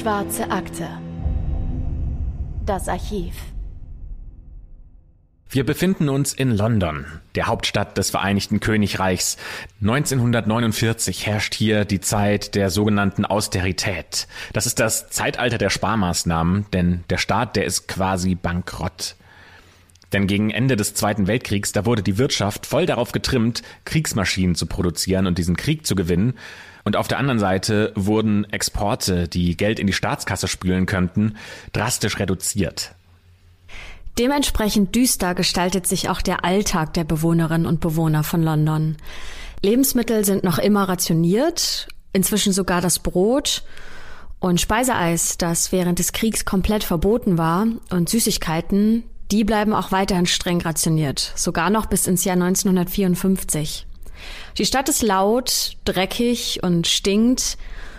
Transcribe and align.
Schwarze 0.00 0.50
Akte. 0.50 0.88
Das 2.64 2.88
Archiv. 2.88 3.34
Wir 5.50 5.66
befinden 5.66 6.08
uns 6.08 6.32
in 6.32 6.56
London, 6.56 7.04
der 7.34 7.48
Hauptstadt 7.48 7.98
des 7.98 8.08
Vereinigten 8.08 8.60
Königreichs. 8.60 9.36
1949 9.82 11.26
herrscht 11.26 11.54
hier 11.54 11.84
die 11.84 12.00
Zeit 12.00 12.54
der 12.54 12.70
sogenannten 12.70 13.26
Austerität. 13.26 14.26
Das 14.54 14.64
ist 14.64 14.80
das 14.80 15.10
Zeitalter 15.10 15.58
der 15.58 15.68
Sparmaßnahmen, 15.68 16.64
denn 16.72 17.04
der 17.10 17.18
Staat, 17.18 17.56
der 17.56 17.66
ist 17.66 17.86
quasi 17.86 18.36
bankrott. 18.36 19.16
Denn 20.14 20.26
gegen 20.26 20.48
Ende 20.48 20.76
des 20.76 20.94
Zweiten 20.94 21.26
Weltkriegs, 21.26 21.72
da 21.72 21.84
wurde 21.84 22.02
die 22.02 22.16
Wirtschaft 22.16 22.64
voll 22.64 22.86
darauf 22.86 23.12
getrimmt, 23.12 23.60
Kriegsmaschinen 23.84 24.54
zu 24.54 24.64
produzieren 24.64 25.26
und 25.26 25.36
diesen 25.36 25.56
Krieg 25.58 25.86
zu 25.86 25.94
gewinnen. 25.94 26.38
Und 26.84 26.96
auf 26.96 27.08
der 27.08 27.18
anderen 27.18 27.38
Seite 27.38 27.92
wurden 27.94 28.44
Exporte, 28.50 29.28
die 29.28 29.56
Geld 29.56 29.78
in 29.78 29.86
die 29.86 29.92
Staatskasse 29.92 30.48
spülen 30.48 30.86
könnten, 30.86 31.36
drastisch 31.72 32.18
reduziert. 32.18 32.94
Dementsprechend 34.18 34.94
düster 34.94 35.34
gestaltet 35.34 35.86
sich 35.86 36.08
auch 36.08 36.20
der 36.20 36.44
Alltag 36.44 36.94
der 36.94 37.04
Bewohnerinnen 37.04 37.66
und 37.66 37.80
Bewohner 37.80 38.22
von 38.22 38.42
London. 38.42 38.96
Lebensmittel 39.62 40.24
sind 40.24 40.42
noch 40.42 40.58
immer 40.58 40.88
rationiert, 40.88 41.88
inzwischen 42.12 42.52
sogar 42.52 42.80
das 42.80 42.98
Brot 42.98 43.62
und 44.40 44.60
Speiseeis, 44.60 45.38
das 45.38 45.70
während 45.70 45.98
des 45.98 46.12
Kriegs 46.12 46.44
komplett 46.44 46.82
verboten 46.82 47.38
war, 47.38 47.66
und 47.90 48.08
Süßigkeiten, 48.08 49.04
die 49.30 49.44
bleiben 49.44 49.74
auch 49.74 49.92
weiterhin 49.92 50.26
streng 50.26 50.60
rationiert, 50.60 51.32
sogar 51.36 51.70
noch 51.70 51.86
bis 51.86 52.06
ins 52.06 52.24
Jahr 52.24 52.36
1954. 52.36 53.86
Die 54.58 54.66
Stadt 54.66 54.88
ist 54.88 55.02
laut, 55.02 55.76
dreckig 55.84 56.60
und 56.62 56.86
stinkt, 56.86 57.56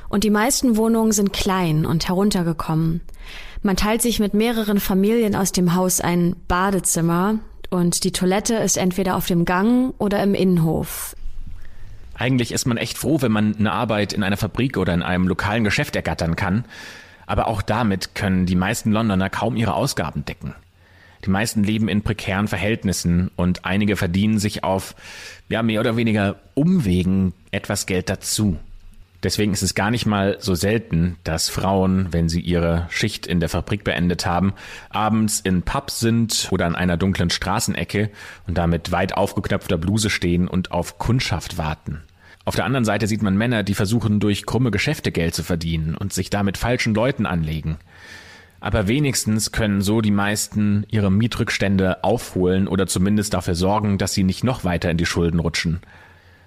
und 0.10 0.26
die 0.26 0.30
meisten 0.30 0.76
Wohnungen 0.76 1.14
sind 1.14 1.32
klein 1.32 1.86
und 1.86 2.08
heruntergekommen. 2.08 3.00
Man 3.62 3.78
teilt 3.78 4.02
sich 4.02 4.20
mit 4.20 4.34
mehreren 4.34 4.80
Familien 4.80 5.36
aus 5.36 5.54
dem 5.54 5.74
Haus 5.74 6.02
ein 6.02 6.36
Badezimmer 6.48 7.40
und 7.70 8.04
die 8.04 8.12
Toilette 8.12 8.56
ist 8.56 8.76
entweder 8.76 9.16
auf 9.16 9.28
dem 9.28 9.46
Gang 9.46 9.94
oder 10.00 10.22
im 10.22 10.34
Innenhof. 10.34 11.16
Eigentlich 12.16 12.52
ist 12.52 12.66
man 12.66 12.78
echt 12.78 12.98
froh, 12.98 13.22
wenn 13.22 13.32
man 13.32 13.56
eine 13.58 13.72
Arbeit 13.72 14.14
in 14.14 14.24
einer 14.24 14.38
Fabrik 14.38 14.78
oder 14.78 14.94
in 14.94 15.02
einem 15.02 15.28
lokalen 15.28 15.64
Geschäft 15.64 15.96
ergattern 15.96 16.36
kann. 16.36 16.66
Aber 17.26 17.48
auch 17.48 17.62
damit 17.62 18.14
können 18.14 18.46
die 18.46 18.56
meisten 18.56 18.92
Londoner 18.92 19.30
kaum 19.30 19.56
ihre 19.56 19.74
Ausgaben 19.74 20.26
decken. 20.26 20.54
Die 21.26 21.30
meisten 21.30 21.64
leben 21.64 21.88
in 21.88 22.02
prekären 22.02 22.48
Verhältnissen 22.48 23.32
und 23.36 23.66
einige 23.66 23.96
verdienen 23.96 24.40
sich 24.40 24.64
auf, 24.64 24.96
ja, 25.50 25.62
mehr 25.64 25.80
oder 25.80 25.98
weniger 25.98 26.38
Umwegen 26.54 27.34
etwas 27.52 27.86
Geld 27.86 28.10
dazu. 28.10 28.58
Deswegen 29.24 29.54
ist 29.54 29.62
es 29.62 29.76
gar 29.76 29.92
nicht 29.92 30.08
mal 30.08 30.38
so 30.40 30.56
selten, 30.56 31.18
dass 31.24 31.48
Frauen, 31.48 32.08
wenn 32.12 32.28
sie 32.28 32.40
ihre 32.40 32.88
Schicht 32.90 33.28
in 33.28 33.40
der 33.40 33.50
Fabrik 33.50 33.84
beendet 33.84 34.26
haben, 34.26 34.54
abends 34.90 35.40
in 35.40 35.62
Pubs 35.62 36.00
sind 36.00 36.48
oder 36.50 36.66
an 36.66 36.76
einer 36.76 36.98
dunklen 36.98 37.30
Straßenecke 37.30 38.10
und 38.48 38.58
damit 38.58 38.92
weit 38.92 39.16
aufgeknöpfter 39.16 39.78
Bluse 39.78 40.10
stehen 40.10 40.48
und 40.48 40.72
auf 40.72 40.98
Kundschaft 40.98 41.60
warten. 41.60 42.02
Auf 42.46 42.56
der 42.56 42.66
anderen 42.66 42.86
Seite 42.86 43.06
sieht 43.06 43.22
man 43.22 43.38
Männer, 43.38 43.62
die 43.62 43.76
versuchen, 43.76 44.20
durch 44.20 44.48
krumme 44.48 44.72
Geschäfte 44.72 45.12
Geld 45.12 45.36
zu 45.36 45.44
verdienen 45.44 45.96
und 45.96 46.12
sich 46.12 46.32
damit 46.32 46.58
falschen 46.58 46.96
Leuten 46.96 47.28
anlegen. 47.28 47.78
Aber 48.62 48.88
wenigstens 48.88 49.52
können 49.52 49.82
so 49.82 50.02
die 50.02 50.12
meisten 50.12 50.86
ihre 50.90 51.12
Mietrückstände 51.12 52.04
aufholen 52.04 52.68
oder 52.68 52.86
zumindest 52.86 53.34
dafür 53.34 53.56
sorgen, 53.56 53.98
dass 53.98 54.14
sie 54.14 54.24
nicht 54.24 54.44
noch 54.44 54.64
weiter 54.64 54.92
in 54.92 54.98
die 54.98 55.08
Schulden 55.08 55.40
rutschen. 55.40 55.82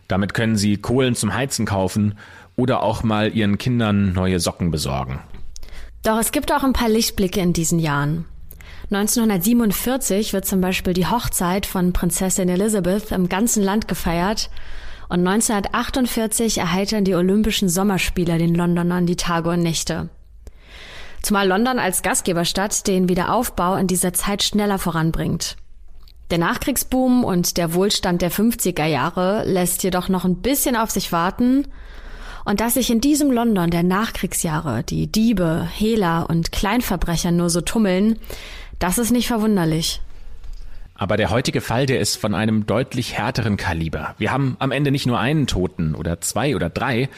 Damit 0.07 0.33
können 0.33 0.57
sie 0.57 0.77
Kohlen 0.77 1.17
zum 1.17 1.35
Heizen 1.35 1.67
kaufen 1.67 2.17
oder 2.57 2.83
auch 2.85 3.03
mal 3.03 3.35
ihren 3.35 3.59
Kindern 3.59 4.13
neue 4.13 4.39
Socken 4.39 4.71
besorgen. 4.71 5.19
Doch 6.05 6.19
es 6.19 6.31
gibt 6.31 6.53
auch 6.53 6.63
ein 6.63 6.73
paar 6.73 6.89
Lichtblicke 6.89 7.41
in 7.41 7.53
diesen 7.53 7.81
Jahren. 7.81 8.27
1947 8.91 10.33
wird 10.33 10.45
zum 10.45 10.61
Beispiel 10.61 10.93
die 10.93 11.07
Hochzeit 11.07 11.67
von 11.67 11.93
Prinzessin 11.93 12.49
Elizabeth 12.49 13.11
im 13.11 13.29
ganzen 13.29 13.63
Land 13.63 13.89
gefeiert 13.89 14.51
und 15.09 15.27
1948 15.27 16.59
erheitern 16.59 17.05
die 17.05 17.15
Olympischen 17.15 17.69
Sommerspiele 17.69 18.39
den 18.39 18.55
Londonern 18.55 19.07
die 19.07 19.17
Tage 19.17 19.51
und 19.51 19.63
Nächte. 19.63 20.11
Zumal 21.25 21.49
London 21.49 21.79
als 21.79 22.03
Gastgeberstadt 22.03 22.87
den 22.87 23.09
Wiederaufbau 23.09 23.77
in 23.77 23.87
dieser 23.87 24.13
Zeit 24.13 24.43
schneller 24.43 24.79
voranbringt. 24.79 25.57
Der 26.31 26.37
Nachkriegsboom 26.37 27.25
und 27.25 27.57
der 27.57 27.73
Wohlstand 27.73 28.21
der 28.21 28.31
50er 28.31 28.85
Jahre 28.85 29.43
lässt 29.47 29.83
jedoch 29.83 30.11
noch 30.11 30.27
ein 30.27 30.43
bisschen 30.43 30.77
auf 30.77 30.91
sich 30.91 31.13
warten 31.13 31.67
und 32.45 32.61
dass 32.61 32.75
sich 32.75 32.91
in 32.91 33.01
diesem 33.01 33.33
London 33.33 33.71
der 33.71 33.83
Nachkriegsjahre 33.83 34.83
die 34.83 35.07
Diebe, 35.07 35.67
Hehler 35.73 36.27
und 36.29 36.53
Kleinverbrecher 36.53 37.31
nur 37.31 37.49
so 37.49 37.63
tummeln, 37.63 38.19
das 38.79 38.99
ist 38.99 39.11
nicht 39.11 39.29
verwunderlich. 39.29 40.03
Aber 40.95 41.17
der 41.17 41.31
heutige 41.31 41.63
Fall, 41.63 41.87
der 41.87 42.01
ist 42.01 42.17
von 42.17 42.35
einem 42.35 42.67
deutlich 42.67 43.17
härteren 43.17 43.57
Kaliber. 43.57 44.15
Wir 44.19 44.31
haben 44.31 44.57
am 44.59 44.73
Ende 44.73 44.91
nicht 44.91 45.07
nur 45.07 45.19
einen 45.19 45.47
Toten 45.47 45.95
oder 45.95 46.21
zwei 46.21 46.55
oder 46.55 46.69
drei, 46.69 47.09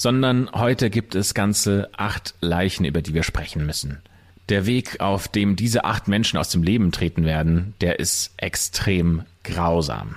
sondern 0.00 0.50
heute 0.54 0.88
gibt 0.88 1.14
es 1.14 1.34
ganze 1.34 1.90
acht 1.94 2.34
Leichen, 2.40 2.86
über 2.86 3.02
die 3.02 3.12
wir 3.12 3.22
sprechen 3.22 3.66
müssen. 3.66 4.00
Der 4.48 4.64
Weg, 4.64 4.98
auf 5.00 5.28
dem 5.28 5.56
diese 5.56 5.84
acht 5.84 6.08
Menschen 6.08 6.38
aus 6.38 6.48
dem 6.48 6.62
Leben 6.62 6.90
treten 6.90 7.26
werden, 7.26 7.74
der 7.82 7.98
ist 7.98 8.32
extrem 8.38 9.24
grausam. 9.44 10.16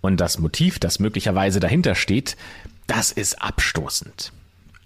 Und 0.00 0.20
das 0.20 0.40
Motiv, 0.40 0.80
das 0.80 0.98
möglicherweise 0.98 1.60
dahinter 1.60 1.94
steht, 1.94 2.36
das 2.88 3.12
ist 3.12 3.40
abstoßend. 3.40 4.32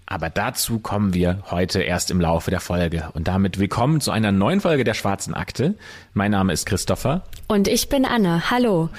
Aber 0.05 0.29
dazu 0.29 0.77
kommen 0.77 1.15
wir 1.15 1.41
heute 1.49 1.81
erst 1.81 2.11
im 2.11 2.21
Laufe 2.21 2.51
der 2.51 2.59
Folge. 2.59 3.09
Und 3.13 3.27
damit 3.27 3.57
willkommen 3.57 3.99
zu 3.99 4.11
einer 4.11 4.31
neuen 4.31 4.61
Folge 4.61 4.83
der 4.83 4.93
Schwarzen 4.93 5.33
Akte. 5.33 5.73
Mein 6.13 6.29
Name 6.29 6.53
ist 6.53 6.67
Christopher. 6.67 7.23
Und 7.47 7.67
ich 7.67 7.89
bin 7.89 8.05
Anne. 8.05 8.51
Hallo. 8.51 8.91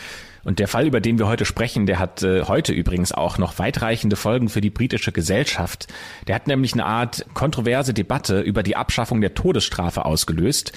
Und 0.47 0.61
der 0.61 0.69
Fall, 0.69 0.87
über 0.87 1.01
den 1.01 1.19
wir 1.19 1.27
heute 1.27 1.45
sprechen, 1.45 1.87
der 1.87 1.99
hat 1.99 2.23
äh, 2.23 2.45
heute 2.45 2.73
übrigens 2.73 3.11
auch 3.11 3.37
noch 3.37 3.59
weitreichende 3.59 4.15
Folgen 4.15 4.49
für 4.49 4.61
die 4.61 4.71
britische 4.71 5.11
Gesellschaft. 5.11 5.89
Der 6.29 6.37
hat 6.37 6.47
nämlich 6.47 6.73
eine 6.73 6.87
Art 6.87 7.27
kontroverse 7.35 7.93
Debatte 7.93 8.43
über 8.43 8.63
die 8.63 8.77
Abschaffung 8.77 9.21
der 9.21 9.35
Todesstrafe 9.35 10.05
ausgelöst 10.05 10.73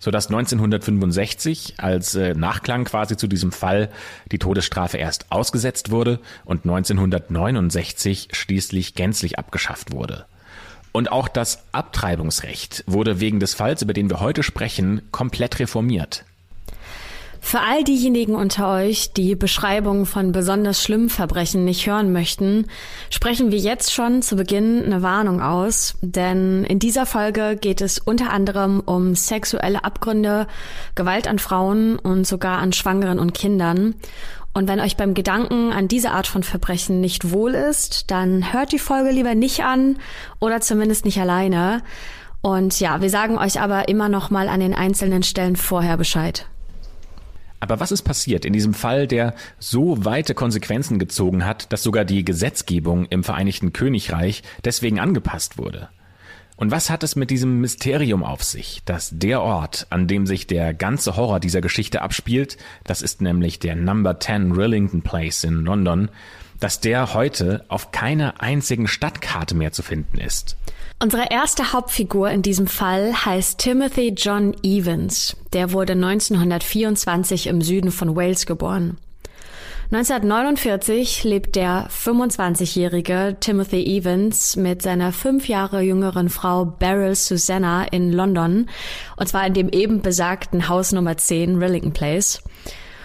sodass 0.00 0.26
1965 0.26 1.76
als 1.78 2.14
äh, 2.14 2.34
Nachklang 2.34 2.84
quasi 2.84 3.16
zu 3.16 3.26
diesem 3.26 3.52
Fall 3.52 3.88
die 4.30 4.38
Todesstrafe 4.38 4.98
erst 4.98 5.32
ausgesetzt 5.32 5.90
wurde 5.90 6.20
und 6.44 6.66
1969 6.66 8.28
schließlich 8.32 8.94
gänzlich 8.94 9.38
abgeschafft 9.38 9.92
wurde. 9.92 10.26
Und 10.92 11.10
auch 11.10 11.28
das 11.28 11.64
Abtreibungsrecht 11.72 12.84
wurde 12.86 13.18
wegen 13.20 13.40
des 13.40 13.54
Falls, 13.54 13.80
über 13.80 13.94
den 13.94 14.10
wir 14.10 14.20
heute 14.20 14.42
sprechen, 14.42 15.00
komplett 15.10 15.58
reformiert. 15.58 16.26
Für 17.46 17.60
all 17.60 17.84
diejenigen 17.84 18.34
unter 18.34 18.72
euch, 18.72 19.12
die 19.12 19.36
Beschreibungen 19.36 20.06
von 20.06 20.32
besonders 20.32 20.82
schlimmen 20.82 21.10
Verbrechen 21.10 21.62
nicht 21.66 21.86
hören 21.86 22.10
möchten, 22.10 22.66
sprechen 23.10 23.52
wir 23.52 23.58
jetzt 23.58 23.92
schon 23.92 24.22
zu 24.22 24.34
Beginn 24.34 24.82
eine 24.82 25.02
Warnung 25.02 25.42
aus, 25.42 25.94
denn 26.00 26.64
in 26.64 26.78
dieser 26.78 27.04
Folge 27.04 27.56
geht 27.60 27.82
es 27.82 27.98
unter 27.98 28.32
anderem 28.32 28.80
um 28.80 29.14
sexuelle 29.14 29.84
Abgründe, 29.84 30.46
Gewalt 30.94 31.28
an 31.28 31.38
Frauen 31.38 31.98
und 31.98 32.26
sogar 32.26 32.58
an 32.58 32.72
Schwangeren 32.72 33.18
und 33.18 33.34
Kindern. 33.34 33.94
Und 34.54 34.66
wenn 34.66 34.80
euch 34.80 34.96
beim 34.96 35.12
Gedanken 35.12 35.70
an 35.70 35.86
diese 35.86 36.12
Art 36.12 36.26
von 36.26 36.44
Verbrechen 36.44 37.02
nicht 37.02 37.30
wohl 37.30 37.54
ist, 37.54 38.10
dann 38.10 38.54
hört 38.54 38.72
die 38.72 38.78
Folge 38.78 39.10
lieber 39.10 39.34
nicht 39.34 39.62
an 39.64 39.98
oder 40.40 40.62
zumindest 40.62 41.04
nicht 41.04 41.20
alleine. 41.20 41.82
Und 42.40 42.80
ja, 42.80 43.02
wir 43.02 43.10
sagen 43.10 43.36
euch 43.36 43.60
aber 43.60 43.88
immer 43.88 44.08
noch 44.08 44.30
mal 44.30 44.48
an 44.48 44.60
den 44.60 44.74
einzelnen 44.74 45.22
Stellen 45.22 45.56
vorher 45.56 45.98
Bescheid. 45.98 46.46
Aber 47.64 47.80
was 47.80 47.92
ist 47.92 48.02
passiert 48.02 48.44
in 48.44 48.52
diesem 48.52 48.74
Fall, 48.74 49.06
der 49.06 49.34
so 49.58 50.04
weite 50.04 50.34
Konsequenzen 50.34 50.98
gezogen 50.98 51.46
hat, 51.46 51.72
dass 51.72 51.82
sogar 51.82 52.04
die 52.04 52.22
Gesetzgebung 52.22 53.06
im 53.06 53.24
Vereinigten 53.24 53.72
Königreich 53.72 54.42
deswegen 54.66 55.00
angepasst 55.00 55.56
wurde? 55.56 55.88
Und 56.56 56.72
was 56.72 56.90
hat 56.90 57.02
es 57.02 57.16
mit 57.16 57.30
diesem 57.30 57.62
Mysterium 57.62 58.22
auf 58.22 58.44
sich, 58.44 58.82
dass 58.84 59.12
der 59.14 59.40
Ort, 59.40 59.86
an 59.88 60.06
dem 60.06 60.26
sich 60.26 60.46
der 60.46 60.74
ganze 60.74 61.16
Horror 61.16 61.40
dieser 61.40 61.62
Geschichte 61.62 62.02
abspielt, 62.02 62.58
das 62.84 63.00
ist 63.00 63.22
nämlich 63.22 63.60
der 63.60 63.76
Number 63.76 64.20
10 64.20 64.52
Rillington 64.52 65.00
Place 65.00 65.44
in 65.44 65.64
London, 65.64 66.10
dass 66.60 66.80
der 66.80 67.14
heute 67.14 67.64
auf 67.68 67.92
keiner 67.92 68.42
einzigen 68.42 68.88
Stadtkarte 68.88 69.54
mehr 69.54 69.72
zu 69.72 69.82
finden 69.82 70.18
ist? 70.18 70.58
Unsere 71.02 71.30
erste 71.30 71.72
Hauptfigur 71.72 72.30
in 72.30 72.42
diesem 72.42 72.66
Fall 72.66 73.12
heißt 73.12 73.58
Timothy 73.58 74.14
John 74.16 74.54
Evans. 74.62 75.36
Der 75.52 75.72
wurde 75.72 75.92
1924 75.92 77.48
im 77.48 77.60
Süden 77.60 77.90
von 77.90 78.16
Wales 78.16 78.46
geboren. 78.46 78.96
1949 79.90 81.24
lebt 81.24 81.56
der 81.56 81.88
25-jährige 81.88 83.36
Timothy 83.38 83.98
Evans 83.98 84.56
mit 84.56 84.80
seiner 84.80 85.12
fünf 85.12 85.46
Jahre 85.46 85.82
jüngeren 85.82 86.30
Frau 86.30 86.64
Beryl 86.64 87.14
Susanna 87.14 87.84
in 87.84 88.10
London, 88.10 88.70
und 89.16 89.28
zwar 89.28 89.46
in 89.46 89.52
dem 89.52 89.68
eben 89.68 90.00
besagten 90.00 90.68
Haus 90.68 90.92
Nummer 90.92 91.16
10 91.16 91.62
Rillington 91.62 91.92
Place. 91.92 92.42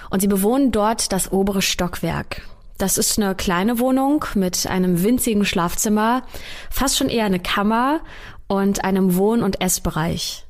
Und 0.09 0.21
sie 0.21 0.27
bewohnen 0.27 0.71
dort 0.71 1.12
das 1.12 1.31
obere 1.31 1.62
Stockwerk. 1.62 2.44
Das 2.80 2.98
ist 2.98 3.20
eine 3.20 3.36
kleine 3.36 3.78
Wohnung 3.78 4.24
mit 4.36 4.66
einem 4.66 5.04
winzigen 5.04 5.44
Schlafzimmer, 5.44 6.24
fast 6.72 6.98
schon 6.98 7.10
eher 7.10 7.26
eine 7.26 7.42
Kammer 7.42 8.00
und 8.48 8.86
einem 8.86 9.18
Wohn- 9.18 9.44
und 9.44 9.62
Essbereich. 9.62 10.46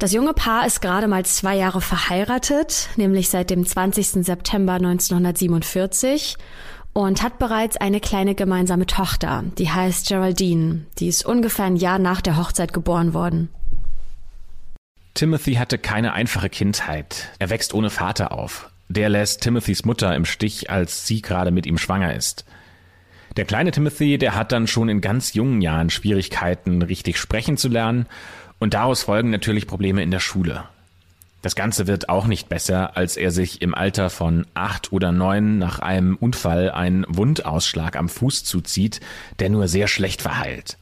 Das 0.00 0.12
junge 0.12 0.34
Paar 0.34 0.66
ist 0.66 0.82
gerade 0.82 1.06
mal 1.06 1.24
zwei 1.24 1.54
Jahre 1.54 1.80
verheiratet, 1.80 2.88
nämlich 2.96 3.30
seit 3.30 3.50
dem 3.50 3.64
20. 3.64 4.24
September 4.24 4.72
1947 4.72 6.36
und 6.92 7.22
hat 7.22 7.38
bereits 7.38 7.76
eine 7.76 8.00
kleine 8.00 8.34
gemeinsame 8.34 8.86
Tochter, 8.86 9.44
die 9.56 9.70
heißt 9.70 10.08
Geraldine. 10.08 10.86
Die 10.98 11.06
ist 11.06 11.24
ungefähr 11.24 11.66
ein 11.66 11.76
Jahr 11.76 12.00
nach 12.00 12.20
der 12.20 12.36
Hochzeit 12.36 12.72
geboren 12.72 13.14
worden. 13.14 13.48
Timothy 15.14 15.54
hatte 15.54 15.78
keine 15.78 16.14
einfache 16.14 16.50
Kindheit. 16.50 17.28
Er 17.38 17.48
wächst 17.50 17.74
ohne 17.74 17.90
Vater 17.90 18.32
auf. 18.32 18.73
Der 18.94 19.08
lässt 19.08 19.42
Timothys 19.42 19.84
Mutter 19.84 20.14
im 20.14 20.24
Stich, 20.24 20.70
als 20.70 21.04
sie 21.04 21.20
gerade 21.20 21.50
mit 21.50 21.66
ihm 21.66 21.78
schwanger 21.78 22.14
ist. 22.14 22.44
Der 23.36 23.44
kleine 23.44 23.72
Timothy, 23.72 24.18
der 24.18 24.36
hat 24.36 24.52
dann 24.52 24.68
schon 24.68 24.88
in 24.88 25.00
ganz 25.00 25.34
jungen 25.34 25.60
Jahren 25.60 25.90
Schwierigkeiten, 25.90 26.80
richtig 26.80 27.18
sprechen 27.18 27.56
zu 27.56 27.68
lernen 27.68 28.06
und 28.60 28.74
daraus 28.74 29.02
folgen 29.02 29.30
natürlich 29.30 29.66
Probleme 29.66 30.00
in 30.00 30.12
der 30.12 30.20
Schule. 30.20 30.62
Das 31.42 31.56
Ganze 31.56 31.88
wird 31.88 32.08
auch 32.08 32.26
nicht 32.26 32.48
besser, 32.48 32.96
als 32.96 33.16
er 33.16 33.32
sich 33.32 33.62
im 33.62 33.74
Alter 33.74 34.10
von 34.10 34.46
acht 34.54 34.92
oder 34.92 35.10
neun 35.10 35.58
nach 35.58 35.80
einem 35.80 36.14
Unfall 36.14 36.70
einen 36.70 37.04
Wundausschlag 37.08 37.96
am 37.96 38.08
Fuß 38.08 38.44
zuzieht, 38.44 39.00
der 39.40 39.50
nur 39.50 39.66
sehr 39.66 39.88
schlecht 39.88 40.22
verheilt. 40.22 40.78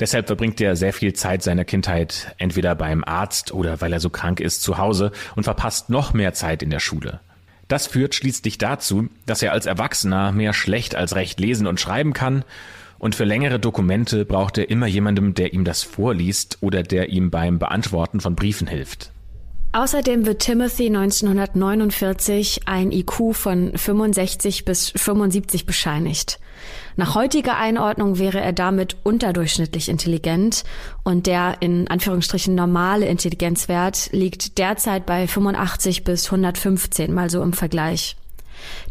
Deshalb 0.00 0.26
verbringt 0.26 0.60
er 0.60 0.76
sehr 0.76 0.92
viel 0.92 1.12
Zeit 1.12 1.42
seiner 1.42 1.64
Kindheit 1.64 2.34
entweder 2.38 2.74
beim 2.74 3.04
Arzt 3.04 3.52
oder 3.52 3.80
weil 3.80 3.92
er 3.92 4.00
so 4.00 4.10
krank 4.10 4.40
ist 4.40 4.62
zu 4.62 4.78
Hause 4.78 5.12
und 5.36 5.44
verpasst 5.44 5.90
noch 5.90 6.12
mehr 6.12 6.34
Zeit 6.34 6.62
in 6.62 6.70
der 6.70 6.80
Schule. 6.80 7.20
Das 7.68 7.86
führt 7.86 8.14
schließlich 8.14 8.58
dazu, 8.58 9.08
dass 9.26 9.42
er 9.42 9.52
als 9.52 9.66
Erwachsener 9.66 10.32
mehr 10.32 10.52
schlecht 10.52 10.94
als 10.94 11.14
recht 11.14 11.40
lesen 11.40 11.66
und 11.66 11.80
schreiben 11.80 12.12
kann 12.12 12.44
und 12.98 13.14
für 13.14 13.24
längere 13.24 13.58
Dokumente 13.58 14.24
braucht 14.24 14.58
er 14.58 14.70
immer 14.70 14.86
jemandem, 14.86 15.34
der 15.34 15.52
ihm 15.52 15.64
das 15.64 15.82
vorliest 15.82 16.58
oder 16.60 16.82
der 16.82 17.10
ihm 17.10 17.30
beim 17.30 17.58
Beantworten 17.58 18.20
von 18.20 18.34
Briefen 18.34 18.66
hilft. 18.66 19.10
Außerdem 19.72 20.24
wird 20.24 20.40
Timothy 20.40 20.86
1949 20.86 22.62
ein 22.66 22.92
IQ 22.92 23.34
von 23.34 23.76
65 23.76 24.64
bis 24.64 24.90
75 24.90 25.66
bescheinigt. 25.66 26.38
Nach 26.96 27.16
heutiger 27.16 27.56
Einordnung 27.56 28.18
wäre 28.18 28.40
er 28.40 28.52
damit 28.52 28.96
unterdurchschnittlich 29.02 29.88
intelligent 29.88 30.62
und 31.02 31.26
der 31.26 31.56
in 31.60 31.88
Anführungsstrichen 31.88 32.54
normale 32.54 33.06
Intelligenzwert 33.06 34.10
liegt 34.12 34.58
derzeit 34.58 35.04
bei 35.04 35.26
85 35.26 36.04
bis 36.04 36.26
115 36.26 37.12
mal 37.12 37.30
so 37.30 37.42
im 37.42 37.52
Vergleich. 37.52 38.16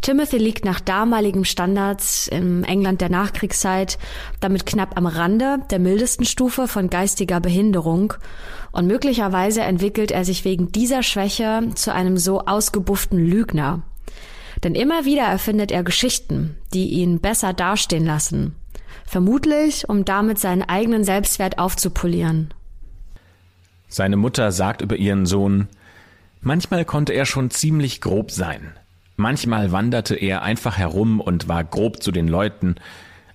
Timothy 0.02 0.36
liegt 0.36 0.66
nach 0.66 0.80
damaligem 0.80 1.44
Standards 1.44 2.28
im 2.28 2.62
England 2.64 3.00
der 3.00 3.08
Nachkriegszeit 3.08 3.98
damit 4.38 4.66
knapp 4.66 4.96
am 4.96 5.06
Rande 5.06 5.58
der 5.70 5.78
mildesten 5.78 6.26
Stufe 6.26 6.68
von 6.68 6.90
geistiger 6.90 7.40
Behinderung 7.40 8.14
und 8.72 8.86
möglicherweise 8.86 9.62
entwickelt 9.62 10.10
er 10.10 10.26
sich 10.26 10.44
wegen 10.44 10.70
dieser 10.72 11.02
Schwäche 11.02 11.70
zu 11.74 11.92
einem 11.92 12.18
so 12.18 12.40
ausgebufften 12.40 13.18
Lügner. 13.18 13.82
Denn 14.64 14.74
immer 14.74 15.04
wieder 15.04 15.24
erfindet 15.24 15.70
er 15.70 15.84
Geschichten, 15.84 16.56
die 16.72 16.88
ihn 16.88 17.20
besser 17.20 17.52
dastehen 17.52 18.06
lassen. 18.06 18.56
Vermutlich, 19.04 19.88
um 19.90 20.06
damit 20.06 20.38
seinen 20.38 20.62
eigenen 20.62 21.04
Selbstwert 21.04 21.58
aufzupolieren. 21.58 22.54
Seine 23.88 24.16
Mutter 24.16 24.50
sagt 24.52 24.80
über 24.80 24.96
ihren 24.96 25.26
Sohn, 25.26 25.68
manchmal 26.40 26.86
konnte 26.86 27.12
er 27.12 27.26
schon 27.26 27.50
ziemlich 27.50 28.00
grob 28.00 28.30
sein. 28.30 28.72
Manchmal 29.16 29.70
wanderte 29.70 30.16
er 30.16 30.42
einfach 30.42 30.78
herum 30.78 31.20
und 31.20 31.46
war 31.46 31.62
grob 31.62 32.02
zu 32.02 32.10
den 32.10 32.26
Leuten, 32.26 32.76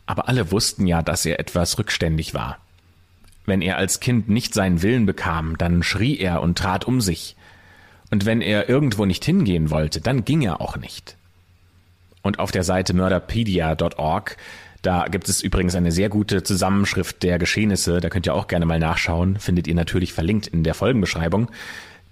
aber 0.08 0.28
alle 0.28 0.52
wussten 0.52 0.88
ja, 0.88 1.04
dass 1.04 1.26
er 1.28 1.40
etwas 1.40 1.78
rückständig 1.78 2.34
war. 2.34 2.58
Wenn 3.46 3.62
er 3.62 3.78
als 3.78 4.00
Kind 4.00 4.30
nicht 4.30 4.56
seinen 4.56 4.81
Willen 4.81 5.06
bekam, 5.06 5.58
dann 5.60 5.84
schrie 5.84 6.18
er 6.18 6.42
und 6.42 6.58
trat 6.58 6.86
um 6.86 7.00
sich. 7.00 7.36
Und 8.10 8.26
wenn 8.26 8.42
er 8.42 8.68
irgendwo 8.68 9.06
nicht 9.06 9.24
hingehen 9.24 9.70
wollte, 9.70 10.02
dann 10.02 10.26
ging 10.26 10.42
er 10.42 10.60
auch 10.60 10.76
nicht. 10.76 11.19
Und 12.21 12.39
auf 12.39 12.51
der 12.51 12.63
Seite 12.63 12.94
murderpedia.org, 12.94 14.38
da 14.81 15.06
gibt 15.07 15.27
es 15.27 15.42
übrigens 15.42 15.75
eine 15.75 15.92
sehr 15.92 16.10
gute 16.10 16.44
Zusammenschrift 16.44 17.24
der 17.24 17.38
Geschehnisse, 17.38 18.00
da 18.00 18.10
könnt 18.10 18.25
ihr 18.25 18.33
auch 18.33 18.48
gerne 18.48 18.66
mal 18.66 18.80
nachschauen, 18.80 19.38
findet 19.38 19.68
ihr 19.68 19.75
natürlich 19.75 20.13
verlinkt 20.13 20.48
in 20.48 20.63
der 20.63 20.74
Folgenbeschreibung. 20.74 21.51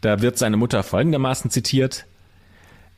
Da 0.01 0.21
wird 0.21 0.37
seine 0.37 0.57
Mutter 0.57 0.83
folgendermaßen 0.83 1.49
zitiert. 1.49 2.05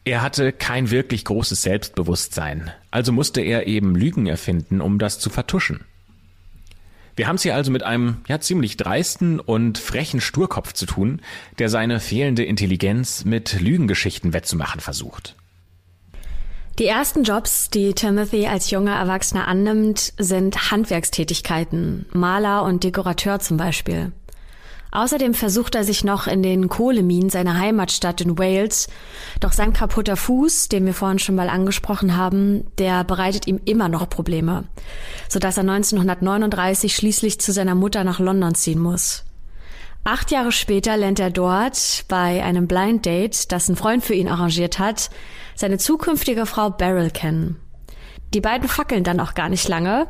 Er 0.05 0.21
hatte 0.21 0.51
kein 0.51 0.89
wirklich 0.89 1.23
großes 1.25 1.61
Selbstbewusstsein, 1.61 2.71
also 2.89 3.11
musste 3.11 3.41
er 3.41 3.67
eben 3.67 3.95
Lügen 3.95 4.25
erfinden, 4.25 4.81
um 4.81 4.97
das 4.97 5.19
zu 5.19 5.29
vertuschen. 5.29 5.81
Wir 7.15 7.27
haben 7.27 7.35
es 7.35 7.43
hier 7.43 7.53
also 7.53 7.69
mit 7.69 7.83
einem 7.83 8.21
ja 8.27 8.39
ziemlich 8.39 8.77
dreisten 8.77 9.41
und 9.41 9.77
frechen 9.77 10.21
Sturkopf 10.21 10.71
zu 10.73 10.85
tun, 10.85 11.21
der 11.59 11.67
seine 11.67 11.99
fehlende 11.99 12.45
Intelligenz 12.45 13.25
mit 13.25 13.59
Lügengeschichten 13.59 14.31
wettzumachen 14.31 14.79
versucht. 14.79 15.35
Die 16.79 16.87
ersten 16.87 17.23
Jobs, 17.23 17.69
die 17.69 17.93
Timothy 17.93 18.47
als 18.47 18.71
junger 18.71 18.95
Erwachsener 18.95 19.49
annimmt, 19.49 20.13
sind 20.17 20.71
Handwerkstätigkeiten, 20.71 22.05
Maler 22.13 22.63
und 22.63 22.85
Dekorateur 22.85 23.39
zum 23.39 23.57
Beispiel. 23.57 24.13
Außerdem 24.91 25.33
versucht 25.33 25.75
er 25.75 25.83
sich 25.83 26.05
noch 26.05 26.25
in 26.25 26.41
den 26.41 26.69
Kohleminen 26.69 27.29
seiner 27.29 27.59
Heimatstadt 27.59 28.21
in 28.21 28.37
Wales, 28.37 28.87
doch 29.41 29.51
sein 29.51 29.73
kaputter 29.73 30.15
Fuß, 30.15 30.69
den 30.69 30.85
wir 30.85 30.93
vorhin 30.93 31.19
schon 31.19 31.35
mal 31.35 31.49
angesprochen 31.49 32.15
haben, 32.15 32.65
der 32.77 33.03
bereitet 33.03 33.45
ihm 33.45 33.59
immer 33.65 33.89
noch 33.89 34.09
Probleme, 34.09 34.63
sodass 35.27 35.57
er 35.57 35.69
1939 35.69 36.95
schließlich 36.95 37.41
zu 37.41 37.51
seiner 37.51 37.75
Mutter 37.75 38.05
nach 38.05 38.19
London 38.21 38.55
ziehen 38.55 38.79
muss. 38.79 39.25
Acht 40.05 40.31
Jahre 40.31 40.51
später 40.51 40.95
lernt 40.95 41.19
er 41.19 41.29
dort 41.29 42.05
bei 42.07 42.41
einem 42.41 42.67
Blind 42.67 43.05
Date, 43.05 43.51
das 43.51 43.67
ein 43.67 43.75
Freund 43.75 44.03
für 44.03 44.13
ihn 44.13 44.29
arrangiert 44.29 44.79
hat, 44.79 45.09
seine 45.59 45.77
zukünftige 45.77 46.45
Frau 46.45 46.69
Beryl 46.69 47.11
kennen. 47.11 47.57
Die 48.33 48.39
beiden 48.39 48.69
fackeln 48.69 49.03
dann 49.03 49.19
auch 49.19 49.33
gar 49.33 49.49
nicht 49.49 49.67
lange. 49.67 50.07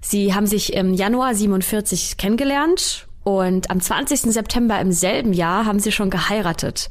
Sie 0.00 0.34
haben 0.34 0.46
sich 0.46 0.72
im 0.72 0.94
Januar 0.94 1.34
47 1.34 2.16
kennengelernt 2.16 3.06
und 3.22 3.70
am 3.70 3.80
20. 3.80 4.32
September 4.32 4.80
im 4.80 4.92
selben 4.92 5.34
Jahr 5.34 5.66
haben 5.66 5.78
sie 5.78 5.92
schon 5.92 6.08
geheiratet. 6.08 6.88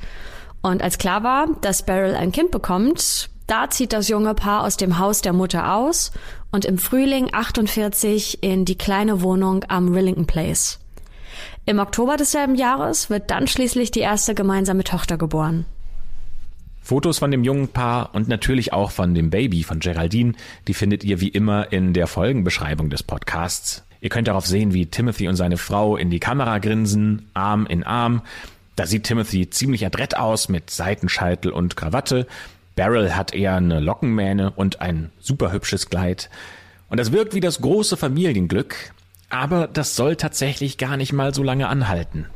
Und 0.62 0.84
als 0.84 1.00
klar 1.00 1.24
war, 1.24 1.48
dass 1.62 1.84
Beryl 1.84 2.14
ein 2.14 2.32
Kind 2.32 2.52
bekommt, 2.52 3.30
da 3.48 3.70
zieht 3.70 3.94
das 3.94 4.10
junge 4.10 4.36
Paar 4.36 4.64
aus 4.64 4.78
dem 4.78 5.00
Haus 5.00 5.22
der 5.22 5.34
Mutter 5.34 5.74
aus 5.74 6.12
und 6.52 6.66
im 6.66 6.78
Frühling 6.78 7.30
48 7.32 8.44
in 8.44 8.66
die 8.66 8.78
kleine 8.78 9.22
Wohnung 9.24 9.66
am 9.70 9.92
Rillington 9.92 10.28
Place. 10.28 10.80
Im 11.66 11.80
Oktober 11.80 12.16
desselben 12.16 12.56
Jahres 12.56 13.10
wird 13.10 13.32
dann 13.32 13.48
schließlich 13.48 13.90
die 13.90 14.02
erste 14.02 14.36
gemeinsame 14.36 14.84
Tochter 14.84 15.18
geboren. 15.18 15.66
Fotos 16.88 17.20
von 17.20 17.32
dem 17.32 17.44
jungen 17.44 17.68
Paar 17.68 18.16
und 18.16 18.30
natürlich 18.30 18.72
auch 18.72 18.92
von 18.92 19.14
dem 19.14 19.30
Baby 19.30 19.64
von 19.64 19.82
Geraldine, 19.82 20.36
die 20.70 20.74
findet 20.74 21.04
ihr 21.04 21.20
wie 21.20 21.28
immer 21.28 21.74
in 21.74 21.92
der 21.92 22.08
Folgenbeschreibung 22.08 22.90
des 22.90 23.04
Podcasts. 23.04 23.84
Ihr 24.00 24.08
könnt 24.08 24.30
darauf 24.30 24.48
sehen, 24.48 24.74
wie 24.74 24.86
Timothy 24.86 25.28
und 25.28 25.36
seine 25.36 25.58
Frau 25.58 25.98
in 25.98 26.10
die 26.10 26.22
Kamera 26.22 26.60
grinsen, 26.60 27.28
Arm 27.34 27.66
in 27.66 27.84
Arm. 27.84 28.22
Da 28.78 28.86
sieht 28.86 29.04
Timothy 29.04 29.50
ziemlich 29.50 29.86
adrett 29.86 30.16
aus 30.16 30.48
mit 30.48 30.70
Seitenscheitel 30.70 31.52
und 31.52 31.76
Krawatte. 31.76 32.26
Beryl 32.78 33.18
hat 33.18 33.34
eher 33.34 33.58
eine 33.58 33.82
Lockenmähne 33.82 34.52
und 34.52 34.80
ein 34.80 35.12
super 35.20 35.52
hübsches 35.52 35.90
Kleid. 35.90 36.30
Und 36.88 37.02
das 37.02 37.12
wirkt 37.12 37.34
wie 37.34 37.42
das 37.42 37.60
große 37.60 37.98
Familienglück. 37.98 38.94
Aber 39.30 39.68
das 39.68 39.98
soll 39.98 40.16
tatsächlich 40.16 40.78
gar 40.78 40.96
nicht 40.96 41.12
mal 41.12 41.34
so 41.34 41.44
lange 41.44 41.68
anhalten. 41.68 42.28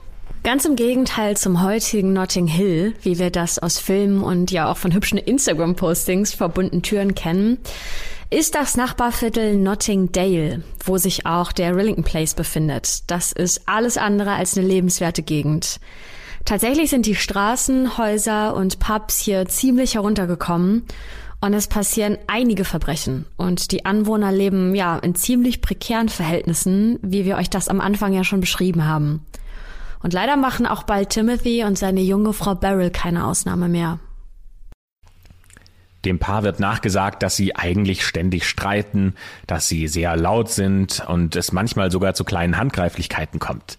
Ganz 0.43 0.65
im 0.65 0.75
Gegenteil 0.75 1.37
zum 1.37 1.61
heutigen 1.61 2.13
Notting 2.13 2.47
Hill, 2.47 2.95
wie 3.03 3.19
wir 3.19 3.29
das 3.29 3.59
aus 3.59 3.77
Filmen 3.77 4.23
und 4.23 4.51
ja 4.51 4.71
auch 4.71 4.77
von 4.77 4.93
hübschen 4.93 5.19
Instagram-Postings 5.19 6.33
verbunden 6.33 6.81
Türen 6.81 7.15
kennen 7.15 7.59
ist 8.31 8.55
das 8.55 8.77
Nachbarviertel 8.77 9.57
Notting 9.57 10.13
Dale, 10.13 10.63
wo 10.85 10.97
sich 10.97 11.25
auch 11.25 11.51
der 11.51 11.75
Rillington 11.75 12.05
Place 12.05 12.33
befindet. 12.33 13.11
Das 13.11 13.33
ist 13.33 13.63
alles 13.65 13.97
andere 13.97 14.31
als 14.31 14.57
eine 14.57 14.65
lebenswerte 14.65 15.21
Gegend. 15.21 15.81
Tatsächlich 16.45 16.89
sind 16.89 17.05
die 17.05 17.15
Straßen, 17.15 17.97
Häuser 17.97 18.55
und 18.55 18.79
Pubs 18.79 19.19
hier 19.19 19.47
ziemlich 19.47 19.95
heruntergekommen 19.95 20.83
und 21.41 21.53
es 21.53 21.67
passieren 21.67 22.17
einige 22.27 22.63
Verbrechen 22.63 23.25
und 23.35 23.73
die 23.73 23.83
Anwohner 23.83 24.31
leben 24.31 24.73
ja 24.75 24.97
in 24.97 25.13
ziemlich 25.13 25.59
prekären 25.59 26.07
Verhältnissen, 26.07 26.99
wie 27.01 27.25
wir 27.25 27.35
euch 27.35 27.49
das 27.49 27.67
am 27.67 27.81
Anfang 27.81 28.13
ja 28.13 28.23
schon 28.23 28.39
beschrieben 28.39 28.87
haben. 28.87 29.25
Und 30.03 30.13
leider 30.13 30.35
machen 30.35 30.65
auch 30.65 30.83
bald 30.83 31.09
Timothy 31.09 31.63
und 31.63 31.77
seine 31.77 32.01
junge 32.01 32.33
Frau 32.33 32.55
Beryl 32.55 32.89
keine 32.89 33.25
Ausnahme 33.25 33.69
mehr. 33.69 33.99
Dem 36.05 36.17
Paar 36.17 36.41
wird 36.41 36.59
nachgesagt, 36.59 37.21
dass 37.21 37.35
sie 37.35 37.55
eigentlich 37.55 38.03
ständig 38.03 38.47
streiten, 38.47 39.13
dass 39.45 39.67
sie 39.67 39.87
sehr 39.87 40.15
laut 40.17 40.49
sind 40.49 41.03
und 41.07 41.35
es 41.35 41.51
manchmal 41.51 41.91
sogar 41.91 42.15
zu 42.15 42.23
kleinen 42.23 42.57
Handgreiflichkeiten 42.57 43.39
kommt. 43.39 43.77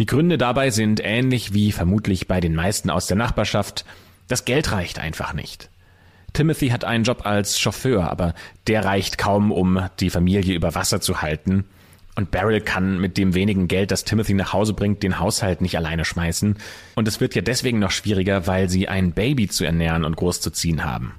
Die 0.00 0.06
Gründe 0.06 0.38
dabei 0.38 0.70
sind 0.70 1.00
ähnlich 1.04 1.54
wie 1.54 1.70
vermutlich 1.70 2.26
bei 2.26 2.40
den 2.40 2.54
meisten 2.54 2.90
aus 2.90 3.06
der 3.06 3.16
Nachbarschaft. 3.16 3.84
Das 4.26 4.44
Geld 4.44 4.72
reicht 4.72 4.98
einfach 4.98 5.32
nicht. 5.32 5.70
Timothy 6.32 6.68
hat 6.68 6.84
einen 6.84 7.04
Job 7.04 7.26
als 7.26 7.60
Chauffeur, 7.60 8.10
aber 8.10 8.34
der 8.66 8.84
reicht 8.84 9.18
kaum, 9.18 9.52
um 9.52 9.88
die 10.00 10.10
Familie 10.10 10.54
über 10.54 10.74
Wasser 10.74 11.00
zu 11.00 11.22
halten. 11.22 11.64
Und 12.16 12.30
Beryl 12.30 12.60
kann 12.60 13.00
mit 13.00 13.16
dem 13.16 13.34
wenigen 13.34 13.68
Geld, 13.68 13.90
das 13.90 14.04
Timothy 14.04 14.34
nach 14.34 14.52
Hause 14.52 14.74
bringt, 14.74 15.02
den 15.02 15.18
Haushalt 15.18 15.60
nicht 15.60 15.76
alleine 15.76 16.04
schmeißen. 16.04 16.56
Und 16.96 17.08
es 17.08 17.20
wird 17.20 17.34
ja 17.34 17.42
deswegen 17.42 17.78
noch 17.78 17.92
schwieriger, 17.92 18.46
weil 18.46 18.68
sie 18.68 18.88
ein 18.88 19.12
Baby 19.12 19.48
zu 19.48 19.64
ernähren 19.64 20.04
und 20.04 20.16
großzuziehen 20.16 20.84
haben. 20.84 21.14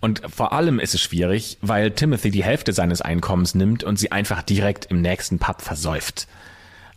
Und 0.00 0.20
vor 0.28 0.52
allem 0.52 0.80
ist 0.80 0.94
es 0.94 1.00
schwierig, 1.00 1.58
weil 1.62 1.92
Timothy 1.92 2.32
die 2.32 2.42
Hälfte 2.42 2.72
seines 2.72 3.00
Einkommens 3.00 3.54
nimmt 3.54 3.84
und 3.84 4.00
sie 4.00 4.10
einfach 4.10 4.42
direkt 4.42 4.86
im 4.86 5.00
nächsten 5.00 5.38
Pub 5.38 5.62
versäuft. 5.62 6.26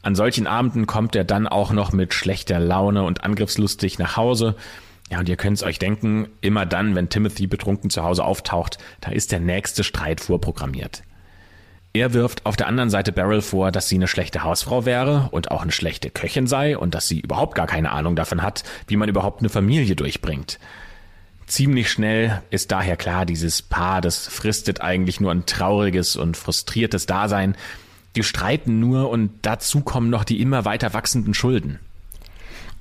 An 0.01 0.15
solchen 0.15 0.47
Abenden 0.47 0.87
kommt 0.87 1.15
er 1.15 1.23
dann 1.23 1.47
auch 1.47 1.71
noch 1.71 1.91
mit 1.91 2.15
schlechter 2.15 2.59
Laune 2.59 3.03
und 3.03 3.23
angriffslustig 3.23 3.99
nach 3.99 4.17
Hause. 4.17 4.55
Ja, 5.11 5.19
und 5.19 5.29
ihr 5.29 5.35
könnt 5.35 5.57
es 5.57 5.63
euch 5.63 5.77
denken, 5.77 6.27
immer 6.41 6.65
dann, 6.65 6.95
wenn 6.95 7.09
Timothy 7.09 7.45
betrunken 7.45 7.91
zu 7.91 8.03
Hause 8.03 8.23
auftaucht, 8.23 8.79
da 9.01 9.11
ist 9.11 9.31
der 9.31 9.39
nächste 9.39 9.83
Streit 9.83 10.19
vorprogrammiert. 10.19 11.03
Er 11.95 12.13
wirft 12.13 12.45
auf 12.45 12.57
der 12.57 12.67
anderen 12.67 12.89
Seite 12.89 13.13
Beryl 13.13 13.41
vor, 13.41 13.71
dass 13.71 13.87
sie 13.87 13.95
eine 13.95 14.09
schlechte 14.09 14.43
Hausfrau 14.43 14.83
wäre 14.83 15.29
und 15.31 15.49
auch 15.49 15.61
eine 15.61 15.71
schlechte 15.71 16.09
Köchin 16.09 16.45
sei 16.45 16.77
und 16.77 16.93
dass 16.93 17.07
sie 17.07 17.21
überhaupt 17.21 17.55
gar 17.55 17.67
keine 17.67 17.91
Ahnung 17.91 18.17
davon 18.17 18.41
hat, 18.41 18.65
wie 18.87 18.97
man 18.97 19.07
überhaupt 19.07 19.39
eine 19.39 19.47
Familie 19.47 19.95
durchbringt. 19.95 20.59
Ziemlich 21.47 21.89
schnell 21.89 22.41
ist 22.49 22.73
daher 22.73 22.97
klar, 22.97 23.25
dieses 23.25 23.61
Paar, 23.61 24.01
das 24.01 24.27
fristet 24.27 24.81
eigentlich 24.81 25.21
nur 25.21 25.31
ein 25.31 25.45
trauriges 25.45 26.17
und 26.17 26.35
frustriertes 26.35 27.05
Dasein. 27.05 27.55
Die 28.17 28.23
streiten 28.23 28.81
nur 28.81 29.09
und 29.09 29.31
dazu 29.43 29.79
kommen 29.79 30.09
noch 30.09 30.25
die 30.25 30.41
immer 30.41 30.65
weiter 30.65 30.93
wachsenden 30.93 31.33
Schulden. 31.33 31.79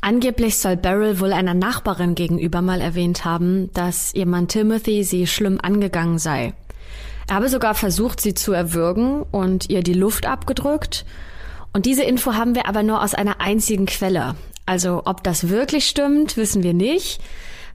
Angeblich 0.00 0.58
soll 0.58 0.76
Beryl 0.76 1.20
wohl 1.20 1.32
einer 1.32 1.54
Nachbarin 1.54 2.16
gegenüber 2.16 2.62
mal 2.62 2.80
erwähnt 2.80 3.24
haben, 3.24 3.72
dass 3.74 4.12
ihr 4.12 4.26
Mann 4.26 4.48
Timothy 4.48 5.04
sie 5.04 5.28
schlimm 5.28 5.60
angegangen 5.62 6.18
sei. 6.18 6.52
Er 7.28 7.36
habe 7.36 7.48
sogar 7.48 7.74
versucht, 7.74 8.20
sie 8.20 8.34
zu 8.34 8.52
erwürgen 8.52 9.22
und 9.22 9.70
ihr 9.70 9.82
die 9.82 9.94
Luft 9.94 10.26
abgedrückt. 10.26 11.04
Und 11.72 11.86
diese 11.86 12.04
Info 12.04 12.34
haben 12.34 12.54
wir 12.54 12.68
aber 12.68 12.82
nur 12.82 13.02
aus 13.02 13.14
einer 13.14 13.40
einzigen 13.40 13.86
Quelle. 13.86 14.36
Also 14.66 15.02
ob 15.04 15.24
das 15.24 15.48
wirklich 15.48 15.86
stimmt, 15.86 16.36
wissen 16.36 16.62
wir 16.62 16.74
nicht. 16.74 17.20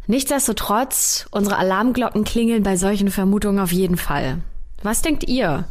Nichtsdestotrotz, 0.08 1.28
unsere 1.32 1.58
Alarmglocken 1.58 2.24
klingeln 2.24 2.64
bei 2.64 2.78
solchen 2.78 3.12
Vermutungen 3.12 3.60
auf 3.60 3.72
jeden 3.72 3.98
Fall. 3.98 4.40
Was 4.82 5.02
denkt 5.02 5.28
ihr? 5.28 5.66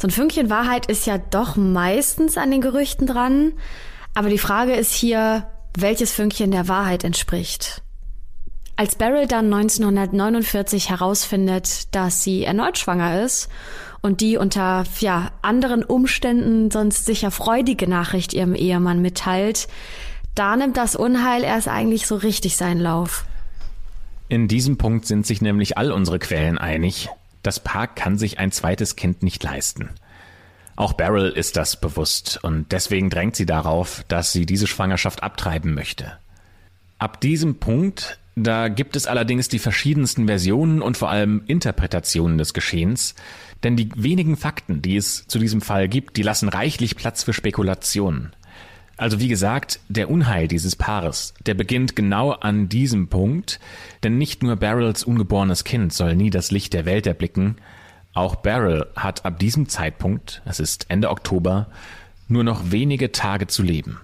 So 0.00 0.08
ein 0.08 0.12
Fünkchen 0.12 0.50
Wahrheit 0.50 0.86
ist 0.86 1.06
ja 1.06 1.18
doch 1.18 1.56
meistens 1.56 2.36
an 2.36 2.50
den 2.50 2.60
Gerüchten 2.60 3.06
dran. 3.06 3.52
Aber 4.14 4.30
die 4.30 4.38
Frage 4.38 4.74
ist 4.74 4.92
hier, 4.92 5.46
welches 5.76 6.12
Fünkchen 6.12 6.50
der 6.50 6.66
Wahrheit 6.66 7.04
entspricht. 7.04 7.82
Als 8.78 8.94
Beryl 8.94 9.26
dann 9.26 9.52
1949 9.52 10.88
herausfindet, 10.88 11.92
dass 11.96 12.22
sie 12.22 12.44
erneut 12.44 12.78
schwanger 12.78 13.24
ist 13.24 13.48
und 14.02 14.20
die 14.20 14.36
unter 14.36 14.84
ja, 15.00 15.32
anderen 15.42 15.82
Umständen 15.82 16.70
sonst 16.70 17.04
sicher 17.04 17.32
freudige 17.32 17.88
Nachricht 17.88 18.34
ihrem 18.34 18.54
Ehemann 18.54 19.02
mitteilt, 19.02 19.66
da 20.36 20.54
nimmt 20.54 20.76
das 20.76 20.94
Unheil 20.94 21.42
erst 21.42 21.66
eigentlich 21.66 22.06
so 22.06 22.14
richtig 22.14 22.56
seinen 22.56 22.78
Lauf. 22.80 23.24
In 24.28 24.46
diesem 24.46 24.78
Punkt 24.78 25.06
sind 25.06 25.26
sich 25.26 25.42
nämlich 25.42 25.76
all 25.76 25.90
unsere 25.90 26.20
Quellen 26.20 26.56
einig. 26.56 27.08
Das 27.42 27.58
Paar 27.58 27.88
kann 27.88 28.16
sich 28.16 28.38
ein 28.38 28.52
zweites 28.52 28.94
Kind 28.94 29.24
nicht 29.24 29.42
leisten. 29.42 29.90
Auch 30.76 30.92
Beryl 30.92 31.30
ist 31.30 31.56
das 31.56 31.80
bewusst 31.80 32.38
und 32.44 32.70
deswegen 32.70 33.10
drängt 33.10 33.34
sie 33.34 33.46
darauf, 33.46 34.04
dass 34.06 34.30
sie 34.30 34.46
diese 34.46 34.68
Schwangerschaft 34.68 35.24
abtreiben 35.24 35.74
möchte. 35.74 36.16
Ab 37.00 37.20
diesem 37.20 37.58
Punkt, 37.58 38.20
da 38.42 38.68
gibt 38.68 38.96
es 38.96 39.06
allerdings 39.06 39.48
die 39.48 39.58
verschiedensten 39.58 40.26
Versionen 40.26 40.82
und 40.82 40.96
vor 40.96 41.10
allem 41.10 41.42
Interpretationen 41.46 42.38
des 42.38 42.54
Geschehens, 42.54 43.14
denn 43.62 43.76
die 43.76 43.90
wenigen 43.96 44.36
Fakten, 44.36 44.82
die 44.82 44.96
es 44.96 45.26
zu 45.26 45.38
diesem 45.38 45.60
Fall 45.60 45.88
gibt, 45.88 46.16
die 46.16 46.22
lassen 46.22 46.48
reichlich 46.48 46.96
Platz 46.96 47.22
für 47.22 47.32
Spekulationen. 47.32 48.32
Also 48.96 49.20
wie 49.20 49.28
gesagt, 49.28 49.78
der 49.88 50.10
Unheil 50.10 50.48
dieses 50.48 50.74
Paares, 50.74 51.34
der 51.46 51.54
beginnt 51.54 51.94
genau 51.94 52.32
an 52.32 52.68
diesem 52.68 53.08
Punkt, 53.08 53.60
denn 54.02 54.18
nicht 54.18 54.42
nur 54.42 54.56
Beryls 54.56 55.04
ungeborenes 55.04 55.62
Kind 55.62 55.92
soll 55.92 56.16
nie 56.16 56.30
das 56.30 56.50
Licht 56.50 56.72
der 56.72 56.84
Welt 56.84 57.06
erblicken, 57.06 57.56
auch 58.12 58.36
Beryl 58.36 58.86
hat 58.96 59.24
ab 59.24 59.38
diesem 59.38 59.68
Zeitpunkt, 59.68 60.42
es 60.44 60.58
ist 60.58 60.86
Ende 60.88 61.10
Oktober, 61.10 61.68
nur 62.26 62.42
noch 62.42 62.72
wenige 62.72 63.12
Tage 63.12 63.46
zu 63.46 63.62
leben. 63.62 64.00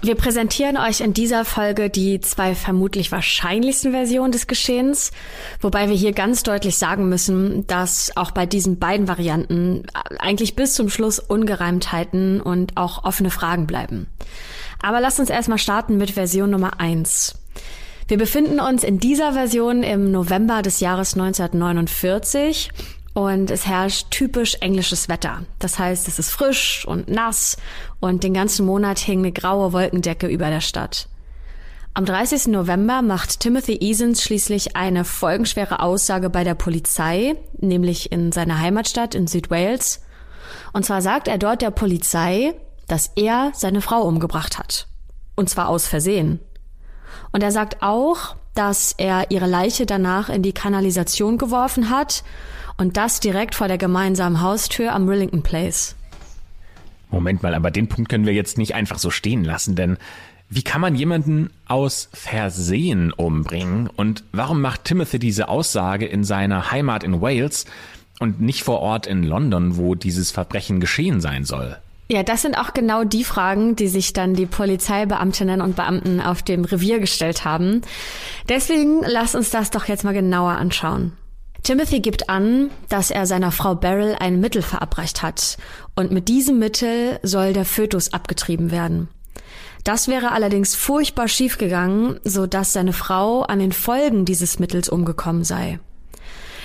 Wir 0.00 0.14
präsentieren 0.14 0.76
euch 0.76 1.00
in 1.00 1.12
dieser 1.12 1.44
Folge 1.44 1.90
die 1.90 2.20
zwei 2.20 2.54
vermutlich 2.54 3.10
wahrscheinlichsten 3.10 3.90
Versionen 3.90 4.30
des 4.30 4.46
Geschehens, 4.46 5.10
wobei 5.60 5.88
wir 5.88 5.96
hier 5.96 6.12
ganz 6.12 6.44
deutlich 6.44 6.78
sagen 6.78 7.08
müssen, 7.08 7.66
dass 7.66 8.16
auch 8.16 8.30
bei 8.30 8.46
diesen 8.46 8.78
beiden 8.78 9.08
Varianten 9.08 9.82
eigentlich 10.20 10.54
bis 10.54 10.74
zum 10.74 10.88
Schluss 10.88 11.18
Ungereimtheiten 11.18 12.40
und 12.40 12.76
auch 12.76 13.02
offene 13.02 13.30
Fragen 13.30 13.66
bleiben. 13.66 14.06
Aber 14.80 15.00
lasst 15.00 15.18
uns 15.18 15.30
erstmal 15.30 15.58
starten 15.58 15.98
mit 15.98 16.12
Version 16.12 16.50
Nummer 16.50 16.78
eins. 16.78 17.34
Wir 18.06 18.18
befinden 18.18 18.60
uns 18.60 18.84
in 18.84 19.00
dieser 19.00 19.32
Version 19.32 19.82
im 19.82 20.12
November 20.12 20.62
des 20.62 20.78
Jahres 20.78 21.14
1949 21.14 22.70
und 23.18 23.50
es 23.50 23.66
herrscht 23.66 24.12
typisch 24.12 24.54
englisches 24.60 25.08
Wetter. 25.08 25.42
Das 25.58 25.76
heißt, 25.76 26.06
es 26.06 26.20
ist 26.20 26.30
frisch 26.30 26.86
und 26.86 27.08
nass 27.08 27.56
und 27.98 28.22
den 28.22 28.32
ganzen 28.32 28.64
Monat 28.64 29.00
hing 29.00 29.18
eine 29.18 29.32
graue 29.32 29.72
Wolkendecke 29.72 30.28
über 30.28 30.50
der 30.50 30.60
Stadt. 30.60 31.08
Am 31.94 32.04
30. 32.04 32.46
November 32.46 33.02
macht 33.02 33.40
Timothy 33.40 33.78
Easons 33.80 34.22
schließlich 34.22 34.76
eine 34.76 35.04
folgenschwere 35.04 35.80
Aussage 35.80 36.30
bei 36.30 36.44
der 36.44 36.54
Polizei, 36.54 37.34
nämlich 37.58 38.12
in 38.12 38.30
seiner 38.30 38.60
Heimatstadt 38.60 39.16
in 39.16 39.26
Südwales. 39.26 40.00
Und 40.72 40.84
zwar 40.84 41.02
sagt 41.02 41.26
er 41.26 41.38
dort 41.38 41.60
der 41.60 41.72
Polizei, 41.72 42.54
dass 42.86 43.10
er 43.16 43.50
seine 43.52 43.80
Frau 43.80 44.02
umgebracht 44.02 44.60
hat. 44.60 44.86
Und 45.34 45.50
zwar 45.50 45.70
aus 45.70 45.88
Versehen. 45.88 46.38
Und 47.32 47.42
er 47.42 47.50
sagt 47.50 47.82
auch, 47.82 48.36
dass 48.58 48.92
er 48.98 49.30
ihre 49.30 49.46
Leiche 49.46 49.86
danach 49.86 50.28
in 50.28 50.42
die 50.42 50.52
Kanalisation 50.52 51.38
geworfen 51.38 51.90
hat 51.90 52.24
und 52.76 52.96
das 52.96 53.20
direkt 53.20 53.54
vor 53.54 53.68
der 53.68 53.78
gemeinsamen 53.78 54.40
Haustür 54.42 54.92
am 54.92 55.08
Rillington 55.08 55.42
Place. 55.42 55.94
Moment 57.08 57.42
mal, 57.42 57.54
aber 57.54 57.70
den 57.70 57.88
Punkt 57.88 58.10
können 58.10 58.26
wir 58.26 58.34
jetzt 58.34 58.58
nicht 58.58 58.74
einfach 58.74 58.98
so 58.98 59.10
stehen 59.10 59.44
lassen, 59.44 59.76
denn 59.76 59.96
wie 60.50 60.62
kann 60.62 60.80
man 60.80 60.96
jemanden 60.96 61.50
aus 61.66 62.08
Versehen 62.12 63.12
umbringen? 63.12 63.88
Und 63.94 64.24
warum 64.32 64.60
macht 64.60 64.84
Timothy 64.84 65.20
diese 65.20 65.48
Aussage 65.48 66.06
in 66.06 66.24
seiner 66.24 66.72
Heimat 66.72 67.04
in 67.04 67.20
Wales 67.20 67.64
und 68.18 68.40
nicht 68.40 68.64
vor 68.64 68.80
Ort 68.80 69.06
in 69.06 69.22
London, 69.22 69.76
wo 69.76 69.94
dieses 69.94 70.32
Verbrechen 70.32 70.80
geschehen 70.80 71.20
sein 71.20 71.44
soll? 71.44 71.76
Ja, 72.10 72.22
das 72.22 72.40
sind 72.40 72.56
auch 72.56 72.72
genau 72.72 73.04
die 73.04 73.22
Fragen, 73.22 73.76
die 73.76 73.88
sich 73.88 74.14
dann 74.14 74.32
die 74.32 74.46
Polizeibeamtinnen 74.46 75.60
und 75.60 75.76
Beamten 75.76 76.22
auf 76.22 76.42
dem 76.42 76.64
Revier 76.64 77.00
gestellt 77.00 77.44
haben. 77.44 77.82
Deswegen 78.48 79.02
lass 79.04 79.34
uns 79.34 79.50
das 79.50 79.70
doch 79.70 79.84
jetzt 79.84 80.04
mal 80.04 80.14
genauer 80.14 80.52
anschauen. 80.52 81.12
Timothy 81.64 82.00
gibt 82.00 82.30
an, 82.30 82.70
dass 82.88 83.10
er 83.10 83.26
seiner 83.26 83.52
Frau 83.52 83.74
Beryl 83.74 84.16
ein 84.18 84.40
Mittel 84.40 84.62
verabreicht 84.62 85.22
hat 85.22 85.58
und 85.96 86.10
mit 86.10 86.28
diesem 86.28 86.58
Mittel 86.58 87.18
soll 87.22 87.52
der 87.52 87.66
Fötus 87.66 88.14
abgetrieben 88.14 88.70
werden. 88.70 89.08
Das 89.84 90.08
wäre 90.08 90.32
allerdings 90.32 90.74
furchtbar 90.74 91.28
schiefgegangen, 91.28 92.20
so 92.24 92.46
dass 92.46 92.72
seine 92.72 92.94
Frau 92.94 93.42
an 93.42 93.58
den 93.58 93.72
Folgen 93.72 94.24
dieses 94.24 94.58
Mittels 94.58 94.88
umgekommen 94.88 95.44
sei. 95.44 95.78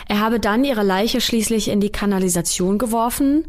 Er 0.08 0.20
habe 0.20 0.40
dann 0.40 0.64
ihre 0.64 0.84
Leiche 0.84 1.22
schließlich 1.22 1.70
in 1.70 1.82
die 1.82 1.92
Kanalisation 1.92 2.78
geworfen, 2.78 3.46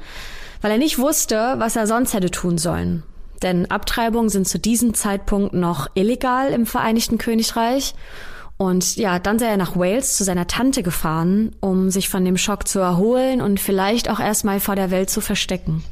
weil 0.64 0.71
er 0.71 0.78
nicht 0.78 0.99
wusste, 0.99 1.56
was 1.59 1.76
er 1.76 1.87
sonst 1.87 2.14
hätte 2.14 2.30
tun 2.30 2.56
sollen. 2.56 3.02
Denn 3.42 3.71
Abtreibungen 3.71 4.30
sind 4.30 4.49
zu 4.49 4.59
diesem 4.59 4.94
Zeitpunkt 4.94 5.52
noch 5.52 5.88
illegal 5.92 6.52
im 6.52 6.64
Vereinigten 6.64 7.18
Königreich 7.18 7.94
und 8.56 8.97
ja, 8.97 9.18
dann 9.18 9.38
sei 9.38 9.49
er 9.49 9.59
nach 9.59 9.76
Wales 9.76 10.16
zu 10.16 10.25
seiner 10.25 10.47
Tante 10.47 10.83
gefahren, 10.83 11.54
um 11.61 11.90
sich 11.90 12.09
von 12.09 12.25
dem 12.25 12.38
Schock 12.38 12.66
zu 12.66 12.78
erholen 12.78 13.42
und 13.42 13.61
vielleicht 13.61 14.09
auch 14.09 14.21
erstmal 14.21 14.59
vor 14.59 14.75
der 14.75 14.90
Welt 14.90 15.11
zu 15.11 15.21
verstecken. 15.21 15.85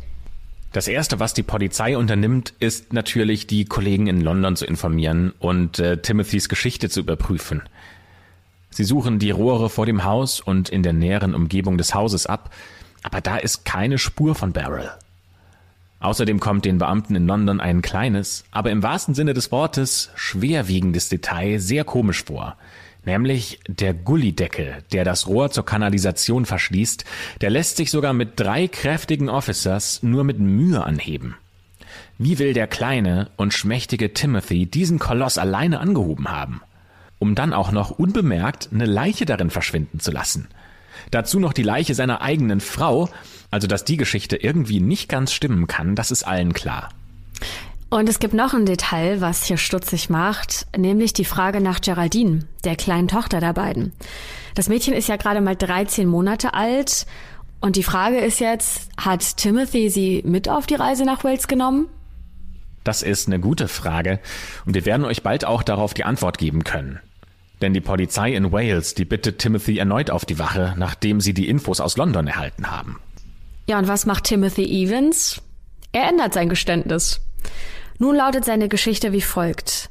Das 0.72 0.88
Erste, 0.88 1.20
was 1.20 1.34
die 1.34 1.42
Polizei 1.42 1.98
unternimmt, 1.98 2.54
ist 2.58 2.94
natürlich, 2.94 3.46
die 3.46 3.66
Kollegen 3.66 4.06
in 4.06 4.22
London 4.22 4.56
zu 4.56 4.64
informieren 4.64 5.34
und 5.38 5.80
äh, 5.80 6.00
Timothys 6.00 6.48
Geschichte 6.48 6.88
zu 6.88 7.00
überprüfen. 7.00 7.60
Sie 8.70 8.84
suchen 8.84 9.18
die 9.18 9.32
Rohre 9.32 9.68
vor 9.68 9.84
dem 9.84 10.04
Haus 10.04 10.40
und 10.40 10.70
in 10.70 10.82
der 10.82 10.94
näheren 10.94 11.34
Umgebung 11.34 11.76
des 11.76 11.94
Hauses 11.94 12.24
ab, 12.24 12.48
aber 13.02 13.20
da 13.20 13.36
ist 13.36 13.64
keine 13.64 13.98
Spur 13.98 14.34
von 14.34 14.52
Beryl. 14.52 14.90
Außerdem 16.00 16.40
kommt 16.40 16.64
den 16.64 16.78
Beamten 16.78 17.14
in 17.14 17.28
London 17.28 17.60
ein 17.60 17.80
kleines, 17.80 18.44
aber 18.50 18.70
im 18.70 18.82
wahrsten 18.82 19.14
Sinne 19.14 19.34
des 19.34 19.52
Wortes 19.52 20.10
schwerwiegendes 20.16 21.08
Detail 21.08 21.60
sehr 21.60 21.84
komisch 21.84 22.24
vor. 22.24 22.56
Nämlich 23.04 23.60
der 23.68 23.94
Gullideckel, 23.94 24.78
der 24.92 25.04
das 25.04 25.26
Rohr 25.26 25.50
zur 25.50 25.64
Kanalisation 25.64 26.44
verschließt, 26.44 27.04
der 27.40 27.50
lässt 27.50 27.76
sich 27.76 27.90
sogar 27.90 28.12
mit 28.12 28.38
drei 28.38 28.68
kräftigen 28.68 29.28
Officers 29.28 30.02
nur 30.02 30.24
mit 30.24 30.38
Mühe 30.38 30.82
anheben. 30.82 31.36
Wie 32.18 32.38
will 32.38 32.52
der 32.52 32.66
kleine 32.66 33.30
und 33.36 33.54
schmächtige 33.54 34.12
Timothy 34.12 34.66
diesen 34.66 34.98
Koloss 34.98 35.38
alleine 35.38 35.80
angehoben 35.80 36.28
haben? 36.28 36.62
Um 37.18 37.34
dann 37.34 37.52
auch 37.52 37.72
noch 37.72 37.90
unbemerkt 37.90 38.70
eine 38.72 38.86
Leiche 38.86 39.24
darin 39.24 39.50
verschwinden 39.50 40.00
zu 40.00 40.10
lassen. 40.10 40.48
Dazu 41.12 41.38
noch 41.38 41.52
die 41.52 41.62
Leiche 41.62 41.94
seiner 41.94 42.22
eigenen 42.22 42.60
Frau, 42.60 43.08
also 43.50 43.68
dass 43.68 43.84
die 43.84 43.98
Geschichte 43.98 44.36
irgendwie 44.36 44.80
nicht 44.80 45.08
ganz 45.08 45.32
stimmen 45.32 45.68
kann, 45.68 45.94
das 45.94 46.10
ist 46.10 46.24
allen 46.26 46.54
klar. 46.54 46.88
Und 47.90 48.08
es 48.08 48.18
gibt 48.18 48.32
noch 48.32 48.54
ein 48.54 48.64
Detail, 48.64 49.20
was 49.20 49.44
hier 49.44 49.58
stutzig 49.58 50.08
macht, 50.08 50.66
nämlich 50.74 51.12
die 51.12 51.26
Frage 51.26 51.60
nach 51.60 51.82
Geraldine, 51.82 52.46
der 52.64 52.74
kleinen 52.74 53.08
Tochter 53.08 53.38
der 53.38 53.52
beiden. 53.52 53.92
Das 54.54 54.70
Mädchen 54.70 54.94
ist 54.94 55.08
ja 55.08 55.16
gerade 55.16 55.42
mal 55.42 55.54
13 55.54 56.08
Monate 56.08 56.54
alt 56.54 57.06
und 57.60 57.76
die 57.76 57.82
Frage 57.82 58.16
ist 58.18 58.40
jetzt, 58.40 58.88
hat 58.96 59.36
Timothy 59.36 59.90
sie 59.90 60.22
mit 60.24 60.48
auf 60.48 60.66
die 60.66 60.76
Reise 60.76 61.04
nach 61.04 61.22
Wales 61.22 61.46
genommen? 61.46 61.88
Das 62.84 63.02
ist 63.02 63.26
eine 63.28 63.38
gute 63.38 63.68
Frage 63.68 64.18
und 64.64 64.74
wir 64.74 64.86
werden 64.86 65.04
euch 65.04 65.22
bald 65.22 65.44
auch 65.44 65.62
darauf 65.62 65.92
die 65.92 66.04
Antwort 66.04 66.38
geben 66.38 66.64
können. 66.64 67.00
Denn 67.62 67.72
die 67.72 67.80
Polizei 67.80 68.34
in 68.34 68.50
Wales, 68.50 68.94
die 68.94 69.04
bittet 69.04 69.38
Timothy 69.38 69.78
erneut 69.78 70.10
auf 70.10 70.24
die 70.24 70.40
Wache, 70.40 70.74
nachdem 70.76 71.20
sie 71.20 71.32
die 71.32 71.48
Infos 71.48 71.80
aus 71.80 71.96
London 71.96 72.26
erhalten 72.26 72.70
haben. 72.70 72.98
Ja, 73.68 73.78
und 73.78 73.86
was 73.86 74.04
macht 74.04 74.24
Timothy 74.24 74.64
Evans? 74.64 75.40
Er 75.92 76.08
ändert 76.08 76.34
sein 76.34 76.48
Geständnis. 76.48 77.20
Nun 77.98 78.16
lautet 78.16 78.44
seine 78.44 78.68
Geschichte 78.68 79.12
wie 79.12 79.20
folgt. 79.20 79.90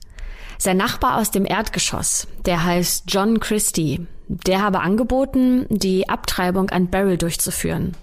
Sein 0.57 0.75
Nachbar 0.75 1.17
aus 1.17 1.31
dem 1.31 1.45
Erdgeschoss, 1.45 2.27
der 2.45 2.65
heißt 2.65 3.05
John 3.07 3.39
Christie, 3.39 4.05
der 4.27 4.61
habe 4.61 4.81
angeboten, 4.81 5.65
die 5.69 6.09
Abtreibung 6.09 6.69
an 6.71 6.89
Beryl 6.89 7.17
durchzuführen. 7.17 7.95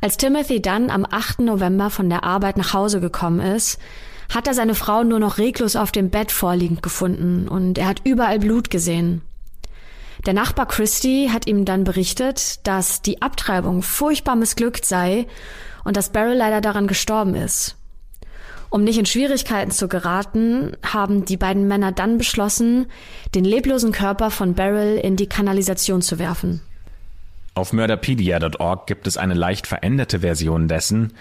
Als 0.00 0.16
Timothy 0.16 0.60
dann 0.60 0.90
am 0.90 1.06
8. 1.08 1.40
November 1.40 1.90
von 1.90 2.10
der 2.10 2.24
Arbeit 2.24 2.56
nach 2.56 2.74
Hause 2.74 3.00
gekommen 3.00 3.40
ist, 3.40 3.78
hat 4.30 4.46
er 4.46 4.54
seine 4.54 4.74
Frau 4.74 5.04
nur 5.04 5.18
noch 5.18 5.38
reglos 5.38 5.76
auf 5.76 5.92
dem 5.92 6.10
Bett 6.10 6.32
vorliegend 6.32 6.82
gefunden 6.82 7.48
und 7.48 7.78
er 7.78 7.86
hat 7.86 8.00
überall 8.04 8.38
Blut 8.38 8.70
gesehen. 8.70 9.22
Der 10.26 10.34
Nachbar 10.34 10.66
Christie 10.66 11.30
hat 11.30 11.46
ihm 11.46 11.64
dann 11.64 11.84
berichtet, 11.84 12.66
dass 12.66 13.02
die 13.02 13.22
Abtreibung 13.22 13.82
furchtbar 13.82 14.36
missglückt 14.36 14.84
sei 14.84 15.26
und 15.84 15.96
dass 15.96 16.10
Beryl 16.10 16.36
leider 16.36 16.60
daran 16.60 16.86
gestorben 16.86 17.34
ist. 17.34 17.76
Um 18.68 18.84
nicht 18.84 18.98
in 18.98 19.06
Schwierigkeiten 19.06 19.72
zu 19.72 19.88
geraten, 19.88 20.76
haben 20.84 21.24
die 21.24 21.36
beiden 21.36 21.66
Männer 21.66 21.90
dann 21.90 22.18
beschlossen, 22.18 22.86
den 23.34 23.44
leblosen 23.44 23.90
Körper 23.90 24.30
von 24.30 24.54
Beryl 24.54 24.96
in 24.96 25.16
die 25.16 25.26
Kanalisation 25.26 26.02
zu 26.02 26.20
werfen. 26.20 26.60
Auf 27.54 27.72
murderpedia.org 27.72 28.86
gibt 28.86 29.08
es 29.08 29.16
eine 29.16 29.34
leicht 29.34 29.66
veränderte 29.66 30.20
Version 30.20 30.68
dessen. 30.68 31.14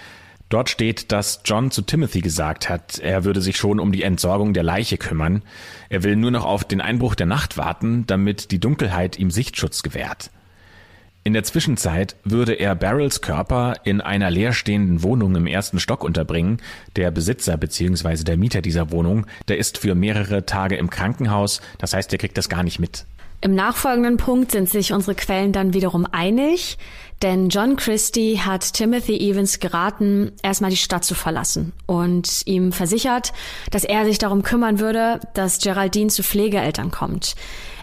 Dort 0.50 0.70
steht, 0.70 1.12
dass 1.12 1.42
John 1.46 1.70
zu 1.70 1.84
Timothy 1.84 2.22
gesagt 2.22 2.70
hat, 2.70 2.98
er 2.98 3.24
würde 3.24 3.40
sich 3.40 3.56
schon 3.58 3.80
um 3.80 3.92
die 3.92 4.02
Entsorgung 4.02 4.54
der 4.54 4.64
Leiche 4.64 4.98
kümmern. 4.98 5.44
Er 5.90 6.04
will 6.04 6.16
nur 6.16 6.32
noch 6.32 6.44
auf 6.44 6.64
den 6.64 6.82
Einbruch 6.82 7.14
der 7.14 7.28
Nacht 7.28 7.56
warten, 7.56 8.06
damit 8.08 8.50
die 8.50 8.60
Dunkelheit 8.60 9.20
ihm 9.20 9.30
Sichtschutz 9.30 9.84
gewährt. 9.84 10.32
In 11.24 11.34
der 11.34 11.44
Zwischenzeit 11.44 12.16
würde 12.24 12.54
er 12.54 12.74
Barrels 12.74 13.22
Körper 13.22 13.76
in 13.84 14.02
einer 14.02 14.32
leerstehenden 14.32 15.04
Wohnung 15.04 15.36
im 15.36 15.46
ersten 15.46 15.80
Stock 15.80 16.04
unterbringen. 16.04 16.58
Der 16.96 17.12
Besitzer 17.12 17.56
bzw. 17.56 18.24
der 18.24 18.38
Mieter 18.38 18.62
dieser 18.62 18.90
Wohnung, 18.90 19.28
der 19.48 19.60
ist 19.60 19.78
für 19.78 19.94
mehrere 19.94 20.48
Tage 20.48 20.78
im 20.78 20.90
Krankenhaus, 20.90 21.62
das 21.78 21.94
heißt, 21.94 22.12
er 22.14 22.18
kriegt 22.18 22.38
das 22.38 22.50
gar 22.50 22.64
nicht 22.64 22.80
mit. 22.80 23.06
Im 23.42 23.56
nachfolgenden 23.56 24.18
Punkt 24.18 24.52
sind 24.52 24.70
sich 24.70 24.92
unsere 24.92 25.16
Quellen 25.16 25.54
dann 25.54 25.74
wiederum 25.74 26.06
einig, 26.12 26.78
denn 27.22 27.50
John 27.50 27.76
Christie 27.76 28.40
hat 28.40 28.74
Timothy 28.74 29.18
Evans 29.18 29.60
geraten, 29.60 30.32
erstmal 30.42 30.72
die 30.72 30.78
Stadt 30.78 31.04
zu 31.04 31.16
verlassen 31.16 31.74
und 31.86 32.44
ihm 32.46 32.72
versichert, 32.72 33.34
dass 33.72 33.84
er 33.84 34.06
sich 34.06 34.18
darum 34.18 34.44
kümmern 34.44 34.80
würde, 34.80 35.20
dass 35.34 35.60
Geraldine 35.60 36.10
zu 36.10 36.24
Pflegeeltern 36.24 36.92
kommt. 36.92 37.36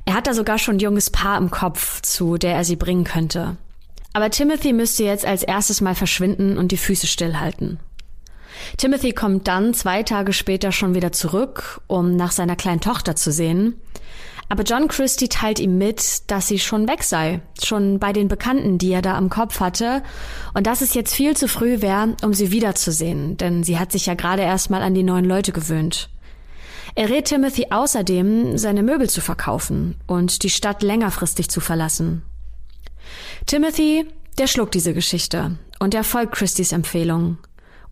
Er 0.06 0.14
hat 0.14 0.26
da 0.26 0.34
sogar 0.34 0.58
schon 0.58 0.76
ein 0.76 0.80
junges 0.80 1.10
Paar 1.10 1.36
im 1.36 1.50
Kopf, 1.50 2.00
zu 2.02 2.38
der 2.38 2.54
er 2.54 2.64
sie 2.64 2.76
bringen 2.76 3.04
könnte. 3.04 3.56
Aber 4.12 4.30
Timothy 4.30 4.72
müsste 4.72 5.04
jetzt 5.04 5.26
als 5.26 5.42
erstes 5.42 5.82
mal 5.82 5.94
verschwinden 5.94 6.56
und 6.56 6.72
die 6.72 6.78
Füße 6.78 7.06
stillhalten. 7.06 7.78
Timothy 8.78 9.12
kommt 9.12 9.48
dann 9.48 9.74
zwei 9.74 10.02
Tage 10.02 10.32
später 10.32 10.72
schon 10.72 10.94
wieder 10.94 11.12
zurück, 11.12 11.80
um 11.86 12.16
nach 12.16 12.32
seiner 12.32 12.56
kleinen 12.56 12.80
Tochter 12.80 13.16
zu 13.16 13.30
sehen. 13.30 13.74
Aber 14.48 14.62
John 14.62 14.86
Christie 14.88 15.28
teilt 15.28 15.58
ihm 15.58 15.76
mit, 15.76 16.30
dass 16.30 16.46
sie 16.46 16.58
schon 16.58 16.88
weg 16.88 17.02
sei, 17.02 17.40
schon 17.62 17.98
bei 17.98 18.12
den 18.12 18.28
Bekannten, 18.28 18.78
die 18.78 18.92
er 18.92 19.02
da 19.02 19.16
am 19.16 19.28
Kopf 19.28 19.58
hatte, 19.58 20.02
und 20.54 20.66
dass 20.66 20.82
es 20.82 20.94
jetzt 20.94 21.14
viel 21.14 21.36
zu 21.36 21.48
früh 21.48 21.80
wäre, 21.80 22.16
um 22.22 22.32
sie 22.32 22.52
wiederzusehen, 22.52 23.36
denn 23.36 23.64
sie 23.64 23.78
hat 23.78 23.90
sich 23.90 24.06
ja 24.06 24.14
gerade 24.14 24.42
erst 24.42 24.70
mal 24.70 24.82
an 24.82 24.94
die 24.94 25.02
neuen 25.02 25.24
Leute 25.24 25.52
gewöhnt. 25.52 26.10
Er 26.94 27.10
rät 27.10 27.26
Timothy 27.26 27.66
außerdem, 27.70 28.56
seine 28.56 28.82
Möbel 28.82 29.10
zu 29.10 29.20
verkaufen 29.20 29.96
und 30.06 30.42
die 30.44 30.50
Stadt 30.50 30.82
längerfristig 30.82 31.50
zu 31.50 31.60
verlassen. 31.60 32.22
Timothy, 33.46 34.06
der 34.38 34.46
schluckt 34.46 34.74
diese 34.74 34.94
Geschichte 34.94 35.58
und 35.78 35.94
er 35.94 36.04
folgt 36.04 36.34
Christies 36.34 36.72
Empfehlung. 36.72 37.38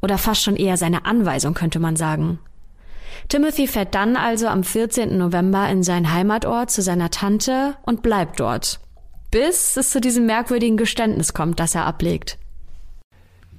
Oder 0.01 0.19
fast 0.19 0.43
schon 0.43 0.57
eher 0.57 0.77
seine 0.77 1.05
Anweisung, 1.07 1.55
könnte 1.55 1.81
man 1.81 1.97
sagen. 1.97 2.39
Timothy 3.29 3.67
fährt 3.67 3.95
dann 3.95 4.17
also 4.17 4.47
am 4.49 4.65
14. 4.65 5.17
November 5.17 5.69
in 5.69 5.83
seinen 5.83 6.13
Heimatort 6.13 6.71
zu 6.71 6.83
seiner 6.83 7.11
Tante 7.11 7.77
und 7.83 8.03
bleibt 8.03 8.41
dort. 8.41 8.81
Bis 9.31 9.77
es 9.77 9.91
zu 9.91 10.01
diesem 10.01 10.27
merkwürdigen 10.27 10.77
Geständnis 10.77 11.35
kommt, 11.35 11.59
das 11.59 11.75
er 11.75 11.87
ablegt. 11.87 12.39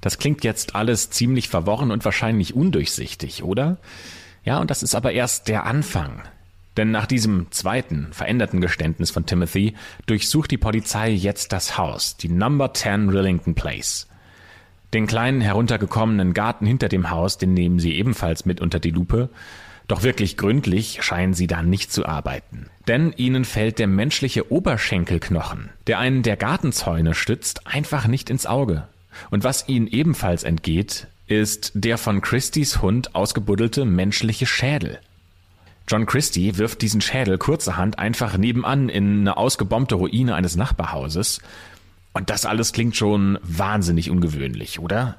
Das 0.02 0.20
klingt 0.20 0.44
jetzt 0.44 0.76
alles 0.76 1.10
ziemlich 1.10 1.50
verworren 1.50 1.92
und 1.92 2.06
wahrscheinlich 2.06 2.56
undurchsichtig, 2.56 3.44
oder? 3.44 3.78
Ja, 4.44 4.60
und 4.60 4.70
das 4.70 4.84
ist 4.84 4.94
aber 4.94 5.12
erst 5.12 5.48
der 5.48 5.66
Anfang. 5.66 6.22
Denn 6.78 6.92
nach 6.92 7.06
diesem 7.06 7.48
zweiten, 7.52 8.10
veränderten 8.12 8.62
Geständnis 8.62 9.10
von 9.10 9.26
Timothy 9.26 9.74
durchsucht 10.06 10.52
die 10.52 10.58
Polizei 10.58 11.10
jetzt 11.10 11.52
das 11.54 11.78
Haus, 11.78 12.18
die 12.18 12.30
Number 12.30 12.74
10 12.74 13.10
Rillington 13.10 13.56
Place. 13.56 14.08
Den 14.94 15.08
kleinen 15.08 15.42
heruntergekommenen 15.42 16.34
Garten 16.34 16.66
hinter 16.66 16.88
dem 16.88 17.10
Haus, 17.10 17.38
den 17.38 17.54
nehmen 17.54 17.80
sie 17.80 17.96
ebenfalls 17.96 18.46
mit 18.46 18.62
unter 18.62 18.80
die 18.80 18.92
Lupe. 18.92 19.30
Doch 19.88 20.04
wirklich 20.04 20.38
gründlich 20.38 21.00
scheinen 21.04 21.34
sie 21.34 21.48
da 21.48 21.62
nicht 21.62 21.92
zu 21.92 22.06
arbeiten. 22.06 22.68
Denn 22.88 23.14
ihnen 23.16 23.46
fällt 23.46 23.78
der 23.80 23.88
menschliche 23.88 24.52
Oberschenkelknochen, 24.52 25.70
der 25.88 26.00
einen 26.00 26.24
der 26.24 26.38
Gartenzäune 26.38 27.14
stützt, 27.14 27.68
einfach 27.68 28.08
nicht 28.08 28.30
ins 28.30 28.46
Auge. 28.46 28.88
Und 29.30 29.44
was 29.44 29.68
ihnen 29.68 29.88
ebenfalls 29.88 30.44
entgeht, 30.44 31.08
ist 31.28 31.72
der 31.76 31.98
von 31.98 32.22
Christies 32.22 32.82
Hund 32.82 33.16
ausgebuddelte 33.16 33.86
menschliche 33.86 34.46
Schädel. 34.46 35.00
John 35.88 36.08
Christie 36.08 36.58
wirft 36.58 36.82
diesen 36.82 37.02
Schädel 37.02 37.38
kurzerhand 37.38 38.00
einfach 38.00 38.38
nebenan 38.38 38.90
in 38.90 39.22
eine 39.22 39.38
ausgebombte 39.38 39.96
Ruine 39.96 40.34
eines 40.34 40.56
Nachbarhauses. 40.56 41.42
Und 42.16 42.30
das 42.30 42.46
alles 42.46 42.72
klingt 42.72 42.96
schon 42.96 43.38
wahnsinnig 43.44 44.10
ungewöhnlich, 44.10 44.80
oder? 44.80 45.18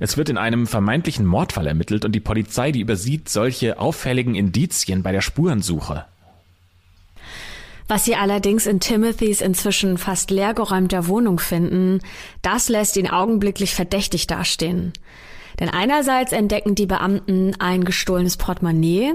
Es 0.00 0.18
wird 0.18 0.28
in 0.28 0.36
einem 0.36 0.66
vermeintlichen 0.66 1.24
Mordfall 1.24 1.66
ermittelt 1.66 2.04
und 2.04 2.12
die 2.12 2.20
Polizei, 2.20 2.72
die 2.72 2.80
übersieht 2.80 3.30
solche 3.30 3.78
auffälligen 3.78 4.34
Indizien 4.34 5.02
bei 5.02 5.12
der 5.12 5.22
Spurensuche. 5.22 6.04
Was 7.88 8.04
sie 8.04 8.16
allerdings 8.16 8.66
in 8.66 8.80
Timothys 8.80 9.40
inzwischen 9.40 9.96
fast 9.96 10.30
leergeräumter 10.30 11.06
Wohnung 11.06 11.38
finden, 11.38 12.00
das 12.42 12.68
lässt 12.68 12.98
ihn 12.98 13.08
augenblicklich 13.08 13.74
verdächtig 13.74 14.26
dastehen. 14.26 14.92
Denn 15.58 15.70
einerseits 15.70 16.32
entdecken 16.32 16.74
die 16.74 16.86
Beamten 16.86 17.54
ein 17.58 17.82
gestohlenes 17.82 18.36
Portemonnaie. 18.36 19.14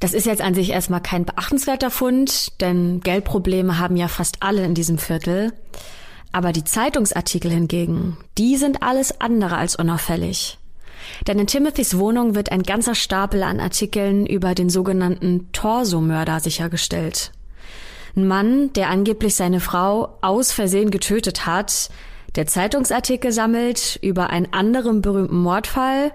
Das 0.00 0.14
ist 0.14 0.24
jetzt 0.24 0.40
an 0.40 0.54
sich 0.54 0.70
erstmal 0.70 1.02
kein 1.02 1.26
beachtenswerter 1.26 1.90
Fund, 1.90 2.58
denn 2.62 3.00
Geldprobleme 3.00 3.78
haben 3.78 3.98
ja 3.98 4.08
fast 4.08 4.42
alle 4.42 4.64
in 4.64 4.74
diesem 4.74 4.96
Viertel. 4.96 5.52
Aber 6.32 6.52
die 6.52 6.64
Zeitungsartikel 6.64 7.50
hingegen, 7.50 8.16
die 8.38 8.56
sind 8.56 8.82
alles 8.82 9.20
andere 9.20 9.56
als 9.56 9.76
unauffällig. 9.76 10.58
Denn 11.26 11.38
in 11.38 11.46
Timothys 11.46 11.98
Wohnung 11.98 12.34
wird 12.34 12.52
ein 12.52 12.62
ganzer 12.62 12.94
Stapel 12.94 13.42
an 13.42 13.58
Artikeln 13.58 14.26
über 14.26 14.54
den 14.54 14.70
sogenannten 14.70 15.50
Torsomörder 15.52 16.40
sichergestellt. 16.40 17.32
Ein 18.16 18.28
Mann, 18.28 18.72
der 18.74 18.90
angeblich 18.90 19.34
seine 19.34 19.60
Frau 19.60 20.18
aus 20.20 20.52
Versehen 20.52 20.90
getötet 20.90 21.46
hat, 21.46 21.90
der 22.36 22.46
Zeitungsartikel 22.46 23.32
sammelt 23.32 23.98
über 24.02 24.30
einen 24.30 24.52
anderen 24.52 25.02
berühmten 25.02 25.38
Mordfall, 25.38 26.12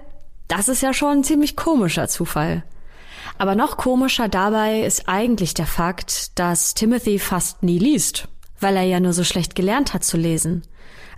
das 0.48 0.68
ist 0.68 0.82
ja 0.82 0.94
schon 0.94 1.18
ein 1.18 1.24
ziemlich 1.24 1.56
komischer 1.56 2.08
Zufall. 2.08 2.62
Aber 3.38 3.54
noch 3.54 3.76
komischer 3.76 4.28
dabei 4.28 4.80
ist 4.80 5.08
eigentlich 5.08 5.52
der 5.52 5.66
Fakt, 5.66 6.38
dass 6.38 6.74
Timothy 6.74 7.18
fast 7.18 7.62
nie 7.62 7.78
liest, 7.78 8.28
weil 8.66 8.78
er 8.78 8.82
ja 8.82 8.98
nur 8.98 9.12
so 9.12 9.22
schlecht 9.22 9.54
gelernt 9.54 9.94
hat 9.94 10.02
zu 10.02 10.16
lesen. 10.16 10.62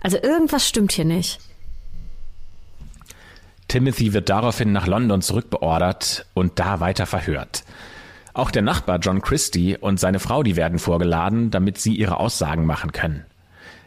Also 0.01 0.21
irgendwas 0.21 0.67
stimmt 0.67 0.91
hier 0.91 1.05
nicht. 1.05 1.39
Timothy 3.67 4.13
wird 4.13 4.29
daraufhin 4.29 4.71
nach 4.71 4.85
London 4.85 5.23
zurückbeordert 5.23 6.27
und 6.35 6.59
da 6.59 6.79
weiter 6.79 7.07
verhört. 7.07 7.63
Auch 8.35 8.51
der 8.51 8.61
Nachbar 8.61 8.99
John 8.99 9.23
Christie 9.23 9.75
und 9.75 9.99
seine 9.99 10.19
Frau, 10.19 10.43
die 10.43 10.57
werden 10.57 10.77
vorgeladen, 10.77 11.49
damit 11.49 11.79
sie 11.79 11.95
ihre 11.95 12.19
Aussagen 12.19 12.67
machen 12.67 12.91
können. 12.91 13.25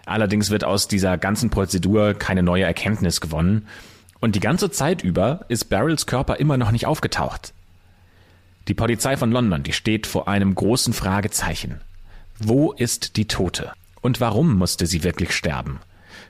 Allerdings 0.07 0.51
wird 0.51 0.65
aus 0.65 0.89
dieser 0.89 1.17
ganzen 1.17 1.51
Prozedur 1.51 2.15
keine 2.15 2.43
neue 2.43 2.65
Erkenntnis 2.65 3.21
gewonnen 3.21 3.69
und 4.19 4.35
die 4.35 4.41
ganze 4.41 4.73
Zeit 4.73 5.05
über 5.05 5.45
ist 5.47 5.67
Barrels 5.67 6.07
Körper 6.07 6.41
immer 6.41 6.57
noch 6.57 6.73
nicht 6.73 6.87
aufgetaucht. 6.87 7.55
Die 8.67 8.75
Polizei 8.75 9.17
von 9.17 9.31
London, 9.31 9.63
die 9.63 9.73
steht 9.73 10.09
vor 10.09 10.27
einem 10.27 10.53
großen 10.53 10.93
Fragezeichen. 10.93 11.81
Wo 12.45 12.73
ist 12.73 13.17
die 13.17 13.29
Tote? 13.29 13.73
Und 14.01 14.21
warum 14.21 14.55
musste 14.59 14.87
sie 14.87 15.05
wirklich 15.05 15.33
sterben? 15.33 15.79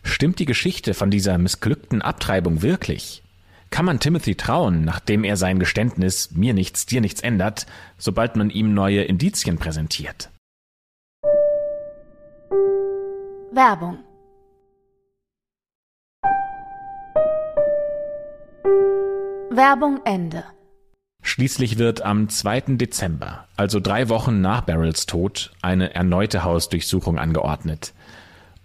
Stimmt 0.02 0.40
die 0.40 0.44
Geschichte 0.44 0.92
von 0.92 1.10
dieser 1.10 1.38
missglückten 1.38 2.02
Abtreibung 2.02 2.60
wirklich? 2.60 3.22
Kann 3.70 3.86
man 3.86 3.98
Timothy 3.98 4.34
trauen, 4.34 4.84
nachdem 4.84 5.24
er 5.24 5.38
sein 5.38 5.58
Geständnis 5.58 6.32
mir 6.32 6.52
nichts, 6.52 6.84
dir 6.84 7.00
nichts 7.00 7.22
ändert, 7.22 7.66
sobald 7.96 8.36
man 8.36 8.50
ihm 8.50 8.74
neue 8.74 9.04
Indizien 9.04 9.56
präsentiert? 9.56 10.28
Werbung 13.52 14.00
Werbung 19.50 20.00
Ende. 20.04 20.44
Schließlich 21.22 21.78
wird 21.78 22.02
am 22.02 22.28
2. 22.28 22.76
Dezember, 22.76 23.46
also 23.56 23.78
drei 23.78 24.08
Wochen 24.08 24.40
nach 24.40 24.62
Barrels 24.62 25.06
Tod, 25.06 25.52
eine 25.62 25.94
erneute 25.94 26.42
Hausdurchsuchung 26.42 27.18
angeordnet. 27.18 27.94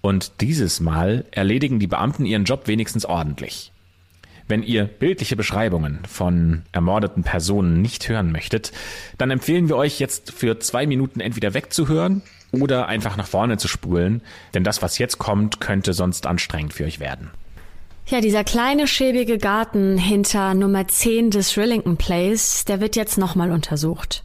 Und 0.01 0.41
dieses 0.41 0.79
Mal 0.79 1.25
erledigen 1.31 1.79
die 1.79 1.87
Beamten 1.87 2.25
ihren 2.25 2.45
Job 2.45 2.67
wenigstens 2.67 3.05
ordentlich. 3.05 3.71
Wenn 4.47 4.63
ihr 4.63 4.85
bildliche 4.85 5.35
Beschreibungen 5.35 5.99
von 6.07 6.63
ermordeten 6.71 7.23
Personen 7.23 7.81
nicht 7.81 8.09
hören 8.09 8.31
möchtet, 8.31 8.71
dann 9.17 9.29
empfehlen 9.29 9.69
wir 9.69 9.75
euch 9.75 9.99
jetzt 9.99 10.31
für 10.31 10.59
zwei 10.59 10.87
Minuten 10.87 11.19
entweder 11.19 11.53
wegzuhören 11.53 12.21
oder 12.51 12.87
einfach 12.87 13.17
nach 13.17 13.27
vorne 13.27 13.57
zu 13.57 13.67
spulen, 13.67 14.21
denn 14.53 14.63
das, 14.63 14.81
was 14.81 14.97
jetzt 14.97 15.17
kommt, 15.17 15.59
könnte 15.59 15.93
sonst 15.93 16.25
anstrengend 16.25 16.73
für 16.73 16.85
euch 16.85 16.99
werden. 16.99 17.29
Ja, 18.09 18.21
dieser 18.21 18.45
kleine 18.45 18.87
schäbige 18.87 19.37
Garten 19.37 19.97
hinter 19.97 20.53
Nummer 20.53 20.87
10 20.87 21.29
des 21.29 21.57
Rillington 21.57 21.97
Place, 21.97 22.63
der 22.63 22.79
wird 22.79 22.95
jetzt 22.95 23.17
nochmal 23.17 23.51
untersucht. 23.51 24.23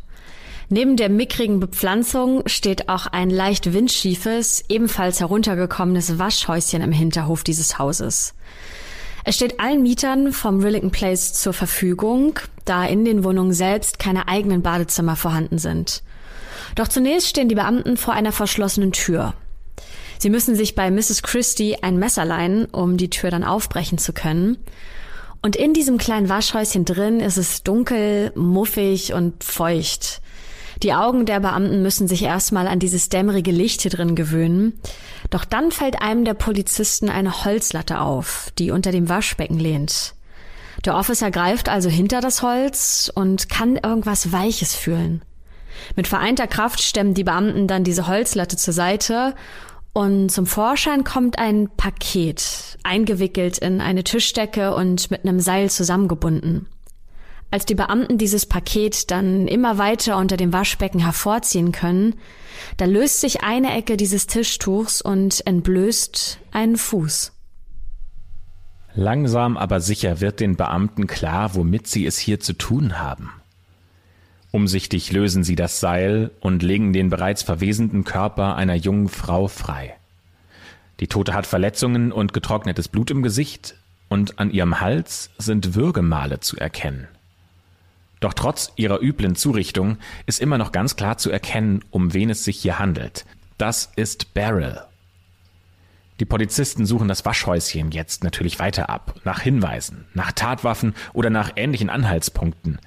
Neben 0.69 0.97
der 0.97 1.09
mickrigen 1.09 1.59
Bepflanzung 1.59 2.45
steht 2.47 2.89
auch 2.89 3.09
ein 3.09 3.29
leicht 3.29 3.73
windschiefes, 3.73 4.67
ebenfalls 4.69 5.19
heruntergekommenes 5.19 6.17
Waschhäuschen 6.21 6.81
im 6.81 6.93
Hinterhof 6.93 7.43
dieses 7.43 7.81
Hauses. 7.81 8.35
Es 9.25 9.35
steht 9.35 9.59
allen 9.59 9.83
Mietern 9.83 10.33
vom 10.33 10.61
Rillington 10.61 10.93
Place 10.93 11.35
zur 11.35 11.53
Verfügung, 11.53 12.39
da 12.65 12.85
in 12.85 13.05
den 13.05 13.25
Wohnungen 13.25 13.53
selbst 13.53 13.99
keine 13.99 14.29
eigenen 14.29 14.63
Badezimmer 14.63 15.17
vorhanden 15.17 15.59
sind. 15.59 16.05
Doch 16.77 16.87
zunächst 16.87 17.31
stehen 17.31 17.49
die 17.49 17.57
Beamten 17.57 17.97
vor 17.97 18.15
einer 18.15 18.31
verschlossenen 18.31 18.93
Tür. 18.93 19.35
Sie 20.23 20.31
müssen 20.31 20.55
sich 20.55 20.77
bei 20.77 20.89
Mrs. 20.89 21.25
Christie 21.25 21.83
ein 21.83 21.99
Messer 21.99 22.25
leihen, 22.25 22.67
um 22.67 22.97
die 22.97 23.11
Tür 23.11 23.33
dann 23.33 23.43
aufbrechen 23.43 23.99
zu 23.99 24.13
können. 24.13 24.57
Und 25.43 25.57
in 25.57 25.75
diesem 25.75 25.99
kleinen 25.99 26.29
Waschhäuschen 26.29 26.85
drin 26.85 27.19
ist 27.19 27.39
es 27.39 27.65
dunkel, 27.65 28.31
muffig 28.37 29.15
und 29.15 29.43
feucht. 29.43 30.21
Die 30.85 30.95
Augen 30.95 31.27
der 31.27 31.41
Beamten 31.41 31.83
müssen 31.83 32.07
sich 32.07 32.23
erstmal 32.23 32.69
an 32.69 32.79
dieses 32.79 33.09
dämmerige 33.09 33.51
Licht 33.51 33.83
hier 33.83 33.91
drin 33.91 34.15
gewöhnen. 34.15 34.79
Doch 35.31 35.45
dann 35.45 35.73
fällt 35.73 36.01
einem 36.01 36.25
der 36.25 36.35
Polizisten 36.35 37.09
eine 37.09 37.45
Holzlatte 37.45 38.01
auf, 38.01 38.53
die 38.61 38.71
unter 38.71 38.93
dem 38.93 39.09
Waschbecken 39.09 39.59
lehnt. 39.59 40.15
Der 40.85 40.95
Officer 40.95 41.33
greift 41.33 41.69
also 41.69 41.89
hinter 41.89 42.21
das 42.21 42.43
Holz 42.43 43.11
und 43.13 43.49
kann 43.49 43.75
irgendwas 43.75 44.31
Weiches 44.31 44.73
fühlen. 44.77 45.23
Mit 45.97 46.07
vereinter 46.07 46.47
Kraft 46.47 46.81
stemmen 46.81 47.15
die 47.15 47.25
Beamten 47.25 47.67
dann 47.67 47.83
diese 47.83 48.07
Holzlatte 48.07 48.57
zur 48.57 48.73
Seite 48.73 49.35
und 49.93 50.31
zum 50.31 50.47
Vorschein 50.47 51.05
kommt 51.05 51.39
ein 51.39 51.69
Paket, 51.77 52.79
eingewickelt 52.83 53.59
in 53.59 53.81
eine 53.81 54.05
Tischdecke 54.05 54.75
und 54.75 55.11
mit 55.11 55.25
einem 55.25 55.41
Seil 55.41 55.71
zusammengebunden. 55.71 56.67
Als 57.51 57.67
die 57.67 57.75
Beamten 57.75 58.17
dieses 58.17 58.47
Paket 58.47 59.11
dann 59.11 59.47
immer 59.47 59.77
weiter 59.77 60.17
unter 60.17 60.39
dem 60.39 60.55
Waschbecken 60.55 61.01
hervorziehen 61.01 61.71
können, 61.71 62.15
da 62.79 62.87
löst 62.87 63.21
sich 63.21 63.43
eine 63.43 63.77
Ecke 63.77 63.99
dieses 63.99 64.27
Tischtuchs 64.27 65.03
und 65.03 65.47
entblößt 65.47 66.39
einen 66.53 66.79
Fuß. 66.79 67.33
Langsam 68.95 69.59
aber 69.59 69.81
sicher 69.81 70.23
wird 70.23 70.41
den 70.41 70.57
Beamten 70.57 71.07
klar, 71.07 71.55
womit 71.55 71.87
sie 71.87 72.07
es 72.07 72.17
hier 72.19 72.41
zu 72.41 72.55
tun 72.55 72.99
haben. 72.99 73.31
Umsichtig 74.53 75.11
lösen 75.11 75.45
sie 75.45 75.57
das 75.57 75.81
Seil 75.81 76.31
und 76.41 76.63
legen 76.63 76.93
den 76.93 77.09
bereits 77.09 77.43
verwesenden 77.43 78.05
Körper 78.05 78.55
einer 78.55 78.75
jungen 78.75 79.09
Frau 79.09 79.49
frei. 79.49 79.97
Die 81.01 81.09
Tote 81.09 81.35
hat 81.35 81.47
Verletzungen 81.47 82.13
und 82.13 82.33
getrocknetes 82.33 82.89
Blut 82.89 83.11
im 83.11 83.23
Gesicht, 83.23 83.75
und 84.09 84.39
an 84.39 84.51
ihrem 84.51 84.79
Hals 84.81 85.31
sind 85.39 85.75
Würgemale 85.75 86.41
zu 86.41 86.59
erkennen. 86.59 87.09
Doch 88.21 88.35
trotz 88.35 88.71
ihrer 88.77 89.01
üblen 89.01 89.37
Zurichtung 89.37 89.97
ist 90.27 90.39
immer 90.39 90.59
noch 90.59 90.71
ganz 90.71 90.97
klar 90.97 91.17
zu 91.17 91.31
erkennen, 91.31 91.83
um 91.91 92.13
wen 92.13 92.29
es 92.29 92.45
sich 92.45 92.59
hier 92.61 92.79
handelt. 92.79 93.25
Das 93.57 93.91
ist 93.97 94.35
Beryl. 94.35 94.83
Die 96.21 96.27
Polizisten 96.27 96.85
suchen 96.85 97.09
das 97.09 97.25
Waschhäuschen 97.25 97.91
jetzt 97.91 98.23
natürlich 98.23 98.59
weiter 98.59 98.91
ab, 98.91 99.15
nach 99.25 99.41
Hinweisen, 99.41 100.05
nach 100.13 100.31
Tatwaffen 100.31 100.95
oder 101.15 101.31
nach 101.31 101.53
ähnlichen 101.57 101.89
Anhaltspunkten. 101.89 102.79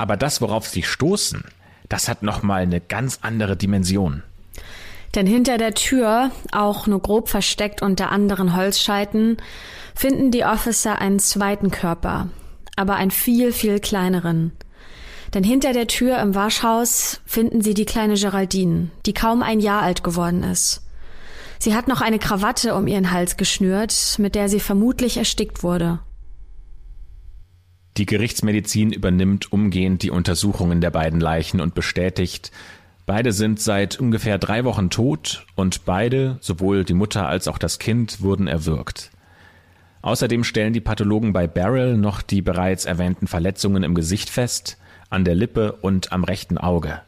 Aber 0.00 0.16
das, 0.16 0.40
worauf 0.40 0.66
sie 0.66 0.82
stoßen, 0.82 1.44
das 1.90 2.08
hat 2.08 2.22
nochmal 2.22 2.62
eine 2.62 2.80
ganz 2.80 3.18
andere 3.20 3.54
Dimension. 3.54 4.22
Denn 5.14 5.26
hinter 5.26 5.58
der 5.58 5.74
Tür, 5.74 6.30
auch 6.52 6.86
nur 6.86 7.00
grob 7.02 7.28
versteckt 7.28 7.82
unter 7.82 8.10
anderen 8.10 8.56
Holzscheiten, 8.56 9.36
finden 9.94 10.30
die 10.30 10.46
Officer 10.46 10.98
einen 11.02 11.18
zweiten 11.18 11.70
Körper, 11.70 12.28
aber 12.76 12.94
einen 12.94 13.10
viel, 13.10 13.52
viel 13.52 13.78
kleineren. 13.78 14.52
Denn 15.34 15.44
hinter 15.44 15.74
der 15.74 15.86
Tür 15.86 16.18
im 16.20 16.34
Waschhaus 16.34 17.20
finden 17.26 17.60
sie 17.60 17.74
die 17.74 17.84
kleine 17.84 18.14
Geraldine, 18.14 18.88
die 19.04 19.12
kaum 19.12 19.42
ein 19.42 19.60
Jahr 19.60 19.82
alt 19.82 20.02
geworden 20.02 20.44
ist. 20.44 20.80
Sie 21.58 21.74
hat 21.74 21.88
noch 21.88 22.00
eine 22.00 22.18
Krawatte 22.18 22.74
um 22.74 22.86
ihren 22.86 23.10
Hals 23.10 23.36
geschnürt, 23.36 24.14
mit 24.16 24.34
der 24.34 24.48
sie 24.48 24.60
vermutlich 24.60 25.18
erstickt 25.18 25.62
wurde. 25.62 25.98
Die 27.96 28.06
Gerichtsmedizin 28.06 28.92
übernimmt 28.92 29.52
umgehend 29.52 30.02
die 30.02 30.10
Untersuchungen 30.10 30.80
der 30.80 30.90
beiden 30.90 31.20
Leichen 31.20 31.60
und 31.60 31.74
bestätigt, 31.74 32.52
beide 33.04 33.32
sind 33.32 33.60
seit 33.60 33.98
ungefähr 33.98 34.38
drei 34.38 34.64
Wochen 34.64 34.90
tot 34.90 35.44
und 35.56 35.84
beide, 35.84 36.38
sowohl 36.40 36.84
die 36.84 36.94
Mutter 36.94 37.26
als 37.26 37.48
auch 37.48 37.58
das 37.58 37.78
Kind, 37.78 38.22
wurden 38.22 38.46
erwürgt. 38.46 39.10
Außerdem 40.02 40.44
stellen 40.44 40.72
die 40.72 40.80
Pathologen 40.80 41.32
bei 41.32 41.46
Beryl 41.46 41.96
noch 41.96 42.22
die 42.22 42.40
bereits 42.40 42.86
erwähnten 42.86 43.26
Verletzungen 43.26 43.82
im 43.82 43.94
Gesicht 43.94 44.30
fest, 44.30 44.78
an 45.10 45.24
der 45.24 45.34
Lippe 45.34 45.72
und 45.72 46.12
am 46.12 46.24
rechten 46.24 46.56
Auge. 46.56 47.02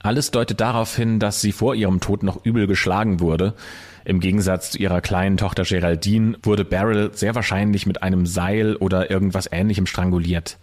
Alles 0.00 0.30
deutet 0.30 0.60
darauf 0.60 0.96
hin, 0.96 1.20
dass 1.20 1.40
sie 1.40 1.52
vor 1.52 1.74
ihrem 1.74 2.00
Tod 2.00 2.22
noch 2.22 2.44
übel 2.44 2.66
geschlagen 2.66 3.20
wurde, 3.20 3.54
im 4.04 4.20
Gegensatz 4.20 4.72
zu 4.72 4.78
ihrer 4.78 5.00
kleinen 5.00 5.36
Tochter 5.36 5.64
Geraldine 5.64 6.36
wurde 6.42 6.64
Beryl 6.64 7.10
sehr 7.14 7.34
wahrscheinlich 7.34 7.86
mit 7.86 8.02
einem 8.02 8.26
Seil 8.26 8.76
oder 8.76 9.10
irgendwas 9.10 9.48
ähnlichem 9.50 9.86
stranguliert. 9.86 10.58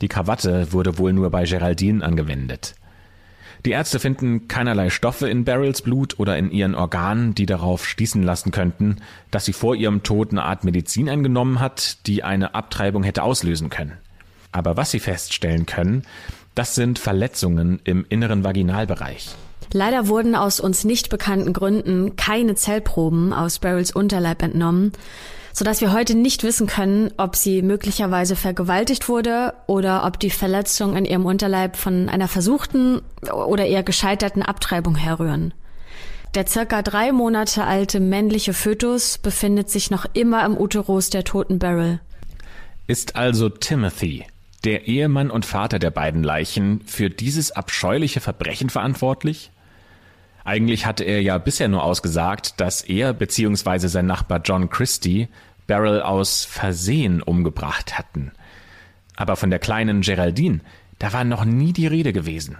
Die 0.00 0.08
Krawatte 0.08 0.72
wurde 0.72 0.98
wohl 0.98 1.12
nur 1.12 1.30
bei 1.30 1.44
Geraldine 1.44 2.04
angewendet. 2.04 2.74
Die 3.64 3.70
Ärzte 3.72 3.98
finden 3.98 4.46
keinerlei 4.46 4.90
Stoffe 4.90 5.28
in 5.28 5.44
Beryls 5.44 5.82
Blut 5.82 6.20
oder 6.20 6.38
in 6.38 6.50
ihren 6.50 6.74
Organen, 6.74 7.34
die 7.34 7.46
darauf 7.46 7.86
schließen 7.86 8.22
lassen 8.22 8.52
könnten, 8.52 8.96
dass 9.30 9.44
sie 9.44 9.52
vor 9.52 9.74
ihrem 9.74 10.02
Tod 10.02 10.30
eine 10.30 10.44
Art 10.44 10.62
Medizin 10.62 11.08
eingenommen 11.08 11.58
hat, 11.58 12.06
die 12.06 12.22
eine 12.22 12.54
Abtreibung 12.54 13.02
hätte 13.02 13.22
auslösen 13.22 13.70
können. 13.70 13.98
Aber 14.52 14.76
was 14.76 14.90
sie 14.90 15.00
feststellen 15.00 15.66
können, 15.66 16.02
das 16.54 16.74
sind 16.74 16.98
Verletzungen 16.98 17.80
im 17.84 18.06
inneren 18.08 18.44
Vaginalbereich. 18.44 19.34
Leider 19.72 20.08
wurden 20.08 20.34
aus 20.34 20.60
uns 20.60 20.84
nicht 20.84 21.10
bekannten 21.10 21.52
Gründen 21.52 22.16
keine 22.16 22.54
Zellproben 22.54 23.32
aus 23.32 23.58
Beryls 23.58 23.90
Unterleib 23.90 24.42
entnommen, 24.42 24.92
sodass 25.52 25.80
wir 25.80 25.92
heute 25.92 26.14
nicht 26.14 26.42
wissen 26.42 26.66
können, 26.66 27.10
ob 27.16 27.34
sie 27.34 27.62
möglicherweise 27.62 28.36
vergewaltigt 28.36 29.08
wurde 29.08 29.54
oder 29.66 30.04
ob 30.04 30.20
die 30.20 30.30
Verletzungen 30.30 30.96
in 30.96 31.04
ihrem 31.04 31.24
Unterleib 31.24 31.76
von 31.76 32.08
einer 32.08 32.28
versuchten 32.28 33.00
oder 33.32 33.66
eher 33.66 33.82
gescheiterten 33.82 34.42
Abtreibung 34.42 34.96
herrühren. 34.96 35.54
Der 36.34 36.46
circa 36.46 36.82
drei 36.82 37.12
Monate 37.12 37.64
alte 37.64 37.98
männliche 37.98 38.52
Fötus 38.52 39.16
befindet 39.16 39.70
sich 39.70 39.90
noch 39.90 40.04
immer 40.12 40.44
im 40.44 40.58
Uterus 40.58 41.08
der 41.08 41.24
toten 41.24 41.58
Beryl. 41.58 42.00
Ist 42.86 43.16
also 43.16 43.48
Timothy, 43.48 44.26
der 44.64 44.86
Ehemann 44.86 45.30
und 45.30 45.46
Vater 45.46 45.78
der 45.78 45.90
beiden 45.90 46.22
Leichen, 46.22 46.82
für 46.84 47.08
dieses 47.08 47.52
abscheuliche 47.52 48.20
Verbrechen 48.20 48.68
verantwortlich? 48.68 49.50
Eigentlich 50.46 50.86
hatte 50.86 51.02
er 51.02 51.20
ja 51.20 51.38
bisher 51.38 51.66
nur 51.66 51.82
ausgesagt, 51.82 52.60
dass 52.60 52.82
er 52.82 53.12
bzw. 53.12 53.88
sein 53.88 54.06
Nachbar 54.06 54.40
John 54.44 54.70
Christie 54.70 55.26
Beryl 55.66 56.00
aus 56.00 56.44
Versehen 56.44 57.20
umgebracht 57.20 57.98
hatten. 57.98 58.30
Aber 59.16 59.34
von 59.34 59.50
der 59.50 59.58
kleinen 59.58 60.02
Geraldine, 60.02 60.60
da 61.00 61.12
war 61.12 61.24
noch 61.24 61.44
nie 61.44 61.72
die 61.72 61.88
Rede 61.88 62.12
gewesen. 62.12 62.56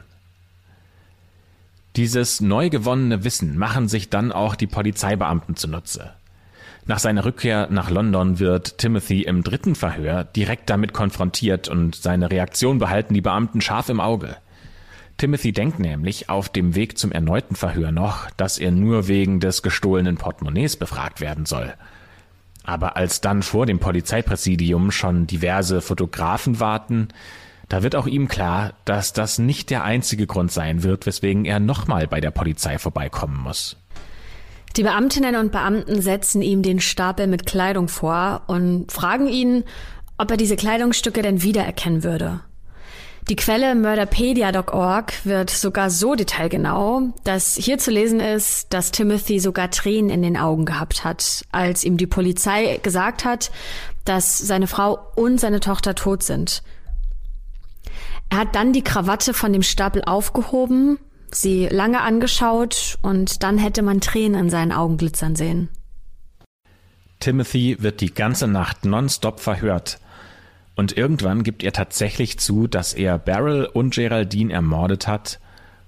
Dieses 1.95 2.41
neu 2.41 2.71
gewonnene 2.71 3.23
Wissen 3.23 3.57
machen 3.57 3.87
sich 3.87 4.11
dann 4.11 4.33
auch 4.33 4.57
die 4.57 4.67
Polizeibeamten 4.67 5.55
zunutze. 5.55 6.13
Nach 6.87 6.99
seiner 6.99 7.25
Rückkehr 7.25 7.69
nach 7.71 7.89
London 7.89 8.41
wird 8.41 8.79
Timothy 8.79 9.23
im 9.23 9.45
dritten 9.45 9.77
Verhör 9.77 10.25
direkt 10.25 10.71
damit 10.71 10.93
konfrontiert 10.93 11.69
und 11.69 11.95
seine 11.95 12.33
Reaktion 12.33 12.79
behalten 12.79 13.15
die 13.15 13.21
Beamten 13.21 13.61
scharf 13.61 13.91
im 13.91 14.01
Auge. 14.01 14.37
Timothy 15.17 15.53
denkt 15.53 15.79
nämlich 15.79 16.29
auf 16.29 16.49
dem 16.51 16.75
Weg 16.75 16.99
zum 16.99 17.11
erneuten 17.11 17.57
Verhör 17.57 17.91
noch, 17.91 18.31
dass 18.33 18.59
er 18.59 18.71
nur 18.71 19.09
wegen 19.09 19.41
des 19.41 19.63
gestohlenen 19.63 20.17
Portemonnaies 20.17 20.77
befragt 20.77 21.21
werden 21.21 21.47
soll. 21.47 21.73
Aber 22.65 22.97
als 22.97 23.21
dann 23.21 23.43
vor 23.43 23.65
dem 23.65 23.79
Polizeipräsidium 23.79 24.91
schon 24.91 25.27
diverse 25.27 25.81
Fotografen 25.81 26.61
warten, 26.61 27.09
da 27.69 27.83
wird 27.83 27.97
auch 27.97 28.07
ihm 28.07 28.29
klar, 28.29 28.75
dass 28.85 29.13
das 29.13 29.39
nicht 29.39 29.71
der 29.71 29.85
einzige 29.85 30.27
Grund 30.27 30.53
sein 30.53 30.83
wird, 30.83 31.07
weswegen 31.07 31.45
er 31.45 31.61
nochmal 31.61 32.07
bei 32.07 32.21
der 32.21 32.31
Polizei 32.31 32.79
vorbeikommen 32.79 33.41
muss. 33.41 33.77
Die 34.77 34.83
Beamtinnen 34.83 35.37
und 35.37 35.53
Beamten 35.53 36.03
setzen 36.03 36.43
ihm 36.43 36.63
den 36.63 36.81
Stapel 36.81 37.27
mit 37.27 37.47
Kleidung 37.47 37.89
vor 37.89 38.43
und 38.47 38.93
fragen 38.93 39.27
ihn, 39.27 39.65
ob 40.19 40.31
er 40.31 40.37
diese 40.37 40.57
Kleidungsstücke 40.57 41.23
denn 41.23 41.43
wiedererkennen 41.43 42.05
würde. 42.05 42.41
Die 43.29 43.35
Quelle 43.35 43.75
murderpedia.org 43.75 45.25
wird 45.25 45.51
sogar 45.51 45.91
so 45.91 46.15
detailgenau, 46.15 47.13
dass 47.25 47.57
hier 47.57 47.77
zu 47.79 47.91
lesen 47.91 48.21
ist, 48.21 48.73
dass 48.73 48.93
Timothy 48.93 49.41
sogar 49.41 49.73
Tränen 49.73 50.11
in 50.11 50.23
den 50.23 50.37
Augen 50.37 50.65
gehabt 50.65 51.03
hat, 51.03 51.45
als 51.51 51.83
ihm 51.83 51.97
die 51.97 52.07
Polizei 52.07 52.79
gesagt 52.85 53.25
hat, 53.25 53.51
dass 54.05 54.39
seine 54.39 54.69
Frau 54.69 55.01
und 55.17 55.41
seine 55.41 55.59
Tochter 55.59 55.97
tot 55.97 56.23
sind. 56.23 56.63
Er 58.29 58.39
hat 58.39 58.55
dann 58.55 58.73
die 58.73 58.85
Krawatte 58.85 59.35
von 59.35 59.53
dem 59.53 59.65
Stapel 59.65 60.05
aufgehoben, 60.05 61.01
sie 61.33 61.67
lange 61.67 62.03
angeschaut 62.03 62.97
und 63.03 63.43
dann 63.43 63.59
hätte 63.59 63.83
man 63.83 64.01
Tränen 64.01 64.39
in 64.41 64.51
seinen 64.51 64.71
Augen 64.71 64.99
glitzern 64.99 65.35
sehen. 65.35 65.69
Timothy 67.19 67.77
wird 67.81 68.01
die 68.03 68.15
ganze 68.15 68.47
Nacht 68.47 68.85
nonstop 68.85 69.41
verhört. 69.41 69.99
Und 70.77 70.97
irgendwann 70.97 71.43
gibt 71.43 71.65
er 71.65 71.73
tatsächlich 71.73 72.39
zu, 72.39 72.69
dass 72.69 72.93
er 72.93 73.19
Beryl 73.19 73.65
und 73.65 73.95
Geraldine 73.95 74.53
ermordet 74.53 75.09
hat 75.09 75.41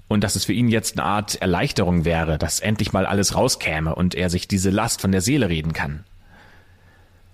und 0.09 0.25
dass 0.25 0.35
es 0.35 0.47
für 0.47 0.55
ihn 0.55 0.69
jetzt 0.69 0.99
eine 0.99 1.07
Art 1.07 1.37
Erleichterung 1.37 2.07
wäre, 2.07 2.39
dass 2.39 2.61
endlich 2.61 2.95
mal 2.95 3.07
alles 3.07 3.37
rauskäme 3.37 3.95
und 3.95 4.15
er 4.15 4.31
sich 4.31 4.49
diese 4.49 4.71
Last 4.71 5.03
von 5.03 5.13
der 5.13 5.21
Seele 5.21 5.51
reden 5.51 5.75
kann. 5.75 6.05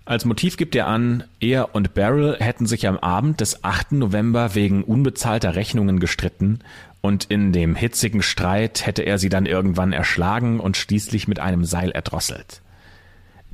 Als 0.05 0.27
Motiv 0.27 0.59
gibt 0.59 0.75
er 0.75 0.87
an, 0.87 1.25
er 1.41 1.75
und 1.75 1.95
Beryl 1.95 2.37
hätten 2.39 2.67
sich 2.67 2.87
am 2.87 2.99
Abend 2.99 3.41
des 3.41 3.65
8. 3.65 3.93
November 3.93 4.55
wegen 4.55 4.83
unbezahlter 4.83 5.55
Rechnungen 5.55 5.99
gestritten 5.99 6.59
und 7.01 7.25
in 7.25 7.53
dem 7.53 7.75
hitzigen 7.75 8.21
Streit 8.21 8.85
hätte 8.85 9.03
er 9.03 9.19
sie 9.19 9.29
dann 9.31 9.47
irgendwann 9.47 9.93
erschlagen 9.93 10.61
und 10.61 10.77
schließlich 10.77 11.29
mit 11.29 11.39
einem 11.39 11.65
Seil 11.65 11.91
erdrosselt. 11.91 12.61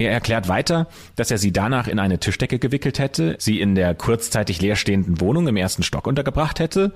Er 0.01 0.13
erklärt 0.13 0.49
weiter, 0.49 0.87
dass 1.17 1.31
er 1.31 1.37
sie 1.37 1.53
danach 1.53 1.87
in 1.87 1.99
eine 1.99 2.19
Tischdecke 2.19 2.59
gewickelt 2.59 2.99
hätte, 2.99 3.37
sie 3.39 3.61
in 3.61 3.75
der 3.75 3.95
kurzzeitig 3.95 4.63
leerstehenden 4.63 5.21
Wohnung 5.21 5.47
im 5.47 5.59
ersten 5.59 5.83
Stock 5.83 6.07
untergebracht 6.07 6.59
hätte, 6.59 6.95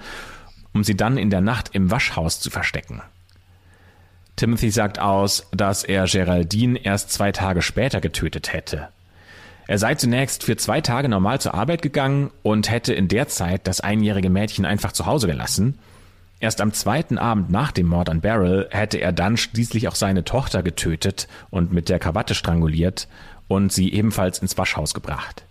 um 0.73 0.85
sie 0.85 0.97
dann 0.97 1.19
in 1.19 1.29
der 1.29 1.43
Nacht 1.43 1.69
im 1.75 1.91
Waschhaus 1.91 2.41
zu 2.41 2.49
verstecken. 2.49 3.03
Timothy 4.37 4.71
sagt 4.71 4.99
aus, 4.99 5.47
dass 5.53 5.85
er 5.85 6.07
Geraldine 6.07 6.79
erst 6.83 7.13
zwei 7.13 7.31
Tage 7.31 7.61
später 7.61 8.01
getötet 8.01 8.55
hätte. 8.55 8.89
Er 9.67 9.77
sei 9.77 9.97
zunächst 9.97 10.43
für 10.43 10.57
zwei 10.57 10.81
Tage 10.81 11.11
normal 11.11 11.43
zur 11.43 11.53
Arbeit 11.53 11.83
gegangen 11.83 12.31
und 12.43 12.71
hätte 12.71 12.95
in 12.95 13.09
der 13.09 13.29
Zeit 13.29 13.67
das 13.69 13.83
einjährige 13.83 14.31
Mädchen 14.31 14.65
einfach 14.65 14.93
zu 14.93 15.05
Hause 15.05 15.27
gelassen, 15.27 15.79
Erst 16.45 16.61
am 16.61 16.75
zweiten 16.75 17.17
Abend 17.17 17.49
nach 17.49 17.73
dem 17.73 17.87
Mord 17.87 18.11
an 18.11 18.21
Beryl 18.21 18.69
hätte 18.71 18.99
er 18.99 19.13
dann 19.13 19.39
schließlich 19.39 19.89
auch 19.89 19.95
seine 19.95 20.25
Tochter 20.25 20.63
getötet 20.63 21.27
und 21.49 21.73
mit 21.73 21.89
der 21.89 21.99
Krawatte 21.99 22.35
stranguliert 22.35 23.09
und 23.49 23.73
sie 23.73 23.91
ebenfalls 23.91 24.41
ins 24.41 24.59
Waschhaus 24.59 24.93
gebracht. 24.93 25.47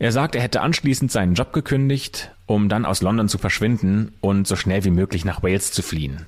Er 0.00 0.10
sagt, 0.10 0.34
er 0.34 0.42
hätte 0.42 0.62
anschließend 0.62 1.12
seinen 1.12 1.34
Job 1.34 1.52
gekündigt, 1.52 2.32
um 2.46 2.68
dann 2.68 2.84
aus 2.84 3.02
London 3.02 3.28
zu 3.28 3.38
verschwinden 3.38 4.16
und 4.20 4.48
so 4.48 4.56
schnell 4.56 4.82
wie 4.82 4.90
möglich 4.90 5.24
nach 5.24 5.44
Wales 5.44 5.70
zu 5.70 5.82
fliehen. 5.82 6.26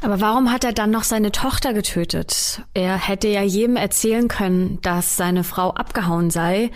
Aber 0.00 0.22
warum 0.22 0.50
hat 0.50 0.64
er 0.64 0.72
dann 0.72 0.90
noch 0.90 1.04
seine 1.04 1.32
Tochter 1.32 1.74
getötet? 1.74 2.62
Er 2.72 2.96
hätte 2.96 3.28
ja 3.28 3.42
jedem 3.42 3.76
erzählen 3.76 4.26
können, 4.26 4.80
dass 4.80 5.18
seine 5.18 5.44
Frau 5.44 5.72
abgehauen 5.72 6.30
sei 6.30 6.70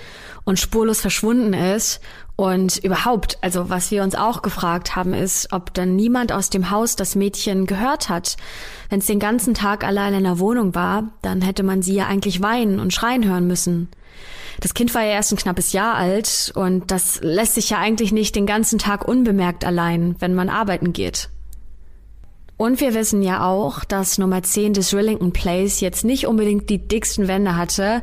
und 0.45 0.61
spurlos 0.61 1.01
verschwunden 1.01 1.55
ist. 1.55 2.01
Und 2.37 2.77
überhaupt, 2.77 3.39
also 3.41 3.71
was 3.71 3.91
wir 3.91 4.03
uns 4.03 4.15
auch 4.15 4.43
gefragt 4.43 4.95
haben, 4.95 5.15
ist, 5.15 5.53
ob 5.53 5.73
dann 5.73 5.97
niemand 5.97 6.33
aus 6.33 6.51
dem 6.51 6.71
Haus 6.71 6.95
das 6.95 7.17
Mädchen 7.17 7.67
gehört 7.67 8.11
hat. 8.11 8.37
Wenn 8.91 8.99
es 8.99 9.07
den 9.07 9.19
ganzen 9.19 9.55
Tag 9.55 9.85
allein 9.85 10.13
in 10.13 10.25
der 10.25 10.39
Wohnung 10.39 10.75
war, 10.75 11.05
dann 11.23 11.41
hätte 11.41 11.63
man 11.63 11.81
sie 11.81 11.95
ja 11.95 12.07
eigentlich 12.07 12.43
weinen 12.43 12.79
und 12.79 12.93
schreien 12.93 13.25
hören 13.25 13.47
müssen. 13.47 13.89
Das 14.61 14.75
Kind 14.75 14.95
war 14.95 15.03
ja 15.03 15.13
erst 15.13 15.33
ein 15.33 15.39
knappes 15.39 15.73
Jahr 15.73 15.95
alt 15.95 16.53
und 16.55 16.91
das 16.91 17.21
lässt 17.23 17.55
sich 17.55 17.71
ja 17.71 17.79
eigentlich 17.79 18.13
nicht 18.13 18.37
den 18.37 18.47
ganzen 18.47 18.79
Tag 18.79 19.09
unbemerkt 19.09 19.65
allein, 19.65 20.17
wenn 20.19 20.35
man 20.35 20.51
arbeiten 20.51 20.93
geht. 20.93 21.31
Und 22.59 22.81
wir 22.81 22.95
wissen 22.95 23.23
ja 23.23 23.47
auch, 23.47 23.85
dass 23.85 24.17
Nummer 24.17 24.43
10 24.43 24.73
des 24.73 24.95
Rillington 24.95 25.33
Place 25.33 25.81
jetzt 25.81 26.05
nicht 26.05 26.27
unbedingt 26.27 26.71
die 26.71 26.89
dicksten 26.89 27.29
Wände 27.29 27.57
hatte, 27.57 28.03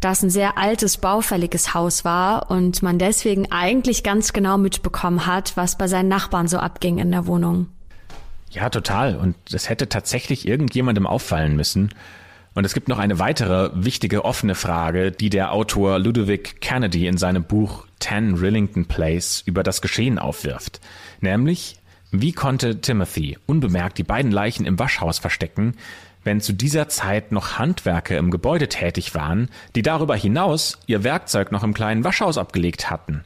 da 0.00 0.12
es 0.12 0.22
ein 0.22 0.30
sehr 0.30 0.58
altes, 0.58 0.98
baufälliges 0.98 1.74
Haus 1.74 2.04
war 2.04 2.50
und 2.50 2.82
man 2.82 2.98
deswegen 2.98 3.50
eigentlich 3.50 4.02
ganz 4.02 4.32
genau 4.32 4.58
mitbekommen 4.58 5.26
hat, 5.26 5.56
was 5.56 5.78
bei 5.78 5.88
seinen 5.88 6.08
Nachbarn 6.08 6.48
so 6.48 6.58
abging 6.58 6.98
in 6.98 7.10
der 7.10 7.26
Wohnung. 7.26 7.68
Ja, 8.50 8.70
total. 8.70 9.16
Und 9.16 9.36
das 9.50 9.68
hätte 9.68 9.88
tatsächlich 9.88 10.46
irgendjemandem 10.46 11.06
auffallen 11.06 11.56
müssen. 11.56 11.90
Und 12.54 12.64
es 12.64 12.72
gibt 12.72 12.88
noch 12.88 12.98
eine 12.98 13.18
weitere 13.18 13.70
wichtige 13.74 14.24
offene 14.24 14.54
Frage, 14.54 15.12
die 15.12 15.28
der 15.28 15.52
Autor 15.52 15.98
Ludovic 15.98 16.62
Kennedy 16.62 17.06
in 17.06 17.18
seinem 17.18 17.44
Buch 17.44 17.86
Ten 17.98 18.34
Rillington 18.34 18.86
Place 18.86 19.42
über 19.44 19.62
das 19.62 19.82
Geschehen 19.82 20.18
aufwirft. 20.18 20.80
Nämlich, 21.20 21.76
wie 22.12 22.32
konnte 22.32 22.80
Timothy 22.80 23.36
unbemerkt 23.44 23.98
die 23.98 24.04
beiden 24.04 24.30
Leichen 24.30 24.64
im 24.64 24.78
Waschhaus 24.78 25.18
verstecken, 25.18 25.74
wenn 26.26 26.40
zu 26.40 26.52
dieser 26.52 26.88
Zeit 26.88 27.32
noch 27.32 27.58
Handwerker 27.58 28.18
im 28.18 28.30
Gebäude 28.30 28.68
tätig 28.68 29.14
waren, 29.14 29.48
die 29.74 29.82
darüber 29.82 30.16
hinaus 30.16 30.78
ihr 30.86 31.04
Werkzeug 31.04 31.52
noch 31.52 31.62
im 31.62 31.72
kleinen 31.72 32.04
Waschhaus 32.04 32.36
abgelegt 32.36 32.90
hatten? 32.90 33.22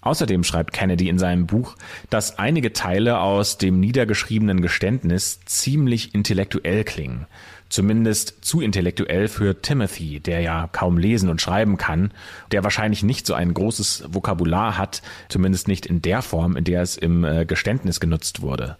Außerdem 0.00 0.44
schreibt 0.44 0.72
Kennedy 0.72 1.08
in 1.08 1.18
seinem 1.18 1.46
Buch, 1.46 1.76
dass 2.10 2.38
einige 2.38 2.72
Teile 2.72 3.20
aus 3.20 3.58
dem 3.58 3.80
niedergeschriebenen 3.80 4.60
Geständnis 4.60 5.40
ziemlich 5.46 6.14
intellektuell 6.14 6.84
klingen 6.84 7.26
Zumindest 7.74 8.44
zu 8.44 8.60
intellektuell 8.60 9.26
für 9.26 9.60
Timothy, 9.60 10.20
der 10.20 10.40
ja 10.42 10.68
kaum 10.70 10.96
lesen 10.96 11.28
und 11.28 11.40
schreiben 11.40 11.76
kann, 11.76 12.12
der 12.52 12.62
wahrscheinlich 12.62 13.02
nicht 13.02 13.26
so 13.26 13.34
ein 13.34 13.52
großes 13.52 14.04
Vokabular 14.10 14.78
hat, 14.78 15.02
zumindest 15.28 15.66
nicht 15.66 15.84
in 15.84 16.00
der 16.00 16.22
Form, 16.22 16.56
in 16.56 16.62
der 16.62 16.82
es 16.82 16.96
im 16.96 17.24
äh, 17.24 17.44
Geständnis 17.44 17.98
genutzt 17.98 18.42
wurde. 18.42 18.76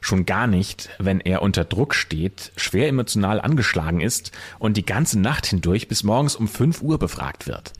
Schon 0.00 0.26
gar 0.26 0.46
nicht, 0.46 0.90
wenn 0.98 1.20
er 1.20 1.42
unter 1.42 1.64
Druck 1.64 1.94
steht, 1.94 2.52
schwer 2.56 2.88
emotional 2.88 3.40
angeschlagen 3.40 4.00
ist 4.00 4.32
und 4.58 4.76
die 4.76 4.86
ganze 4.86 5.18
Nacht 5.18 5.46
hindurch 5.46 5.88
bis 5.88 6.04
morgens 6.04 6.36
um 6.36 6.48
5 6.48 6.82
Uhr 6.82 6.98
befragt 6.98 7.46
wird. 7.46 7.72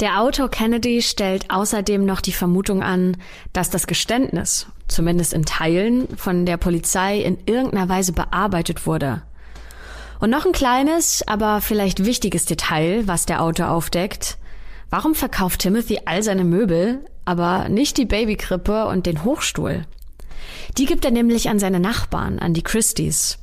Der 0.00 0.20
Autor 0.20 0.50
Kennedy 0.50 1.00
stellt 1.00 1.50
außerdem 1.50 2.04
noch 2.04 2.20
die 2.20 2.32
Vermutung 2.32 2.82
an, 2.82 3.16
dass 3.54 3.70
das 3.70 3.86
Geständnis, 3.86 4.66
zumindest 4.88 5.32
in 5.32 5.46
Teilen, 5.46 6.06
von 6.18 6.44
der 6.44 6.58
Polizei 6.58 7.18
in 7.18 7.38
irgendeiner 7.46 7.88
Weise 7.88 8.12
bearbeitet 8.12 8.86
wurde. 8.86 9.22
Und 10.20 10.28
noch 10.30 10.44
ein 10.44 10.52
kleines, 10.52 11.26
aber 11.26 11.62
vielleicht 11.62 12.04
wichtiges 12.04 12.44
Detail, 12.44 13.06
was 13.06 13.24
der 13.24 13.42
Autor 13.42 13.70
aufdeckt. 13.70 14.36
Warum 14.90 15.14
verkauft 15.14 15.60
Timothy 15.60 16.00
all 16.04 16.22
seine 16.22 16.44
Möbel, 16.44 17.04
aber 17.24 17.68
nicht 17.70 17.96
die 17.96 18.06
Babykrippe 18.06 18.86
und 18.86 19.06
den 19.06 19.24
Hochstuhl? 19.24 19.86
Die 20.78 20.86
gibt 20.86 21.04
er 21.04 21.10
nämlich 21.10 21.48
an 21.48 21.58
seine 21.58 21.80
Nachbarn, 21.80 22.38
an 22.38 22.54
die 22.54 22.62
Christies. 22.62 23.38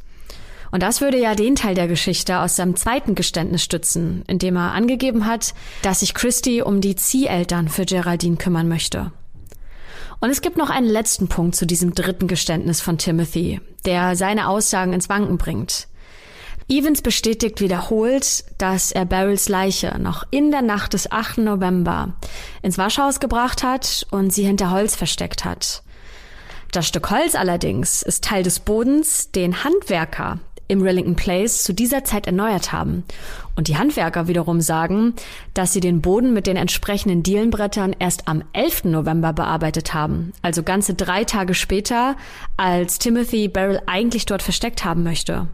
Und 0.71 0.81
das 0.81 1.01
würde 1.01 1.19
ja 1.19 1.35
den 1.35 1.55
Teil 1.55 1.75
der 1.75 1.87
Geschichte 1.87 2.39
aus 2.39 2.55
seinem 2.55 2.75
zweiten 2.75 3.13
Geständnis 3.13 3.63
stützen, 3.63 4.23
in 4.27 4.39
dem 4.39 4.55
er 4.55 4.71
angegeben 4.71 5.27
hat, 5.27 5.53
dass 5.83 5.99
sich 5.99 6.15
Christy 6.15 6.63
um 6.63 6.81
die 6.81 6.95
Zieheltern 6.95 7.69
für 7.69 7.85
Geraldine 7.85 8.37
kümmern 8.37 8.67
möchte. 8.67 9.11
Und 10.19 10.31
es 10.31 10.41
gibt 10.41 10.57
noch 10.57 10.69
einen 10.69 10.87
letzten 10.87 11.27
Punkt 11.27 11.55
zu 11.55 11.67
diesem 11.67 11.93
dritten 11.93 12.27
Geständnis 12.27 12.81
von 12.81 12.97
Timothy, 12.97 13.61
der 13.85 14.15
seine 14.15 14.47
Aussagen 14.47 14.93
ins 14.93 15.09
Wanken 15.09 15.37
bringt. 15.37 15.87
Evans 16.69 17.01
bestätigt 17.01 17.59
wiederholt, 17.59 18.45
dass 18.57 18.91
er 18.91 19.05
Beryls 19.05 19.49
Leiche 19.49 19.99
noch 19.99 20.23
in 20.31 20.49
der 20.49 20.61
Nacht 20.61 20.93
des 20.93 21.11
8. 21.11 21.39
November 21.39 22.13
ins 22.61 22.77
Waschhaus 22.77 23.19
gebracht 23.19 23.63
hat 23.63 24.07
und 24.11 24.33
sie 24.33 24.43
hinter 24.43 24.71
Holz 24.71 24.95
versteckt 24.95 25.45
hat. 25.45 25.82
Das 26.73 26.87
Stück 26.87 27.11
Holz 27.11 27.35
allerdings 27.35 28.01
ist 28.01 28.23
Teil 28.23 28.41
des 28.41 28.59
Bodens, 28.59 29.29
den 29.29 29.63
Handwerker 29.63 30.39
im 30.67 30.81
Rillington 30.81 31.15
Place 31.15 31.61
zu 31.61 31.71
dieser 31.71 32.03
Zeit 32.03 32.25
erneuert 32.25 32.71
haben. 32.71 33.03
Und 33.55 33.67
die 33.67 33.77
Handwerker 33.77 34.27
wiederum 34.27 34.59
sagen, 34.59 35.13
dass 35.53 35.71
sie 35.71 35.81
den 35.81 36.01
Boden 36.01 36.33
mit 36.33 36.47
den 36.47 36.57
entsprechenden 36.57 37.21
Dielenbrettern 37.21 37.95
erst 37.99 38.27
am 38.27 38.43
11. 38.53 38.85
November 38.85 39.33
bearbeitet 39.33 39.93
haben, 39.93 40.33
also 40.41 40.63
ganze 40.63 40.95
drei 40.95 41.25
Tage 41.25 41.53
später, 41.53 42.15
als 42.57 42.97
Timothy 42.97 43.49
Beryl 43.49 43.79
eigentlich 43.85 44.25
dort 44.25 44.41
versteckt 44.41 44.83
haben 44.83 45.03
möchte. 45.03 45.47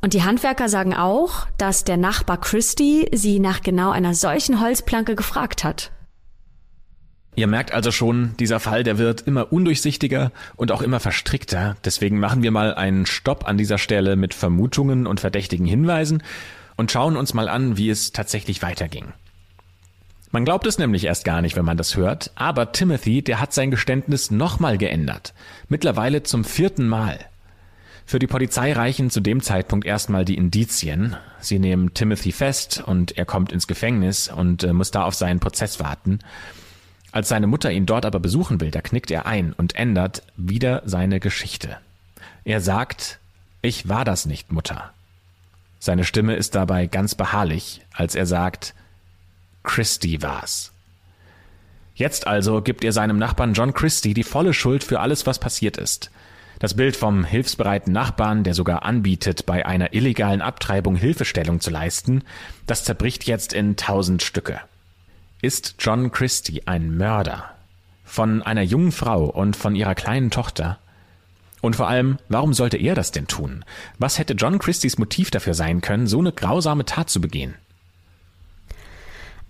Und 0.00 0.14
die 0.14 0.24
Handwerker 0.24 0.68
sagen 0.68 0.94
auch, 0.94 1.46
dass 1.58 1.84
der 1.84 1.96
Nachbar 1.96 2.40
Christie 2.40 3.06
sie 3.12 3.38
nach 3.38 3.62
genau 3.62 3.92
einer 3.92 4.14
solchen 4.14 4.60
Holzplanke 4.60 5.14
gefragt 5.14 5.62
hat. 5.62 5.92
Ihr 7.36 7.46
merkt 7.48 7.72
also 7.72 7.90
schon, 7.90 8.36
dieser 8.38 8.60
Fall, 8.60 8.84
der 8.84 8.98
wird 8.98 9.22
immer 9.22 9.52
undurchsichtiger 9.52 10.30
und 10.54 10.70
auch 10.70 10.82
immer 10.82 11.00
verstrickter. 11.00 11.76
Deswegen 11.84 12.20
machen 12.20 12.42
wir 12.42 12.52
mal 12.52 12.74
einen 12.74 13.06
Stopp 13.06 13.48
an 13.48 13.58
dieser 13.58 13.78
Stelle 13.78 14.14
mit 14.14 14.34
Vermutungen 14.34 15.06
und 15.06 15.20
verdächtigen 15.20 15.66
Hinweisen 15.66 16.22
und 16.76 16.92
schauen 16.92 17.16
uns 17.16 17.34
mal 17.34 17.48
an, 17.48 17.76
wie 17.76 17.90
es 17.90 18.12
tatsächlich 18.12 18.62
weiterging. 18.62 19.12
Man 20.30 20.44
glaubt 20.44 20.66
es 20.66 20.78
nämlich 20.78 21.04
erst 21.04 21.24
gar 21.24 21.42
nicht, 21.42 21.54
wenn 21.54 21.64
man 21.64 21.76
das 21.76 21.96
hört, 21.96 22.32
aber 22.34 22.72
Timothy, 22.72 23.22
der 23.22 23.40
hat 23.40 23.52
sein 23.52 23.70
Geständnis 23.70 24.30
nochmal 24.32 24.78
geändert. 24.78 25.32
Mittlerweile 25.68 26.24
zum 26.24 26.44
vierten 26.44 26.88
Mal. 26.88 27.18
Für 28.06 28.18
die 28.18 28.26
Polizei 28.26 28.72
reichen 28.72 29.10
zu 29.10 29.20
dem 29.20 29.40
Zeitpunkt 29.40 29.86
erstmal 29.86 30.24
die 30.24 30.36
Indizien. 30.36 31.16
Sie 31.40 31.58
nehmen 31.58 31.94
Timothy 31.94 32.32
fest 32.32 32.82
und 32.84 33.16
er 33.16 33.24
kommt 33.24 33.50
ins 33.50 33.66
Gefängnis 33.66 34.28
und 34.28 34.62
äh, 34.62 34.72
muss 34.72 34.90
da 34.90 35.04
auf 35.04 35.14
seinen 35.14 35.40
Prozess 35.40 35.80
warten. 35.80 36.18
Als 37.14 37.28
seine 37.28 37.46
Mutter 37.46 37.70
ihn 37.70 37.86
dort 37.86 38.06
aber 38.06 38.18
besuchen 38.18 38.60
will, 38.60 38.72
da 38.72 38.80
knickt 38.80 39.08
er 39.12 39.24
ein 39.24 39.52
und 39.52 39.76
ändert 39.76 40.24
wieder 40.36 40.82
seine 40.84 41.20
Geschichte. 41.20 41.76
Er 42.42 42.60
sagt, 42.60 43.20
ich 43.62 43.88
war 43.88 44.04
das 44.04 44.26
nicht, 44.26 44.50
Mutter. 44.50 44.92
Seine 45.78 46.02
Stimme 46.02 46.34
ist 46.34 46.56
dabei 46.56 46.88
ganz 46.88 47.14
beharrlich, 47.14 47.82
als 47.92 48.16
er 48.16 48.26
sagt, 48.26 48.74
Christie 49.62 50.22
war's. 50.22 50.72
Jetzt 51.94 52.26
also 52.26 52.62
gibt 52.62 52.82
er 52.82 52.90
seinem 52.90 53.16
Nachbarn 53.16 53.54
John 53.54 53.74
Christie 53.74 54.12
die 54.12 54.24
volle 54.24 54.52
Schuld 54.52 54.82
für 54.82 54.98
alles, 54.98 55.24
was 55.24 55.38
passiert 55.38 55.76
ist. 55.76 56.10
Das 56.58 56.74
Bild 56.74 56.96
vom 56.96 57.22
hilfsbereiten 57.22 57.92
Nachbarn, 57.92 58.42
der 58.42 58.54
sogar 58.54 58.82
anbietet, 58.82 59.46
bei 59.46 59.64
einer 59.64 59.94
illegalen 59.94 60.42
Abtreibung 60.42 60.96
Hilfestellung 60.96 61.60
zu 61.60 61.70
leisten, 61.70 62.24
das 62.66 62.82
zerbricht 62.82 63.22
jetzt 63.22 63.52
in 63.52 63.76
tausend 63.76 64.24
Stücke. 64.24 64.60
Ist 65.44 65.74
John 65.78 66.10
Christie 66.10 66.62
ein 66.64 66.96
Mörder? 66.96 67.50
Von 68.02 68.40
einer 68.40 68.62
jungen 68.62 68.92
Frau 68.92 69.26
und 69.26 69.56
von 69.56 69.76
ihrer 69.76 69.94
kleinen 69.94 70.30
Tochter? 70.30 70.78
Und 71.60 71.76
vor 71.76 71.86
allem, 71.86 72.16
warum 72.30 72.54
sollte 72.54 72.78
er 72.78 72.94
das 72.94 73.12
denn 73.12 73.26
tun? 73.26 73.62
Was 73.98 74.18
hätte 74.18 74.32
John 74.32 74.58
Christies 74.58 74.96
Motiv 74.96 75.30
dafür 75.30 75.52
sein 75.52 75.82
können, 75.82 76.06
so 76.06 76.18
eine 76.18 76.32
grausame 76.32 76.86
Tat 76.86 77.10
zu 77.10 77.20
begehen? 77.20 77.56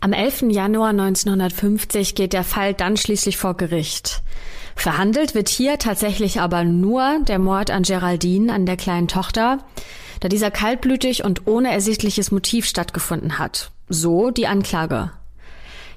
Am 0.00 0.12
11. 0.12 0.46
Januar 0.48 0.88
1950 0.88 2.16
geht 2.16 2.32
der 2.32 2.42
Fall 2.42 2.74
dann 2.74 2.96
schließlich 2.96 3.36
vor 3.36 3.56
Gericht. 3.56 4.24
Verhandelt 4.74 5.36
wird 5.36 5.48
hier 5.48 5.78
tatsächlich 5.78 6.40
aber 6.40 6.64
nur 6.64 7.20
der 7.28 7.38
Mord 7.38 7.70
an 7.70 7.84
Geraldine, 7.84 8.52
an 8.52 8.66
der 8.66 8.76
kleinen 8.76 9.06
Tochter, 9.06 9.60
da 10.18 10.26
dieser 10.26 10.50
kaltblütig 10.50 11.22
und 11.22 11.46
ohne 11.46 11.70
ersichtliches 11.70 12.32
Motiv 12.32 12.66
stattgefunden 12.66 13.38
hat. 13.38 13.70
So 13.88 14.32
die 14.32 14.48
Anklage. 14.48 15.12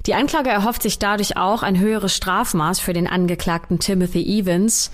Die 0.08 0.16
Anklage 0.16 0.50
erhofft 0.50 0.84
sich 0.84 1.00
dadurch 1.00 1.36
auch 1.36 1.64
ein 1.64 1.78
höheres 1.78 2.16
Strafmaß 2.16 2.80
für 2.80 2.94
den 2.94 3.08
Angeklagten 3.08 3.80
Timothy 3.80 4.40
Evans. 4.40 4.90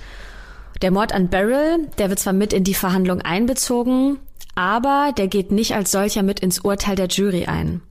Der 0.82 0.90
Mord 0.90 1.14
an 1.14 1.30
Beryl, 1.30 1.88
der 2.00 2.10
wird 2.10 2.18
zwar 2.18 2.34
mit 2.34 2.52
in 2.52 2.64
die 2.64 2.74
Verhandlung 2.74 3.22
einbezogen, 3.22 4.18
aber 4.56 5.14
der 5.16 5.28
geht 5.28 5.52
nicht 5.52 5.76
als 5.76 5.92
solcher 5.92 6.24
mit 6.24 6.40
ins 6.40 6.60
Urteil 6.60 6.96
der 6.96 7.08
Jury 7.08 7.46
ein. 7.46 7.82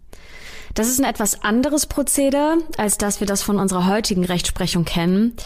Das 0.74 0.88
ist 0.88 0.98
ein 0.98 1.08
etwas 1.08 1.44
anderes 1.44 1.86
Prozedere, 1.86 2.58
als 2.76 2.98
dass 2.98 3.20
wir 3.20 3.26
das 3.26 3.42
von 3.42 3.58
unserer 3.58 3.86
heutigen 3.86 4.24
Rechtsprechung 4.24 4.84
kennen. 4.84 5.36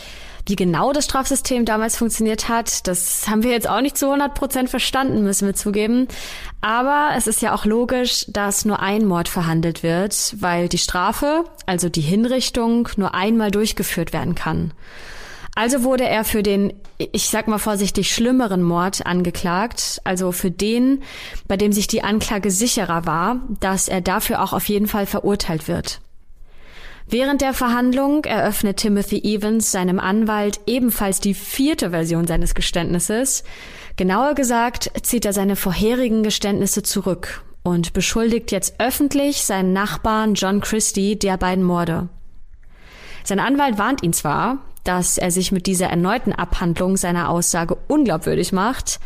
Wie 0.48 0.54
genau 0.54 0.92
das 0.92 1.06
Strafsystem 1.06 1.64
damals 1.64 1.96
funktioniert 1.96 2.48
hat, 2.48 2.86
das 2.86 3.26
haben 3.28 3.42
wir 3.42 3.50
jetzt 3.50 3.68
auch 3.68 3.80
nicht 3.80 3.98
zu 3.98 4.06
100 4.06 4.32
Prozent 4.32 4.70
verstanden, 4.70 5.24
müssen 5.24 5.48
wir 5.48 5.56
zugeben. 5.56 6.06
Aber 6.60 7.10
es 7.16 7.26
ist 7.26 7.42
ja 7.42 7.52
auch 7.52 7.64
logisch, 7.64 8.26
dass 8.28 8.64
nur 8.64 8.80
ein 8.80 9.06
Mord 9.06 9.28
verhandelt 9.28 9.82
wird, 9.82 10.36
weil 10.38 10.68
die 10.68 10.78
Strafe, 10.78 11.44
also 11.66 11.88
die 11.88 12.00
Hinrichtung, 12.00 12.88
nur 12.96 13.12
einmal 13.12 13.50
durchgeführt 13.50 14.12
werden 14.12 14.36
kann. 14.36 14.72
Also 15.56 15.82
wurde 15.82 16.04
er 16.04 16.22
für 16.22 16.44
den, 16.44 16.74
ich 16.98 17.28
sag 17.28 17.48
mal 17.48 17.58
vorsichtig, 17.58 18.14
schlimmeren 18.14 18.62
Mord 18.62 19.04
angeklagt, 19.04 20.00
also 20.04 20.30
für 20.30 20.52
den, 20.52 21.02
bei 21.48 21.56
dem 21.56 21.72
sich 21.72 21.88
die 21.88 22.04
Anklage 22.04 22.52
sicherer 22.52 23.04
war, 23.04 23.40
dass 23.58 23.88
er 23.88 24.00
dafür 24.00 24.42
auch 24.42 24.52
auf 24.52 24.68
jeden 24.68 24.86
Fall 24.86 25.06
verurteilt 25.06 25.66
wird. 25.66 26.00
Während 27.08 27.40
der 27.40 27.54
Verhandlung 27.54 28.24
eröffnet 28.24 28.78
Timothy 28.78 29.20
Evans 29.22 29.70
seinem 29.70 30.00
Anwalt 30.00 30.60
ebenfalls 30.66 31.20
die 31.20 31.34
vierte 31.34 31.90
Version 31.90 32.26
seines 32.26 32.56
Geständnisses. 32.56 33.44
Genauer 33.94 34.34
gesagt 34.34 34.90
zieht 35.02 35.24
er 35.24 35.32
seine 35.32 35.54
vorherigen 35.54 36.24
Geständnisse 36.24 36.82
zurück 36.82 37.44
und 37.62 37.92
beschuldigt 37.92 38.50
jetzt 38.50 38.80
öffentlich 38.80 39.42
seinen 39.42 39.72
Nachbarn 39.72 40.34
John 40.34 40.60
Christie 40.60 41.16
der 41.16 41.36
beiden 41.36 41.62
Morde. 41.62 42.08
Sein 43.22 43.38
Anwalt 43.38 43.78
warnt 43.78 44.02
ihn 44.02 44.12
zwar, 44.12 44.58
dass 44.82 45.16
er 45.16 45.30
sich 45.30 45.52
mit 45.52 45.66
dieser 45.66 45.86
erneuten 45.86 46.32
Abhandlung 46.32 46.96
seiner 46.96 47.28
Aussage 47.28 47.76
unglaubwürdig 47.86 48.52
macht, 48.52 48.98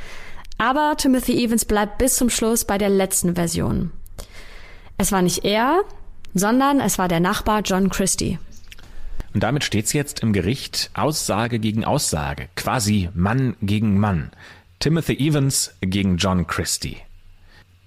aber 0.57 0.95
Timothy 0.97 1.43
Evans 1.45 1.67
bleibt 1.67 1.99
bis 1.99 2.17
zum 2.17 2.31
Schluss 2.31 2.65
bei 2.65 2.79
der 2.79 2.91
letzten 2.91 3.35
Version. 3.35 3.93
Es 4.99 5.13
war 5.13 5.23
nicht 5.23 5.45
er, 5.45 5.83
sondern 6.35 6.81
es 6.81 6.99
war 6.99 7.09
der 7.09 7.21
Nachbar 7.21 7.62
John 7.64 7.90
Christie. 7.90 8.38
Und 9.33 9.43
damit 9.43 9.64
steht's 9.64 9.93
jetzt 9.93 10.21
im 10.21 10.33
Gericht 10.33 10.90
Aussage 10.95 11.59
gegen 11.59 11.85
Aussage, 11.85 12.49
quasi 12.57 13.09
Mann 13.14 13.57
gegen 13.62 13.99
Mann. 13.99 14.31
Timothy 14.81 15.14
Evans 15.14 15.75
gegen 15.81 16.16
John 16.16 16.47
Christie. 16.47 16.97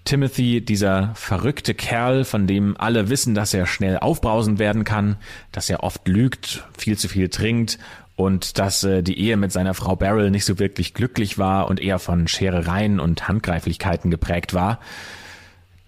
Timothy, 0.06 0.62
dieser 0.62 1.12
verrückte 1.16 1.74
Kerl, 1.74 2.26
von 2.26 2.46
dem 2.46 2.76
alle 2.78 3.10
wissen, 3.10 3.36
dass 3.36 3.54
er 3.54 3.66
schnell 3.66 3.98
aufbrausend 3.98 4.60
werden 4.60 4.84
kann, 4.84 5.16
dass 5.52 5.70
er 5.70 5.84
oft 5.84 6.08
lügt, 6.08 6.66
viel 6.78 6.98
zu 6.98 7.08
viel 7.08 7.30
trinkt 7.30 7.80
und 8.16 8.60
dass 8.60 8.84
äh, 8.84 9.02
die 9.02 9.18
Ehe 9.18 9.38
mit 9.38 9.52
seiner 9.52 9.74
Frau 9.74 9.96
Beryl 9.96 10.30
nicht 10.30 10.46
so 10.46 10.60
wirklich 10.60 10.94
glücklich 10.94 11.38
war 11.38 11.68
und 11.68 11.80
eher 11.80 12.00
von 12.00 12.28
Scherereien 12.28 13.00
und 13.00 13.28
Handgreiflichkeiten 13.28 14.12
geprägt 14.12 14.54
war. 14.54 14.80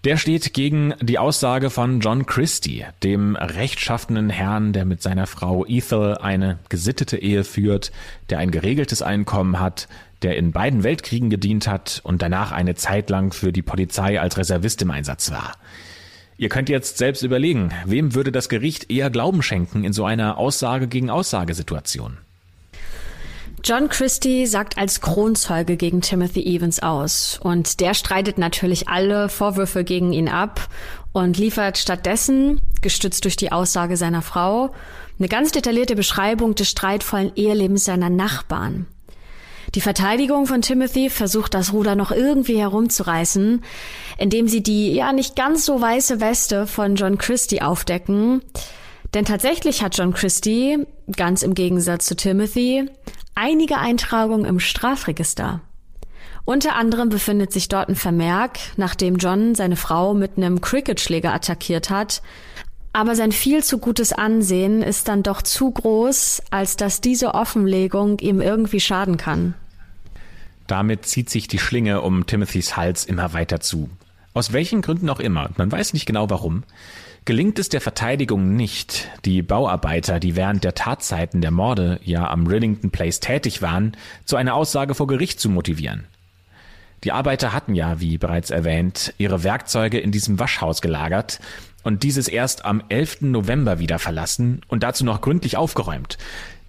Der 0.06 0.18
steht 0.18 0.54
gegen 0.54 0.94
die 1.00 1.18
Aussage 1.18 1.68
von 1.68 1.98
John 1.98 2.26
Christie, 2.26 2.84
dem 3.02 3.34
rechtschaffenen 3.34 4.30
Herrn, 4.30 4.72
der 4.72 4.84
mit 4.84 5.02
seiner 5.02 5.26
Frau 5.26 5.66
Ethel 5.66 6.16
eine 6.18 6.60
gesittete 6.68 7.16
Ehe 7.16 7.42
führt, 7.42 7.90
der 8.30 8.38
ein 8.38 8.52
geregeltes 8.52 9.02
Einkommen 9.02 9.58
hat, 9.58 9.88
der 10.22 10.36
in 10.36 10.52
beiden 10.52 10.84
Weltkriegen 10.84 11.28
gedient 11.28 11.66
hat 11.66 12.02
und 12.04 12.22
danach 12.22 12.52
eine 12.52 12.76
Zeit 12.76 13.10
lang 13.10 13.32
für 13.32 13.50
die 13.50 13.62
Polizei 13.62 14.20
als 14.20 14.38
Reservist 14.38 14.80
im 14.80 14.92
Einsatz 14.92 15.32
war. 15.32 15.54
Ihr 16.36 16.50
könnt 16.50 16.68
jetzt 16.68 16.98
selbst 16.98 17.24
überlegen, 17.24 17.72
wem 17.84 18.14
würde 18.14 18.30
das 18.30 18.48
Gericht 18.48 18.92
eher 18.92 19.10
Glauben 19.10 19.42
schenken 19.42 19.82
in 19.82 19.92
so 19.92 20.04
einer 20.04 20.38
Aussage 20.38 20.86
gegen 20.86 21.10
Aussagesituation? 21.10 22.18
John 23.68 23.88
Christie 23.88 24.46
sagt 24.46 24.78
als 24.78 25.00
Kronzeuge 25.00 25.76
gegen 25.76 26.00
Timothy 26.00 26.54
Evans 26.54 26.84
aus 26.84 27.40
und 27.42 27.80
der 27.80 27.94
streitet 27.94 28.38
natürlich 28.38 28.86
alle 28.88 29.28
Vorwürfe 29.28 29.82
gegen 29.82 30.12
ihn 30.12 30.28
ab 30.28 30.68
und 31.12 31.36
liefert 31.36 31.76
stattdessen, 31.76 32.60
gestützt 32.80 33.24
durch 33.24 33.34
die 33.34 33.50
Aussage 33.50 33.96
seiner 33.96 34.22
Frau, 34.22 34.72
eine 35.18 35.26
ganz 35.26 35.50
detaillierte 35.50 35.96
Beschreibung 35.96 36.54
des 36.54 36.68
streitvollen 36.68 37.32
Ehelebens 37.34 37.84
seiner 37.84 38.08
Nachbarn. 38.08 38.86
Die 39.74 39.80
Verteidigung 39.80 40.46
von 40.46 40.62
Timothy 40.62 41.10
versucht 41.10 41.52
das 41.52 41.72
Ruder 41.72 41.96
noch 41.96 42.12
irgendwie 42.12 42.60
herumzureißen, 42.60 43.64
indem 44.16 44.46
sie 44.46 44.62
die 44.62 44.92
ja 44.92 45.12
nicht 45.12 45.34
ganz 45.34 45.64
so 45.64 45.80
weiße 45.80 46.20
Weste 46.20 46.68
von 46.68 46.94
John 46.94 47.18
Christie 47.18 47.62
aufdecken. 47.62 48.42
Denn 49.12 49.24
tatsächlich 49.24 49.82
hat 49.82 49.98
John 49.98 50.14
Christie, 50.14 50.86
ganz 51.16 51.42
im 51.42 51.54
Gegensatz 51.54 52.06
zu 52.06 52.14
Timothy, 52.14 52.88
einige 53.36 53.78
Eintragungen 53.78 54.44
im 54.44 54.58
Strafregister. 54.58 55.60
Unter 56.44 56.74
anderem 56.74 57.08
befindet 57.08 57.52
sich 57.52 57.68
dort 57.68 57.88
ein 57.88 57.96
Vermerk, 57.96 58.58
nachdem 58.76 59.16
John 59.16 59.54
seine 59.54 59.76
Frau 59.76 60.14
mit 60.14 60.36
einem 60.36 60.60
Cricketschläger 60.60 61.32
attackiert 61.32 61.90
hat. 61.90 62.22
Aber 62.92 63.14
sein 63.14 63.32
viel 63.32 63.62
zu 63.62 63.78
gutes 63.78 64.12
Ansehen 64.12 64.82
ist 64.82 65.08
dann 65.08 65.22
doch 65.22 65.42
zu 65.42 65.70
groß, 65.70 66.42
als 66.50 66.76
dass 66.76 67.00
diese 67.00 67.34
Offenlegung 67.34 68.18
ihm 68.20 68.40
irgendwie 68.40 68.80
schaden 68.80 69.16
kann. 69.16 69.54
Damit 70.66 71.06
zieht 71.06 71.30
sich 71.30 71.46
die 71.46 71.58
Schlinge 71.58 72.00
um 72.00 72.26
Timothys 72.26 72.76
Hals 72.76 73.04
immer 73.04 73.32
weiter 73.32 73.60
zu. 73.60 73.90
Aus 74.34 74.52
welchen 74.52 74.82
Gründen 74.82 75.10
auch 75.10 75.20
immer, 75.20 75.50
man 75.56 75.70
weiß 75.70 75.92
nicht 75.92 76.06
genau 76.06 76.30
warum, 76.30 76.62
gelingt 77.26 77.58
es 77.58 77.68
der 77.68 77.80
Verteidigung 77.80 78.54
nicht, 78.54 79.10
die 79.24 79.42
Bauarbeiter, 79.42 80.20
die 80.20 80.36
während 80.36 80.64
der 80.64 80.74
Tatzeiten 80.74 81.40
der 81.42 81.50
Morde 81.50 82.00
ja 82.04 82.30
am 82.30 82.46
Rillington 82.46 82.90
Place 82.90 83.20
tätig 83.20 83.60
waren, 83.60 83.96
zu 84.24 84.36
einer 84.36 84.54
Aussage 84.54 84.94
vor 84.94 85.08
Gericht 85.08 85.40
zu 85.40 85.50
motivieren. 85.50 86.06
Die 87.04 87.12
Arbeiter 87.12 87.52
hatten 87.52 87.74
ja, 87.74 88.00
wie 88.00 88.16
bereits 88.16 88.50
erwähnt, 88.50 89.12
ihre 89.18 89.42
Werkzeuge 89.42 89.98
in 89.98 90.12
diesem 90.12 90.38
Waschhaus 90.38 90.80
gelagert 90.80 91.40
und 91.82 92.04
dieses 92.04 92.28
erst 92.28 92.64
am 92.64 92.82
11. 92.88 93.22
November 93.22 93.80
wieder 93.80 93.98
verlassen 93.98 94.62
und 94.68 94.82
dazu 94.82 95.04
noch 95.04 95.20
gründlich 95.20 95.56
aufgeräumt. 95.56 96.18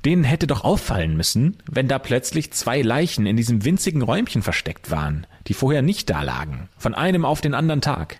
Denen 0.05 0.23
hätte 0.23 0.47
doch 0.47 0.63
auffallen 0.63 1.15
müssen, 1.15 1.57
wenn 1.69 1.87
da 1.87 1.99
plötzlich 1.99 2.51
zwei 2.51 2.81
Leichen 2.81 3.25
in 3.27 3.37
diesem 3.37 3.63
winzigen 3.63 4.01
Räumchen 4.01 4.41
versteckt 4.41 4.89
waren, 4.89 5.27
die 5.47 5.53
vorher 5.53 5.81
nicht 5.81 6.09
da 6.09 6.23
lagen, 6.23 6.67
von 6.77 6.95
einem 6.95 7.25
auf 7.25 7.41
den 7.41 7.53
anderen 7.53 7.81
Tag. 7.81 8.19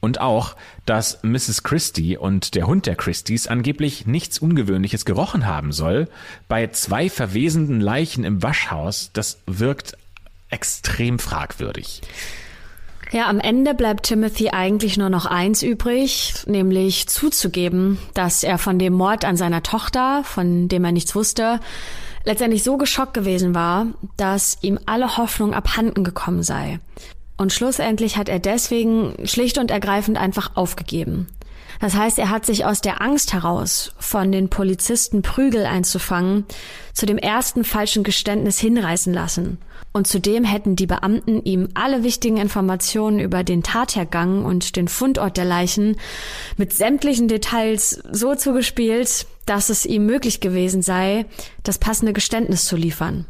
Und 0.00 0.20
auch, 0.20 0.56
dass 0.86 1.22
Mrs. 1.22 1.62
Christie 1.62 2.16
und 2.16 2.54
der 2.54 2.66
Hund 2.66 2.86
der 2.86 2.96
Christies 2.96 3.46
angeblich 3.46 4.06
nichts 4.06 4.38
Ungewöhnliches 4.38 5.04
gerochen 5.04 5.46
haben 5.46 5.72
soll. 5.72 6.08
Bei 6.48 6.68
zwei 6.68 7.10
verwesenden 7.10 7.80
Leichen 7.80 8.24
im 8.24 8.42
Waschhaus, 8.42 9.10
das 9.12 9.38
wirkt 9.46 9.96
extrem 10.48 11.18
fragwürdig. 11.18 12.00
Ja, 13.12 13.28
am 13.28 13.40
Ende 13.40 13.74
bleibt 13.74 14.04
Timothy 14.04 14.50
eigentlich 14.50 14.96
nur 14.96 15.10
noch 15.10 15.26
eins 15.26 15.62
übrig, 15.62 16.34
nämlich 16.46 17.08
zuzugeben, 17.08 17.98
dass 18.14 18.44
er 18.44 18.56
von 18.56 18.78
dem 18.78 18.92
Mord 18.92 19.24
an 19.24 19.36
seiner 19.36 19.64
Tochter, 19.64 20.22
von 20.24 20.68
dem 20.68 20.84
er 20.84 20.92
nichts 20.92 21.16
wusste, 21.16 21.58
letztendlich 22.24 22.62
so 22.62 22.76
geschockt 22.76 23.14
gewesen 23.14 23.52
war, 23.52 23.86
dass 24.16 24.58
ihm 24.62 24.78
alle 24.86 25.16
Hoffnung 25.16 25.54
abhanden 25.54 26.04
gekommen 26.04 26.44
sei. 26.44 26.78
Und 27.40 27.54
schlussendlich 27.54 28.18
hat 28.18 28.28
er 28.28 28.38
deswegen 28.38 29.14
schlicht 29.24 29.56
und 29.56 29.70
ergreifend 29.70 30.18
einfach 30.18 30.56
aufgegeben. 30.56 31.26
Das 31.80 31.94
heißt, 31.94 32.18
er 32.18 32.28
hat 32.28 32.44
sich 32.44 32.66
aus 32.66 32.82
der 32.82 33.00
Angst 33.00 33.32
heraus, 33.32 33.94
von 33.98 34.30
den 34.30 34.50
Polizisten 34.50 35.22
Prügel 35.22 35.64
einzufangen, 35.64 36.44
zu 36.92 37.06
dem 37.06 37.16
ersten 37.16 37.64
falschen 37.64 38.02
Geständnis 38.02 38.58
hinreißen 38.58 39.14
lassen. 39.14 39.56
Und 39.94 40.06
zudem 40.06 40.44
hätten 40.44 40.76
die 40.76 40.86
Beamten 40.86 41.42
ihm 41.42 41.68
alle 41.72 42.02
wichtigen 42.02 42.36
Informationen 42.36 43.20
über 43.20 43.42
den 43.42 43.62
Tathergang 43.62 44.44
und 44.44 44.76
den 44.76 44.88
Fundort 44.88 45.38
der 45.38 45.46
Leichen 45.46 45.96
mit 46.58 46.74
sämtlichen 46.74 47.26
Details 47.26 48.02
so 48.12 48.34
zugespielt, 48.34 49.26
dass 49.46 49.70
es 49.70 49.86
ihm 49.86 50.04
möglich 50.04 50.40
gewesen 50.40 50.82
sei, 50.82 51.24
das 51.62 51.78
passende 51.78 52.12
Geständnis 52.12 52.66
zu 52.66 52.76
liefern. 52.76 53.24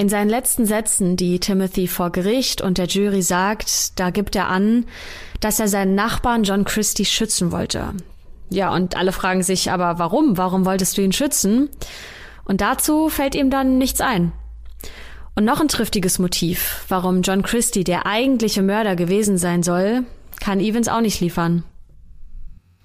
In 0.00 0.08
seinen 0.08 0.28
letzten 0.28 0.64
Sätzen, 0.64 1.16
die 1.16 1.40
Timothy 1.40 1.88
vor 1.88 2.12
Gericht 2.12 2.60
und 2.60 2.78
der 2.78 2.86
Jury 2.86 3.20
sagt, 3.20 3.98
da 3.98 4.10
gibt 4.10 4.36
er 4.36 4.46
an, 4.46 4.86
dass 5.40 5.58
er 5.58 5.66
seinen 5.66 5.96
Nachbarn 5.96 6.44
John 6.44 6.64
Christie 6.64 7.04
schützen 7.04 7.50
wollte. 7.50 7.94
Ja, 8.48 8.72
und 8.72 8.96
alle 8.96 9.10
fragen 9.10 9.42
sich 9.42 9.72
aber, 9.72 9.98
warum? 9.98 10.38
Warum 10.38 10.64
wolltest 10.64 10.96
du 10.96 11.02
ihn 11.02 11.10
schützen? 11.10 11.68
Und 12.44 12.60
dazu 12.60 13.08
fällt 13.08 13.34
ihm 13.34 13.50
dann 13.50 13.76
nichts 13.76 14.00
ein. 14.00 14.32
Und 15.34 15.44
noch 15.44 15.60
ein 15.60 15.66
triftiges 15.66 16.20
Motiv, 16.20 16.84
warum 16.88 17.22
John 17.22 17.42
Christie 17.42 17.82
der 17.82 18.06
eigentliche 18.06 18.62
Mörder 18.62 18.94
gewesen 18.94 19.36
sein 19.36 19.64
soll, 19.64 20.04
kann 20.38 20.60
Evans 20.60 20.86
auch 20.86 21.00
nicht 21.00 21.20
liefern. 21.20 21.64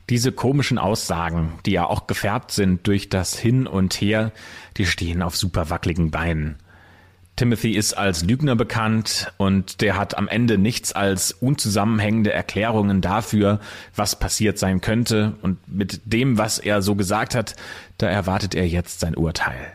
Diese 0.09 0.32
komischen 0.32 0.80
Aussagen, 0.80 1.53
die 1.68 1.74
ja 1.74 1.86
auch 1.86 2.07
gefärbt 2.07 2.51
sind 2.51 2.88
durch 2.88 3.09
das 3.09 3.38
Hin 3.38 3.68
und 3.68 3.93
Her, 3.93 4.32
die 4.78 4.88
stehen 4.88 5.22
auf 5.22 5.38
super 5.38 5.70
wackeligen 5.70 6.09
Beinen. 6.09 6.57
Timothy 7.36 7.71
ist 7.71 7.93
als 7.93 8.23
Lügner 8.23 8.55
bekannt 8.55 9.34
und 9.38 9.81
der 9.81 9.97
hat 9.97 10.17
am 10.17 10.27
Ende 10.27 10.59
nichts 10.59 10.93
als 10.93 11.31
unzusammenhängende 11.31 12.31
Erklärungen 12.31 13.01
dafür, 13.01 13.59
was 13.95 14.19
passiert 14.19 14.59
sein 14.59 14.81
könnte 14.81 15.34
und 15.41 15.57
mit 15.67 16.01
dem, 16.05 16.38
was 16.38 16.59
er 16.59 16.84
so 16.84 16.93
gesagt 16.93 17.34
hat, 17.34 17.55
da 17.97 18.07
erwartet 18.07 18.53
er 18.53 18.67
jetzt 18.67 18.99
sein 18.99 19.15
Urteil. 19.15 19.73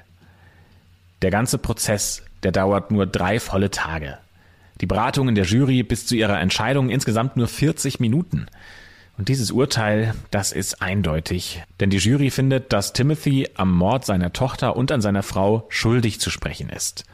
Der 1.22 1.32
ganze 1.32 1.58
Prozess, 1.58 2.22
der 2.44 2.52
dauert 2.52 2.92
nur 2.92 3.06
drei 3.06 3.40
volle 3.40 3.72
Tage. 3.72 4.18
Die 4.80 4.86
Beratungen 4.86 5.34
der 5.34 5.44
Jury 5.44 5.82
bis 5.82 6.06
zu 6.06 6.14
ihrer 6.14 6.38
Entscheidung 6.38 6.90
insgesamt 6.90 7.36
nur 7.36 7.48
40 7.48 7.98
Minuten. 7.98 8.46
Und 9.16 9.28
dieses 9.28 9.50
Urteil, 9.50 10.14
das 10.30 10.52
ist 10.52 10.80
eindeutig, 10.80 11.64
denn 11.80 11.90
die 11.90 11.96
Jury 11.96 12.30
findet, 12.30 12.72
dass 12.72 12.92
Timothy 12.92 13.48
am 13.56 13.74
Mord 13.74 14.04
seiner 14.04 14.32
Tochter 14.32 14.76
und 14.76 14.92
an 14.92 15.00
seiner 15.00 15.24
Frau 15.24 15.66
schuldig 15.70 16.20
zu 16.20 16.30
sprechen 16.30 16.70
ist 16.70 17.04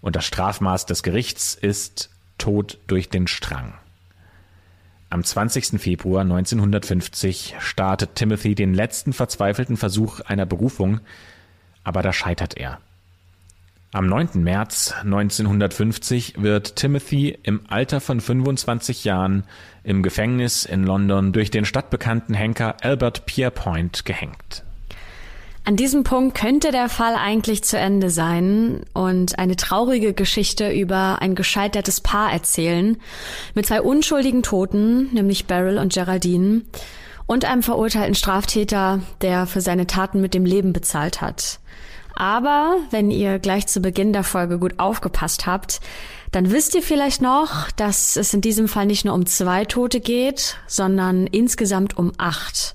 und 0.00 0.16
das 0.16 0.24
Strafmaß 0.24 0.86
des 0.86 1.02
Gerichts 1.02 1.54
ist 1.54 2.10
Tod 2.38 2.78
durch 2.86 3.08
den 3.08 3.26
Strang. 3.26 3.74
Am 5.10 5.24
20. 5.24 5.80
Februar 5.80 6.20
1950 6.22 7.56
startet 7.60 8.14
Timothy 8.14 8.54
den 8.54 8.74
letzten 8.74 9.12
verzweifelten 9.12 9.76
Versuch 9.76 10.20
einer 10.20 10.44
Berufung, 10.44 11.00
aber 11.82 12.02
da 12.02 12.12
scheitert 12.12 12.56
er. 12.56 12.78
Am 13.90 14.06
9. 14.06 14.42
März 14.42 14.92
1950 15.02 16.42
wird 16.42 16.76
Timothy 16.76 17.38
im 17.42 17.62
Alter 17.68 18.02
von 18.02 18.20
25 18.20 19.04
Jahren 19.04 19.44
im 19.82 20.02
Gefängnis 20.02 20.66
in 20.66 20.84
London 20.84 21.32
durch 21.32 21.50
den 21.50 21.64
stadtbekannten 21.64 22.34
Henker 22.34 22.76
Albert 22.82 23.24
Pierpoint 23.24 24.04
gehängt. 24.04 24.62
An 25.68 25.76
diesem 25.76 26.02
Punkt 26.02 26.34
könnte 26.34 26.70
der 26.70 26.88
Fall 26.88 27.14
eigentlich 27.14 27.62
zu 27.62 27.76
Ende 27.76 28.08
sein 28.08 28.86
und 28.94 29.38
eine 29.38 29.54
traurige 29.54 30.14
Geschichte 30.14 30.70
über 30.70 31.20
ein 31.20 31.34
gescheitertes 31.34 32.00
Paar 32.00 32.32
erzählen, 32.32 32.96
mit 33.54 33.66
zwei 33.66 33.82
unschuldigen 33.82 34.42
Toten, 34.42 35.12
nämlich 35.12 35.44
Beryl 35.44 35.76
und 35.76 35.92
Geraldine, 35.92 36.62
und 37.26 37.44
einem 37.44 37.62
verurteilten 37.62 38.14
Straftäter, 38.14 39.00
der 39.20 39.46
für 39.46 39.60
seine 39.60 39.86
Taten 39.86 40.22
mit 40.22 40.32
dem 40.32 40.46
Leben 40.46 40.72
bezahlt 40.72 41.20
hat. 41.20 41.60
Aber 42.16 42.78
wenn 42.90 43.10
ihr 43.10 43.38
gleich 43.38 43.66
zu 43.66 43.80
Beginn 43.80 44.14
der 44.14 44.24
Folge 44.24 44.58
gut 44.58 44.78
aufgepasst 44.78 45.44
habt, 45.44 45.82
dann 46.32 46.50
wisst 46.50 46.76
ihr 46.76 46.82
vielleicht 46.82 47.20
noch, 47.20 47.70
dass 47.72 48.16
es 48.16 48.32
in 48.32 48.40
diesem 48.40 48.68
Fall 48.68 48.86
nicht 48.86 49.04
nur 49.04 49.12
um 49.12 49.26
zwei 49.26 49.66
Tote 49.66 50.00
geht, 50.00 50.56
sondern 50.66 51.26
insgesamt 51.26 51.98
um 51.98 52.12
acht. 52.16 52.74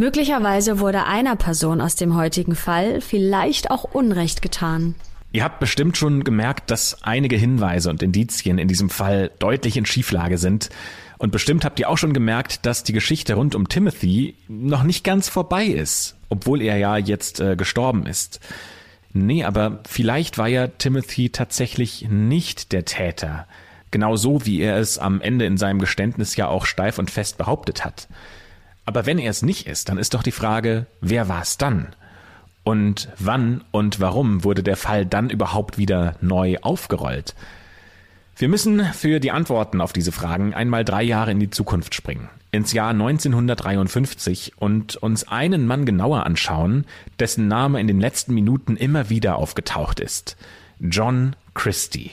Möglicherweise 0.00 0.80
wurde 0.80 1.04
einer 1.04 1.36
Person 1.36 1.82
aus 1.82 1.94
dem 1.94 2.16
heutigen 2.16 2.54
Fall 2.54 3.02
vielleicht 3.02 3.70
auch 3.70 3.84
Unrecht 3.84 4.40
getan. 4.40 4.94
Ihr 5.30 5.44
habt 5.44 5.60
bestimmt 5.60 5.98
schon 5.98 6.24
gemerkt, 6.24 6.70
dass 6.70 7.02
einige 7.02 7.36
Hinweise 7.36 7.90
und 7.90 8.02
Indizien 8.02 8.56
in 8.56 8.66
diesem 8.66 8.88
Fall 8.88 9.30
deutlich 9.40 9.76
in 9.76 9.84
Schieflage 9.84 10.38
sind. 10.38 10.70
Und 11.18 11.32
bestimmt 11.32 11.66
habt 11.66 11.78
ihr 11.80 11.90
auch 11.90 11.98
schon 11.98 12.14
gemerkt, 12.14 12.64
dass 12.64 12.82
die 12.82 12.94
Geschichte 12.94 13.34
rund 13.34 13.54
um 13.54 13.68
Timothy 13.68 14.36
noch 14.48 14.84
nicht 14.84 15.04
ganz 15.04 15.28
vorbei 15.28 15.66
ist, 15.66 16.16
obwohl 16.30 16.62
er 16.62 16.78
ja 16.78 16.96
jetzt 16.96 17.38
äh, 17.38 17.54
gestorben 17.54 18.06
ist. 18.06 18.40
Nee, 19.12 19.44
aber 19.44 19.80
vielleicht 19.86 20.38
war 20.38 20.48
ja 20.48 20.68
Timothy 20.68 21.28
tatsächlich 21.28 22.08
nicht 22.08 22.72
der 22.72 22.86
Täter. 22.86 23.46
Genau 23.90 24.16
so, 24.16 24.46
wie 24.46 24.62
er 24.62 24.78
es 24.78 24.96
am 24.96 25.20
Ende 25.20 25.44
in 25.44 25.58
seinem 25.58 25.78
Geständnis 25.78 26.36
ja 26.36 26.48
auch 26.48 26.64
steif 26.64 26.98
und 26.98 27.10
fest 27.10 27.36
behauptet 27.36 27.84
hat. 27.84 28.08
Aber 28.84 29.06
wenn 29.06 29.18
er 29.18 29.30
es 29.30 29.42
nicht 29.42 29.66
ist, 29.66 29.88
dann 29.88 29.98
ist 29.98 30.14
doch 30.14 30.22
die 30.22 30.32
Frage, 30.32 30.86
wer 31.00 31.28
war 31.28 31.42
es 31.42 31.58
dann? 31.58 31.94
Und 32.62 33.08
wann 33.18 33.64
und 33.70 34.00
warum 34.00 34.44
wurde 34.44 34.62
der 34.62 34.76
Fall 34.76 35.06
dann 35.06 35.30
überhaupt 35.30 35.78
wieder 35.78 36.16
neu 36.20 36.56
aufgerollt? 36.60 37.34
Wir 38.36 38.48
müssen 38.48 38.82
für 38.94 39.20
die 39.20 39.32
Antworten 39.32 39.80
auf 39.80 39.92
diese 39.92 40.12
Fragen 40.12 40.54
einmal 40.54 40.84
drei 40.84 41.02
Jahre 41.02 41.30
in 41.30 41.40
die 41.40 41.50
Zukunft 41.50 41.94
springen, 41.94 42.30
ins 42.52 42.72
Jahr 42.72 42.90
1953 42.90 44.54
und 44.56 44.96
uns 44.96 45.28
einen 45.28 45.66
Mann 45.66 45.84
genauer 45.84 46.24
anschauen, 46.24 46.86
dessen 47.18 47.48
Name 47.48 47.80
in 47.80 47.86
den 47.86 48.00
letzten 48.00 48.32
Minuten 48.32 48.76
immer 48.76 49.10
wieder 49.10 49.36
aufgetaucht 49.36 50.00
ist. 50.00 50.36
John 50.80 51.36
Christie. 51.52 52.12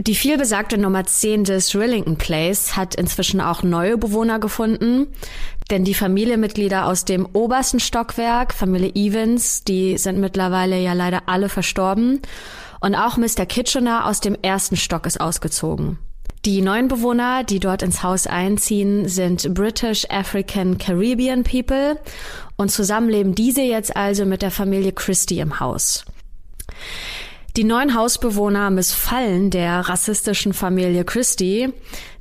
Die 0.00 0.14
vielbesagte 0.14 0.78
Nummer 0.78 1.04
10 1.04 1.42
des 1.42 1.74
Rillington 1.74 2.16
Place 2.16 2.76
hat 2.76 2.94
inzwischen 2.94 3.40
auch 3.40 3.64
neue 3.64 3.98
Bewohner 3.98 4.38
gefunden, 4.38 5.08
denn 5.70 5.84
die 5.84 5.94
Familienmitglieder 5.94 6.86
aus 6.86 7.04
dem 7.04 7.26
obersten 7.32 7.80
Stockwerk, 7.80 8.54
Familie 8.54 8.92
Evans, 8.94 9.64
die 9.64 9.98
sind 9.98 10.18
mittlerweile 10.18 10.78
ja 10.78 10.92
leider 10.92 11.22
alle 11.26 11.48
verstorben 11.48 12.20
und 12.80 12.94
auch 12.94 13.16
Mr. 13.16 13.46
Kitchener 13.46 14.06
aus 14.06 14.20
dem 14.20 14.36
ersten 14.40 14.76
Stock 14.76 15.06
ist 15.06 15.20
ausgezogen. 15.20 15.98
Die 16.44 16.62
neuen 16.62 16.88
Bewohner, 16.88 17.42
die 17.42 17.58
dort 17.58 17.82
ins 17.82 18.02
Haus 18.02 18.26
einziehen, 18.26 19.08
sind 19.08 19.52
British 19.54 20.06
African 20.08 20.78
Caribbean 20.78 21.42
People 21.42 21.98
und 22.56 22.70
zusammen 22.70 23.08
leben 23.08 23.34
diese 23.34 23.62
jetzt 23.62 23.96
also 23.96 24.24
mit 24.24 24.42
der 24.42 24.52
Familie 24.52 24.92
Christie 24.92 25.40
im 25.40 25.58
Haus. 25.58 26.04
Die 27.58 27.64
neuen 27.64 27.96
Hausbewohner 27.96 28.70
missfallen 28.70 29.50
der 29.50 29.80
rassistischen 29.80 30.52
Familie 30.52 31.04
Christie, 31.04 31.70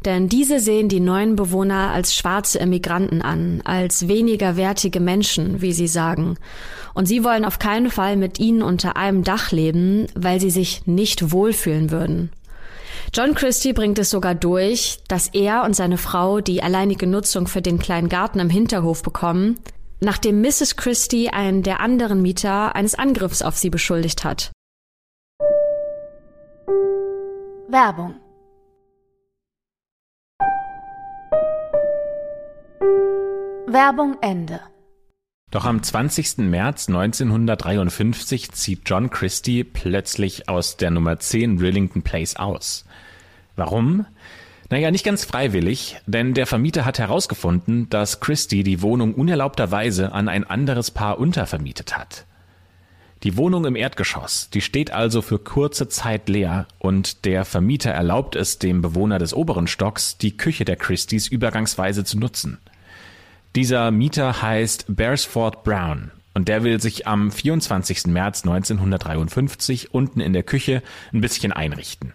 denn 0.04 0.30
diese 0.30 0.60
sehen 0.60 0.90
die 0.90 1.00
neuen 1.00 1.36
Bewohner 1.36 1.92
als 1.92 2.16
schwarze 2.16 2.58
Immigranten 2.58 3.22
an, 3.22 3.62
als 3.64 4.08
weniger 4.08 4.58
wertige 4.58 5.00
Menschen, 5.00 5.62
wie 5.62 5.74
sie 5.74 5.88
sagen. 5.88 6.40
Und 6.96 7.06
sie 7.06 7.24
wollen 7.24 7.46
auf 7.46 7.60
keinen 7.60 7.92
Fall 7.92 8.18
mit 8.18 8.40
ihnen 8.40 8.64
unter 8.64 8.98
einem 8.98 9.24
Dach 9.24 9.52
leben, 9.52 10.08
weil 10.16 10.42
sie 10.42 10.50
sich 10.50 10.88
nicht 10.88 11.32
wohlfühlen 11.32 11.92
würden. 11.92 12.32
John 13.14 13.36
Christie 13.36 13.74
bringt 13.74 14.00
es 14.00 14.10
sogar 14.10 14.34
durch, 14.34 15.02
dass 15.08 15.28
er 15.28 15.66
und 15.66 15.76
seine 15.76 16.00
Frau 16.00 16.42
die 16.42 16.64
alleinige 16.64 17.06
Nutzung 17.06 17.46
für 17.46 17.62
den 17.62 17.78
kleinen 17.78 18.10
Garten 18.10 18.40
im 18.40 18.50
Hinterhof 18.50 19.04
bekommen, 19.04 19.60
nachdem 20.00 20.42
Mrs. 20.42 20.78
Christie 20.78 21.30
einen 21.30 21.62
der 21.62 21.80
anderen 21.80 22.24
Mieter 22.24 22.76
eines 22.76 22.96
Angriffs 22.96 23.44
auf 23.44 23.56
sie 23.56 23.70
beschuldigt 23.70 24.24
hat. 24.24 24.52
Werbung 27.70 28.16
Werbung 33.68 34.16
Ende. 34.22 34.62
Doch 35.52 35.66
am 35.66 35.84
20. 35.84 36.38
März 36.38 36.88
1953 36.88 38.54
zieht 38.54 38.84
John 38.86 39.10
Christie 39.10 39.66
plötzlich 39.66 40.48
aus 40.48 40.78
der 40.78 40.92
Nummer 40.92 41.20
10 41.20 41.58
Rillington 41.58 42.04
Place 42.04 42.38
aus. 42.38 42.86
Warum? 43.58 44.06
Naja, 44.70 44.90
nicht 44.90 45.04
ganz 45.04 45.26
freiwillig, 45.26 45.98
denn 46.06 46.34
der 46.34 46.48
Vermieter 46.48 46.86
hat 46.86 47.00
herausgefunden, 47.00 47.90
dass 47.90 48.22
Christie 48.22 48.64
die 48.64 48.82
Wohnung 48.82 49.14
unerlaubterweise 49.14 50.14
an 50.14 50.30
ein 50.30 50.46
anderes 50.46 50.92
Paar 50.92 51.20
untervermietet 51.20 51.98
hat. 51.98 52.27
Die 53.24 53.36
Wohnung 53.36 53.66
im 53.66 53.76
Erdgeschoss, 53.76 54.50
die 54.52 54.62
steht 54.62 54.92
also 54.92 55.24
für 55.24 55.40
kurze 55.40 55.88
Zeit 55.88 56.30
leer 56.30 56.68
und 56.78 57.26
der 57.26 57.46
Vermieter 57.46 57.92
erlaubt 57.92 58.36
es 58.36 58.60
dem 58.60 58.82
Bewohner 58.82 59.18
des 59.18 59.34
oberen 59.34 59.68
Stocks, 59.68 60.18
die 60.18 60.38
Küche 60.38 60.66
der 60.66 60.76
Christies 60.76 61.28
übergangsweise 61.28 62.04
zu 62.04 62.20
nutzen. 62.20 62.60
Dieser 63.56 63.90
Mieter 63.90 64.44
heißt 64.44 64.86
Beresford 64.88 65.64
Brown 65.64 66.12
und 66.36 66.48
der 66.48 66.64
will 66.64 66.80
sich 66.80 67.08
am 67.08 67.32
24. 67.32 68.06
März 68.06 68.44
1953 68.46 69.96
unten 69.96 70.20
in 70.20 70.34
der 70.34 70.44
Küche 70.44 70.84
ein 71.12 71.22
bisschen 71.22 71.52
einrichten. 71.52 72.14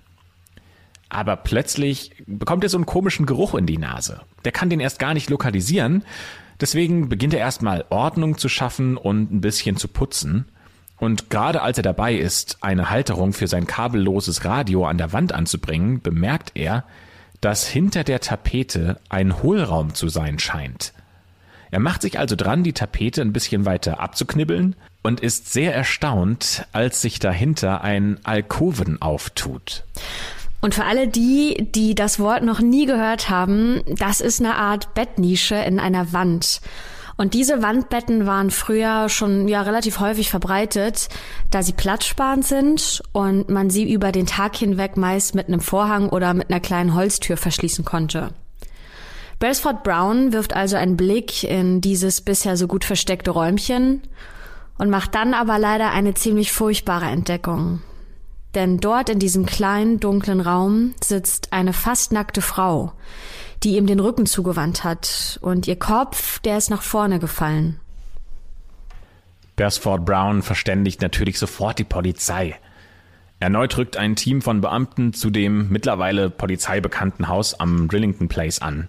Aber 1.09 1.35
plötzlich 1.35 2.13
bekommt 2.27 2.63
er 2.63 2.71
so 2.71 2.79
einen 2.79 2.87
komischen 2.87 3.27
Geruch 3.27 3.57
in 3.57 3.67
die 3.67 3.79
Nase. 3.79 4.21
Der 4.45 4.53
kann 4.53 4.71
den 4.71 4.79
erst 4.79 5.01
gar 5.01 5.15
nicht 5.15 5.29
lokalisieren. 5.29 6.05
Deswegen 6.61 7.09
beginnt 7.09 7.35
er 7.35 7.41
erstmal 7.41 7.85
Ordnung 7.91 8.39
zu 8.39 8.49
schaffen 8.49 8.97
und 8.97 9.33
ein 9.33 9.41
bisschen 9.41 9.77
zu 9.77 9.89
putzen. 9.89 10.47
Und 11.03 11.31
gerade 11.31 11.63
als 11.63 11.79
er 11.79 11.83
dabei 11.83 12.15
ist, 12.15 12.59
eine 12.61 12.89
Halterung 12.89 13.33
für 13.33 13.49
sein 13.49 13.67
kabelloses 13.67 14.45
Radio 14.45 14.87
an 14.87 14.99
der 14.99 15.13
Wand 15.13 15.33
anzubringen, 15.33 16.01
bemerkt 16.01 16.53
er, 16.55 16.85
dass 17.41 17.67
hinter 17.67 18.05
der 18.05 18.21
Tapete 18.21 19.01
ein 19.09 19.43
Hohlraum 19.43 19.95
zu 19.95 20.09
sein 20.09 20.39
scheint. 20.39 20.93
Er 21.73 21.81
macht 21.81 22.03
sich 22.03 22.21
also 22.21 22.37
dran, 22.37 22.63
die 22.63 22.73
Tapete 22.73 23.21
ein 23.21 23.33
bisschen 23.33 23.65
weiter 23.65 23.99
abzuknibbeln 23.99 24.77
und 25.03 25.19
ist 25.19 25.53
sehr 25.53 25.75
erstaunt, 25.75 26.69
als 26.71 27.03
sich 27.03 27.19
dahinter 27.19 27.83
ein 27.83 28.21
Alkoven 28.23 29.03
auftut. 29.03 29.83
Und 30.61 30.77
für 30.77 30.85
alle 30.85 31.09
die, 31.09 31.69
die 31.75 31.97
das 31.97 32.21
Wort 32.21 32.45
noch 32.45 32.61
nie 32.61 32.87
gehört 32.87 33.29
haben, 33.29 33.83
das 33.89 34.21
ist 34.21 34.39
eine 34.39 34.55
Art 34.55 34.95
Bettnische 34.95 35.57
in 35.57 35.81
einer 35.81 36.13
Wand. 36.13 36.61
Und 37.17 37.35
diese 37.35 37.63
Wandbetten 37.63 38.27
waren 38.27 38.51
früher 38.51 39.09
schon 39.09 39.49
ja 39.49 39.63
relativ 39.63 40.01
häufig 40.01 40.31
verbreitet, 40.31 41.09
da 41.51 41.63
sie 41.63 41.73
platzsparend 41.73 42.45
sind 42.45 43.03
und 43.13 43.49
man 43.49 43.71
sie 43.71 43.93
über 43.93 44.13
den 44.13 44.27
Tag 44.27 44.57
hinweg 44.57 44.97
meist 44.97 45.35
mit 45.35 45.49
einem 45.49 45.61
Vorhang 45.61 46.09
oder 46.09 46.35
mit 46.35 46.51
einer 46.51 46.61
kleinen 46.61 46.95
Holztür 46.95 47.37
verschließen 47.37 47.85
konnte. 47.85 48.31
Beresford 49.39 49.83
Brown 49.83 50.33
wirft 50.33 50.55
also 50.55 50.77
einen 50.77 50.97
Blick 50.97 51.43
in 51.43 51.81
dieses 51.81 52.21
bisher 52.21 52.57
so 52.57 52.69
gut 52.69 52.85
versteckte 52.85 53.33
Räumchen 53.33 54.03
und 54.79 54.89
macht 54.89 55.15
dann 55.15 55.35
aber 55.35 55.59
leider 55.59 55.91
eine 55.91 56.15
ziemlich 56.15 56.53
furchtbare 56.53 57.07
Entdeckung. 57.07 57.83
Denn 58.55 58.79
dort 58.79 59.09
in 59.09 59.19
diesem 59.19 59.47
kleinen, 59.47 59.99
dunklen 59.99 60.41
Raum 60.41 60.95
sitzt 61.03 61.53
eine 61.53 61.73
fast 61.73 62.13
nackte 62.13 62.43
Frau, 62.43 62.93
die 63.65 63.77
ihm 63.77 63.87
den 63.87 64.01
Rücken 64.01 64.27
zugewandt 64.27 64.85
hat 64.85 65.39
und 65.43 65.67
ihr 65.69 65.77
Kopf, 65.77 66.39
der 66.41 66.59
ist 66.59 66.71
nach 66.71 66.83
vorne 66.83 67.19
gefallen. 67.19 67.79
Beresford 69.57 70.05
Brown 70.05 70.43
verständigt 70.43 71.03
natürlich 71.03 71.39
sofort 71.39 71.79
die 71.79 71.85
Polizei. 71.85 72.59
Erneut 73.39 73.77
rückt 73.77 73.97
ein 73.97 74.17
Team 74.17 74.41
von 74.41 74.61
Beamten 74.61 75.13
zu 75.13 75.31
dem 75.31 75.69
mittlerweile 75.69 76.31
polizeibekannten 76.31 77.29
Haus 77.29 77.59
am 77.59 77.89
Drillington 77.89 78.29
Place 78.29 78.63
an. 78.63 78.89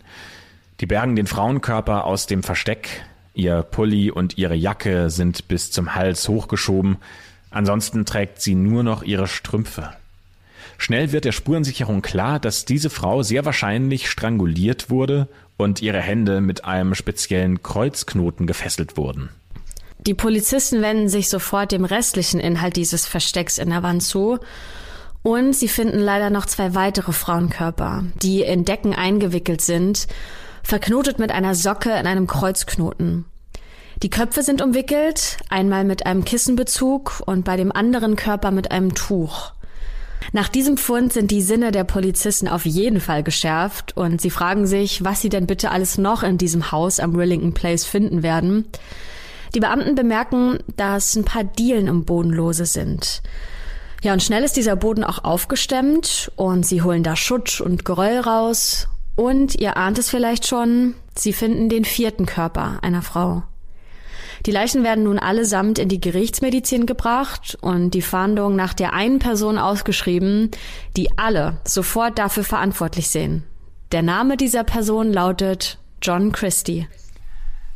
Die 0.80 0.86
bergen 0.86 1.16
den 1.16 1.28
Frauenkörper 1.28 2.06
aus 2.06 2.28
dem 2.28 2.44
Versteck. 2.44 3.04
Ihr 3.34 3.64
Pulli 3.64 4.12
und 4.12 4.38
ihre 4.38 4.56
Jacke 4.56 5.10
sind 5.10 5.48
bis 5.48 5.72
zum 5.72 5.96
Hals 5.96 6.30
hochgeschoben. 6.30 6.98
Ansonsten 7.50 8.06
trägt 8.06 8.42
sie 8.42 8.56
nur 8.56 8.84
noch 8.84 9.04
ihre 9.04 9.28
Strümpfe. 9.28 9.92
Schnell 10.78 11.12
wird 11.12 11.26
der 11.26 11.32
Spurensicherung 11.32 12.02
klar, 12.02 12.40
dass 12.40 12.66
diese 12.66 12.90
Frau 12.90 13.24
sehr 13.24 13.46
wahrscheinlich 13.46 14.10
stranguliert 14.10 14.90
wurde 14.90 15.28
und 15.58 15.82
ihre 15.82 16.02
Hände 16.02 16.42
mit 16.42 16.66
einem 16.66 16.96
speziellen 16.96 17.64
Kreuzknoten 17.64 18.48
gefesselt 18.48 18.98
wurden. 18.98 19.30
Die 20.06 20.14
Polizisten 20.14 20.82
wenden 20.82 21.08
sich 21.08 21.30
sofort 21.30 21.72
dem 21.72 21.86
restlichen 21.86 22.40
Inhalt 22.40 22.76
dieses 22.76 23.06
Verstecks 23.06 23.58
in 23.58 23.70
der 23.70 23.84
Wand 23.84 24.04
zu 24.04 24.40
und 25.22 25.54
sie 25.54 25.70
finden 25.70 26.00
leider 26.00 26.30
noch 26.30 26.46
zwei 26.46 26.76
weitere 26.76 27.14
Frauenkörper, 27.14 28.04
die 28.22 28.42
in 28.42 28.66
Decken 28.66 28.94
eingewickelt 28.94 29.62
sind, 29.62 30.08
verknotet 30.62 31.20
mit 31.20 31.32
einer 31.32 31.56
Socke 31.56 31.92
in 31.92 32.06
einem 32.06 32.28
Kreuzknoten. 32.28 33.24
Die 34.02 34.10
Köpfe 34.10 34.44
sind 34.44 34.62
umwickelt, 34.62 35.38
einmal 35.50 35.86
mit 35.86 36.06
einem 36.06 36.26
Kissenbezug 36.26 37.22
und 37.26 37.46
bei 37.46 37.56
dem 37.56 37.72
anderen 37.72 38.18
Körper 38.18 38.52
mit 38.52 38.72
einem 38.72 38.94
Tuch. 38.96 39.53
Nach 40.32 40.48
diesem 40.48 40.78
Fund 40.78 41.14
sind 41.14 41.32
die 41.32 41.42
Sinne 41.42 41.72
der 41.72 41.84
Polizisten 41.84 42.48
auf 42.48 42.66
jeden 42.66 43.00
Fall 43.00 43.24
geschärft 43.24 43.96
und 43.98 44.22
sie 44.22 44.30
fragen 44.30 44.66
sich, 44.66 45.04
was 45.04 45.22
sie 45.22 45.30
denn 45.30 45.48
bitte 45.48 45.72
alles 45.72 45.98
noch 45.98 46.24
in 46.24 46.38
diesem 46.38 46.72
Haus 46.72 47.00
am 47.00 47.16
Rillington 47.16 47.54
Place 47.54 47.86
finden 47.86 48.24
werden. 48.24 48.66
Die 49.54 49.60
Beamten 49.60 49.96
bemerken, 49.96 50.60
dass 50.78 51.16
ein 51.16 51.26
paar 51.26 51.44
Dielen 51.44 51.88
im 51.88 52.06
Boden 52.06 52.32
lose 52.32 52.66
sind. 52.66 53.22
Ja, 54.02 54.14
und 54.14 54.24
schnell 54.24 54.44
ist 54.44 54.58
dieser 54.58 54.76
Boden 54.76 55.04
auch 55.04 55.24
aufgestemmt 55.24 56.32
und 56.36 56.66
sie 56.66 56.82
holen 56.82 57.04
da 57.04 57.16
Schutt 57.16 57.62
und 57.62 57.86
Geröll 57.86 58.20
raus. 58.20 58.88
Und 59.16 59.56
ihr 59.56 59.78
ahnt 59.78 60.00
es 60.00 60.10
vielleicht 60.10 60.48
schon, 60.48 60.96
sie 61.16 61.34
finden 61.34 61.70
den 61.70 61.86
vierten 61.86 62.26
Körper 62.26 62.80
einer 62.82 63.04
Frau. 63.04 63.44
Die 64.46 64.52
Leichen 64.52 64.84
werden 64.84 65.06
nun 65.06 65.20
allesamt 65.20 65.80
in 65.80 65.88
die 65.88 66.02
Gerichtsmedizin 66.02 66.86
gebracht 66.86 67.58
und 67.62 67.92
die 67.92 68.02
Fahndung 68.02 68.58
nach 68.58 68.74
der 68.74 68.92
einen 68.92 69.20
Person 69.20 69.58
ausgeschrieben, 69.58 70.52
die 70.98 71.18
alle 71.18 71.62
sofort 71.64 72.20
dafür 72.20 72.44
verantwortlich 72.44 73.08
sehen. 73.08 73.44
Der 73.94 74.02
Name 74.02 74.36
dieser 74.36 74.66
Person 74.66 75.14
lautet 75.14 75.78
John 76.02 76.34
Christie. 76.34 76.88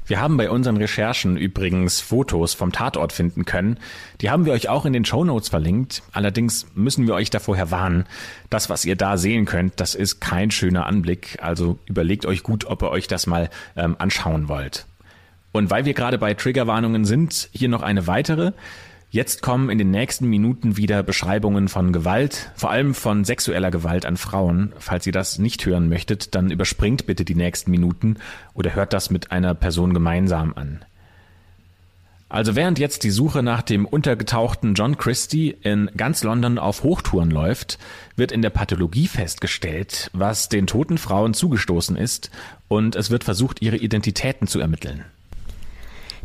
Wir 0.07 0.19
haben 0.19 0.37
bei 0.37 0.49
unseren 0.49 0.77
Recherchen 0.77 1.37
übrigens 1.37 1.99
Fotos 2.01 2.53
vom 2.53 2.71
Tatort 2.71 3.13
finden 3.13 3.45
können. 3.45 3.77
Die 4.21 4.29
haben 4.29 4.45
wir 4.45 4.53
euch 4.53 4.69
auch 4.69 4.85
in 4.85 4.93
den 4.93 5.05
Show 5.05 5.23
Notes 5.23 5.49
verlinkt. 5.49 6.01
Allerdings 6.13 6.65
müssen 6.75 7.07
wir 7.07 7.13
euch 7.13 7.29
da 7.29 7.39
vorher 7.39 7.71
warnen. 7.71 8.05
Das, 8.49 8.69
was 8.69 8.85
ihr 8.85 8.95
da 8.95 9.17
sehen 9.17 9.45
könnt, 9.45 9.79
das 9.79 9.95
ist 9.95 10.21
kein 10.21 10.49
schöner 10.49 10.85
Anblick. 10.85 11.37
Also 11.41 11.77
überlegt 11.85 12.25
euch 12.25 12.43
gut, 12.43 12.65
ob 12.65 12.83
ihr 12.83 12.89
euch 12.89 13.07
das 13.07 13.27
mal 13.27 13.49
ähm, 13.75 13.95
anschauen 13.99 14.47
wollt. 14.47 14.85
Und 15.51 15.69
weil 15.69 15.85
wir 15.85 15.93
gerade 15.93 16.17
bei 16.17 16.33
Triggerwarnungen 16.33 17.05
sind, 17.05 17.49
hier 17.51 17.69
noch 17.69 17.81
eine 17.81 18.07
weitere. 18.07 18.53
Jetzt 19.09 19.41
kommen 19.41 19.69
in 19.69 19.77
den 19.77 19.89
nächsten 19.89 20.27
Minuten 20.27 20.75
wieder 20.75 21.01
Beschreibungen 21.01 21.69
von 21.69 21.93
Gewalt, 21.93 22.51
vor 22.55 22.71
allem 22.71 22.93
von 22.93 23.23
sexueller 23.23 23.71
Gewalt 23.71 24.05
an 24.05 24.17
Frauen. 24.17 24.73
Falls 24.79 25.07
ihr 25.07 25.13
das 25.13 25.39
nicht 25.39 25.65
hören 25.65 25.87
möchtet, 25.87 26.35
dann 26.35 26.51
überspringt 26.51 27.05
bitte 27.05 27.23
die 27.23 27.35
nächsten 27.35 27.71
Minuten 27.71 28.17
oder 28.53 28.75
hört 28.75 28.91
das 28.91 29.09
mit 29.09 29.31
einer 29.31 29.53
Person 29.55 29.93
gemeinsam 29.93 30.53
an. 30.55 30.83
Also 32.29 32.57
während 32.57 32.77
jetzt 32.77 33.03
die 33.03 33.09
Suche 33.09 33.41
nach 33.41 33.61
dem 33.61 33.85
untergetauchten 33.85 34.73
John 34.73 34.97
Christie 34.97 35.55
in 35.61 35.89
ganz 35.95 36.23
London 36.23 36.59
auf 36.59 36.83
Hochtouren 36.83 37.31
läuft, 37.31 37.79
wird 38.17 38.33
in 38.33 38.41
der 38.41 38.49
Pathologie 38.49 39.07
festgestellt, 39.07 40.11
was 40.11 40.49
den 40.49 40.67
toten 40.67 40.97
Frauen 40.97 41.33
zugestoßen 41.33 41.95
ist, 41.95 42.29
und 42.67 42.97
es 42.97 43.09
wird 43.09 43.23
versucht, 43.23 43.61
ihre 43.61 43.77
Identitäten 43.77 44.45
zu 44.47 44.59
ermitteln. 44.59 45.05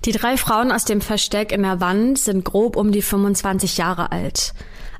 Die 0.04 0.12
drei 0.12 0.36
Frauen 0.36 0.72
aus 0.72 0.84
dem 0.84 1.00
Versteck 1.00 1.52
in 1.52 1.62
der 1.62 1.80
Wand 1.80 2.18
sind 2.18 2.44
grob 2.44 2.74
um 2.74 2.90
die 2.90 3.02
25 3.02 3.76
Jahre 3.76 4.10
alt. 4.10 4.52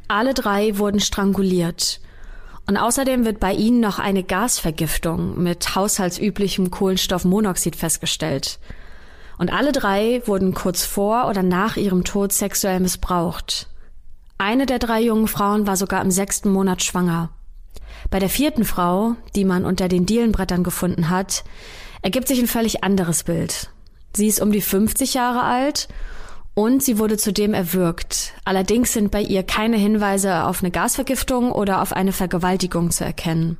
Alle 0.06 0.32
drei 0.32 0.78
wurden 0.78 1.00
stranguliert. 1.00 2.00
Und 2.68 2.76
außerdem 2.76 3.24
wird 3.24 3.40
bei 3.40 3.52
ihnen 3.52 3.80
noch 3.80 3.98
eine 3.98 4.22
Gasvergiftung 4.22 5.42
mit 5.42 5.74
haushaltsüblichem 5.74 6.70
Kohlenstoffmonoxid 6.70 7.74
festgestellt. 7.74 8.60
Und 9.38 9.52
alle 9.52 9.72
drei 9.72 10.22
wurden 10.26 10.54
kurz 10.54 10.84
vor 10.84 11.26
oder 11.28 11.42
nach 11.42 11.76
ihrem 11.76 12.04
Tod 12.04 12.32
sexuell 12.32 12.78
missbraucht. 12.78 13.68
Eine 14.38 14.66
der 14.66 14.78
drei 14.78 15.00
jungen 15.00 15.26
Frauen 15.26 15.66
war 15.66 15.76
sogar 15.76 16.00
im 16.02 16.12
sechsten 16.12 16.52
Monat 16.52 16.80
schwanger. 16.80 17.30
Bei 18.10 18.20
der 18.20 18.28
vierten 18.28 18.64
Frau, 18.64 19.16
die 19.34 19.44
man 19.44 19.64
unter 19.64 19.88
den 19.88 20.06
Dielenbrettern 20.06 20.62
gefunden 20.62 21.10
hat, 21.10 21.42
ergibt 22.02 22.28
sich 22.28 22.38
ein 22.38 22.46
völlig 22.46 22.84
anderes 22.84 23.24
Bild. 23.24 23.70
Sie 24.14 24.26
ist 24.26 24.40
um 24.40 24.52
die 24.52 24.60
50 24.60 25.14
Jahre 25.14 25.42
alt 25.42 25.88
und 26.54 26.82
sie 26.82 26.98
wurde 26.98 27.16
zudem 27.16 27.54
erwürgt. 27.54 28.34
Allerdings 28.44 28.92
sind 28.92 29.10
bei 29.10 29.22
ihr 29.22 29.42
keine 29.42 29.76
Hinweise 29.76 30.44
auf 30.44 30.62
eine 30.62 30.70
Gasvergiftung 30.70 31.50
oder 31.50 31.80
auf 31.80 31.92
eine 31.92 32.12
Vergewaltigung 32.12 32.90
zu 32.90 33.04
erkennen. 33.04 33.56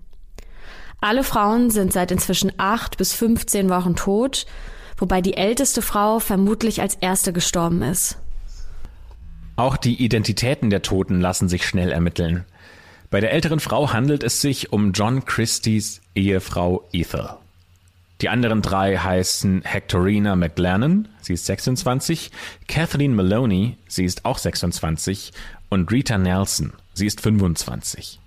Alle 1.01 1.25
Frauen 1.25 1.71
sind 1.71 1.93
seit 1.93 2.13
inzwischen 2.13 2.53
acht 2.59 2.97
bis 2.97 3.13
15 3.13 3.69
Wochen 3.71 3.97
tot, 3.97 4.47
wobei 4.97 5.21
die 5.21 5.35
älteste 5.35 5.83
Frau 5.83 6.21
vermutlich 6.21 6.81
als 6.81 6.95
erste 6.95 7.33
gestorben 7.33 7.83
ist. 7.83 8.19
Auch 9.57 9.77
die 9.77 10.03
Identitäten 10.03 10.71
der 10.71 10.83
Toten 10.83 11.21
lassen 11.21 11.49
sich 11.49 11.67
schnell 11.67 11.91
ermitteln. 11.91 12.45
Bei 13.11 13.21
der 13.21 13.33
älteren 13.33 13.61
Frau 13.61 13.93
handelt 13.93 14.23
es 14.23 14.41
sich 14.41 14.73
um 14.73 14.93
John 14.93 15.25
Christies 15.25 16.01
Ehefrau 16.15 16.89
Ethel. 16.93 17.31
Die 18.23 18.29
anderen 18.29 18.63
drei 18.63 18.97
heißen 18.97 19.63
Hectorina 19.65 20.37
McLennan, 20.37 21.09
sie 21.21 21.35
ist 21.35 21.47
26, 21.47 22.31
Kathleen 22.69 23.17
Maloney, 23.17 23.77
sie 23.89 24.05
ist 24.05 24.25
auch 24.25 24.39
26 24.39 25.33
und 25.71 25.91
Rita 25.91 26.19
Nelson, 26.19 26.73
sie 26.95 27.07
ist 27.07 27.21
25. 27.21 28.21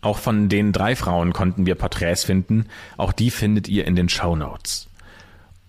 Auch 0.00 0.16
von 0.16 0.48
den 0.48 0.72
drei 0.72 0.96
Frauen 0.96 1.34
konnten 1.34 1.66
wir 1.66 1.74
Porträts 1.74 2.24
finden. 2.24 2.66
Auch 2.96 3.12
die 3.12 3.30
findet 3.30 3.68
ihr 3.68 3.86
in 3.86 3.96
den 3.96 4.08
Show 4.08 4.34
Notes. 4.34 4.88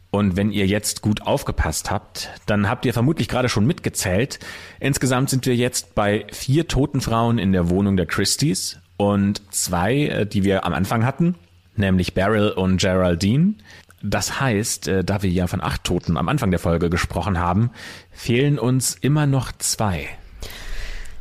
Und 0.10 0.38
wenn 0.38 0.52
ihr 0.52 0.66
jetzt 0.66 1.02
gut 1.02 1.24
aufgepasst 1.24 1.91
habt, 1.91 2.30
dann 2.46 2.70
habt 2.70 2.86
ihr 2.86 2.94
vermutlich 2.94 3.28
gerade 3.28 3.50
schon 3.50 3.68
mitgezählt. 3.68 4.39
Insgesamt 4.80 5.30
sind 5.30 5.46
wir 5.46 5.56
jetzt 5.56 5.96
bei 5.96 6.26
vier 6.32 6.68
toten 6.68 7.02
Frauen 7.02 7.39
in 7.39 7.52
der 7.52 7.70
Wohnung 7.70 7.98
der 7.98 8.06
Christies 8.06 8.80
und 8.96 9.41
zwei, 9.54 9.96
äh, 10.06 10.26
die 10.26 10.44
wir 10.44 10.66
am 10.66 10.74
Anfang 10.74 11.06
hatten, 11.06 11.36
nämlich 11.76 12.13
Beryl 12.13 12.49
und 12.49 12.80
Geraldine. 12.80 13.55
Das 14.01 14.39
heißt, 14.39 14.88
äh, 14.89 15.03
da 15.03 15.24
wir 15.24 15.30
ja 15.30 15.47
von 15.47 15.61
acht 15.61 15.84
Toten 15.84 16.17
am 16.17 16.28
Anfang 16.28 16.51
der 16.51 16.59
Folge 16.59 16.89
gesprochen 16.89 17.39
haben, 17.39 17.71
fehlen 18.11 18.59
uns 18.59 18.95
immer 18.99 19.26
noch 19.26 19.51
zwei. 19.53 20.09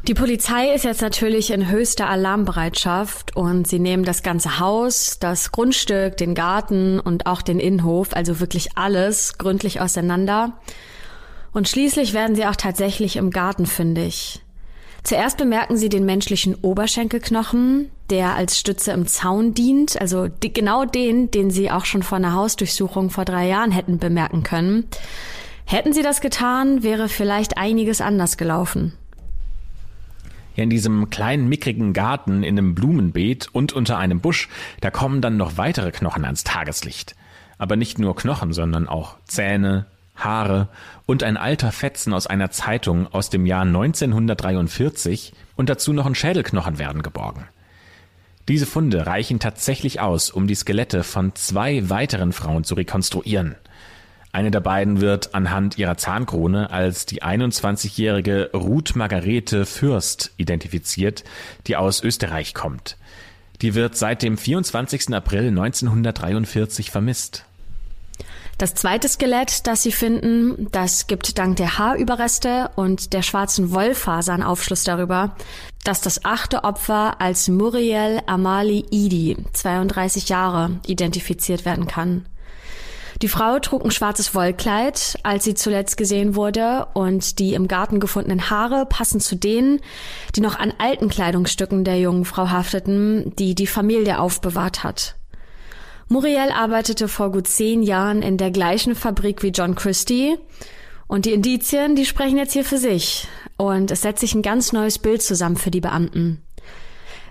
Die 0.09 0.15
Polizei 0.15 0.75
ist 0.75 0.85
jetzt 0.85 1.01
natürlich 1.01 1.53
in 1.53 1.71
höchster 1.71 2.09
Alarmbereitschaft 2.09 3.37
und 3.37 3.69
sie 3.69 3.79
nehmen 3.79 4.05
das 4.05 4.25
ganze 4.25 4.59
Haus, 4.59 5.21
das 5.21 5.53
Grundstück, 5.53 6.17
den 6.17 6.35
Garten 6.35 6.99
und 6.99 7.27
auch 7.27 7.41
den 7.41 7.61
Innenhof, 7.61 8.09
also 8.13 8.41
wirklich 8.41 8.77
alles 8.77 9.39
gründlich 9.39 9.81
auseinander. 9.81 10.59
Und 11.53 11.69
schließlich 11.69 12.15
werden 12.15 12.35
sie 12.35 12.47
auch 12.47 12.57
tatsächlich 12.57 13.15
im 13.15 13.31
Garten 13.31 13.65
fündig. 13.65 14.43
Zuerst 15.03 15.37
bemerken 15.37 15.77
sie 15.77 15.89
den 15.89 16.05
menschlichen 16.05 16.55
Oberschenkelknochen, 16.55 17.91
der 18.09 18.37
als 18.37 18.59
Stütze 18.59 18.93
im 18.93 19.07
Zaun 19.07 19.53
dient, 19.53 20.01
also 20.01 20.29
die, 20.29 20.53
genau 20.53 20.85
den, 20.85 21.31
den 21.31 21.51
sie 21.51 21.71
auch 21.71 21.85
schon 21.85 22.05
vor 22.05 22.19
einer 22.19 22.35
Hausdurchsuchung 22.35 23.11
vor 23.11 23.25
drei 23.25 23.49
Jahren 23.49 23.73
hätten 23.73 23.99
bemerken 23.99 24.43
können. 24.45 24.85
Hätten 25.65 25.93
sie 25.93 26.03
das 26.03 26.21
getan, 26.21 26.83
wäre 26.83 27.09
vielleicht 27.09 27.57
einiges 27.57 28.01
anders 28.01 28.37
gelaufen. 28.37 28.93
In 30.55 30.71
diesem 30.71 31.09
kleinen 31.09 31.49
mickrigen 31.49 31.95
Garten 31.95 32.43
in 32.43 32.59
einem 32.59 32.75
Blumenbeet 32.75 33.49
und 33.53 33.73
unter 33.73 33.99
einem 33.99 34.21
Busch, 34.21 34.49
da 34.81 34.91
kommen 34.91 35.23
dann 35.23 35.37
noch 35.37 35.57
weitere 35.57 35.91
Knochen 35.91 36.25
ans 36.25 36.45
Tageslicht. 36.45 37.17
Aber 37.59 37.77
nicht 37.77 37.99
nur 37.99 38.15
Knochen, 38.15 38.53
sondern 38.53 38.87
auch 38.87 39.17
Zähne, 39.25 39.87
Haare 40.15 40.69
und 41.07 41.23
ein 41.23 41.37
alter 41.37 41.73
Fetzen 41.73 42.13
aus 42.13 42.27
einer 42.27 42.51
Zeitung 42.51 43.07
aus 43.13 43.31
dem 43.31 43.47
Jahr 43.47 43.63
1943 43.63 45.33
und 45.57 45.69
dazu 45.69 45.93
noch 45.93 46.07
ein 46.07 46.15
Schädelknochen 46.15 46.79
werden 46.79 47.03
geborgen. 47.03 47.49
Diese 48.49 48.67
Funde 48.67 49.07
reichen 49.07 49.39
tatsächlich 49.39 50.01
aus, 50.01 50.31
um 50.31 50.47
die 50.47 50.55
Skelette 50.55 51.05
von 51.05 51.35
zwei 51.35 51.89
weiteren 51.89 52.33
Frauen 52.33 52.65
zu 52.65 52.75
rekonstruieren– 52.75 53.57
eine 54.33 54.51
der 54.51 54.61
beiden 54.61 55.03
wird 55.03 55.35
anhand 55.35 55.77
ihrer 55.77 55.99
Zahnkrone 55.99 56.71
als 56.71 57.05
die 57.05 57.23
21-jährige 57.23 58.51
Ruth 58.55 58.97
Margarete 58.97 59.67
Fürst 59.67 60.33
identifiziert, 60.39 61.23
die 61.67 61.77
aus 61.77 62.03
Österreich 62.03 62.55
kommt. 62.55 62.97
Die 63.61 63.75
wird 63.75 63.95
seit 63.95 64.23
dem 64.23 64.39
24. 64.39 65.15
April 65.15 65.49
1943 65.49 66.91
vermisst. 66.91 67.45
Das 68.59 68.75
zweite 68.75 69.09
Skelett, 69.09 69.67
das 69.67 69.83
sie 69.83 69.93
finden, 69.93 70.69
das 70.71 71.07
gibt 71.07 71.39
dank 71.39 71.57
der 71.57 71.79
Haarüberreste 71.79 72.71
und 72.77 73.13
der 73.13 73.23
schwarzen 73.23 73.73
Wollfasern 73.73 74.43
Aufschluss 74.43 74.85
darüber, 74.85 75.35
dass 75.85 76.01
das 76.01 76.25
achte 76.25 76.63
Opfer 76.63 77.21
als 77.21 77.49
Muriel 77.49 78.21
Amali 78.27 78.85
Idi, 78.91 79.37
32 79.53 80.29
Jahre, 80.29 80.79
identifiziert 80.87 81.65
werden 81.65 81.87
kann. 81.87 82.27
Die 83.21 83.29
Frau 83.29 83.59
trug 83.59 83.85
ein 83.85 83.91
schwarzes 83.91 84.35
Wollkleid, 84.35 85.19
als 85.23 85.45
sie 85.45 85.55
zuletzt 85.55 85.97
gesehen 85.97 86.35
wurde, 86.35 86.87
und 86.95 87.39
die 87.39 87.55
im 87.55 87.69
Garten 87.69 88.01
gefundenen 88.01 88.51
Haare 88.51 88.87
passen 88.87 89.21
zu 89.21 89.37
denen, 89.37 89.81
die 90.35 90.41
noch 90.41 90.59
an 90.59 90.73
alten 90.79 91.09
Kleidungsstücken 91.09 91.85
der 91.85 91.99
jungen 92.01 92.25
Frau 92.25 92.49
hafteten, 92.49 93.33
die 93.37 93.55
die 93.55 93.67
Familie 93.67 94.19
aufbewahrt 94.19 94.83
hat. 94.83 95.17
Muriel 96.13 96.51
arbeitete 96.53 97.09
vor 97.09 97.33
gut 97.33 97.49
zehn 97.49 97.83
Jahren 97.83 98.21
in 98.21 98.37
der 98.37 98.51
gleichen 98.51 98.95
Fabrik 98.95 99.43
wie 99.43 99.49
John 99.49 99.75
Christie, 99.75 100.37
und 101.07 101.25
die 101.25 101.33
Indizien, 101.33 101.97
die 101.97 102.05
sprechen 102.05 102.37
jetzt 102.37 102.53
hier 102.53 102.65
für 102.65 102.77
sich. 102.77 103.29
Und 103.57 103.91
es 103.91 104.03
setzt 104.03 104.21
sich 104.21 104.35
ein 104.35 104.43
ganz 104.43 104.73
neues 104.73 104.99
Bild 104.99 105.23
zusammen 105.23 105.57
für 105.57 105.71
die 105.71 105.81
Beamten. 105.81 106.43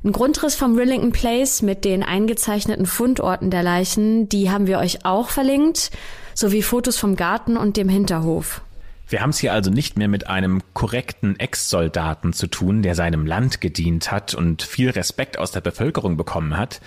Ein 0.03 0.11
Grundriss 0.11 0.55
vom 0.55 0.75
Rillington 0.75 1.11
Place 1.11 1.61
mit 1.61 1.85
den 1.85 2.01
eingezeichneten 2.01 2.87
Fundorten 2.87 3.51
der 3.51 3.61
Leichen, 3.61 4.29
die 4.29 4.49
haben 4.49 4.65
wir 4.65 4.79
euch 4.79 5.05
auch 5.05 5.29
verlinkt, 5.29 5.91
sowie 6.33 6.63
Fotos 6.63 6.97
vom 6.97 7.15
Garten 7.15 7.57
und 7.57 7.77
dem 7.77 7.87
Hinterhof. 7.87 8.61
Wir 9.07 9.21
haben 9.21 9.29
es 9.29 9.39
hier 9.39 9.53
also 9.53 9.69
nicht 9.69 9.97
mehr 9.97 10.07
mit 10.07 10.27
einem 10.27 10.61
korrekten 10.73 11.39
Ex-Soldaten 11.39 12.33
zu 12.33 12.47
tun, 12.47 12.81
der 12.81 12.95
seinem 12.95 13.27
Land 13.27 13.61
gedient 13.61 14.11
hat 14.11 14.33
und 14.33 14.63
viel 14.63 14.89
Respekt 14.89 15.37
aus 15.37 15.51
der 15.51 15.61
Bevölkerung 15.61 16.17
bekommen 16.17 16.57
hat. 16.57 16.81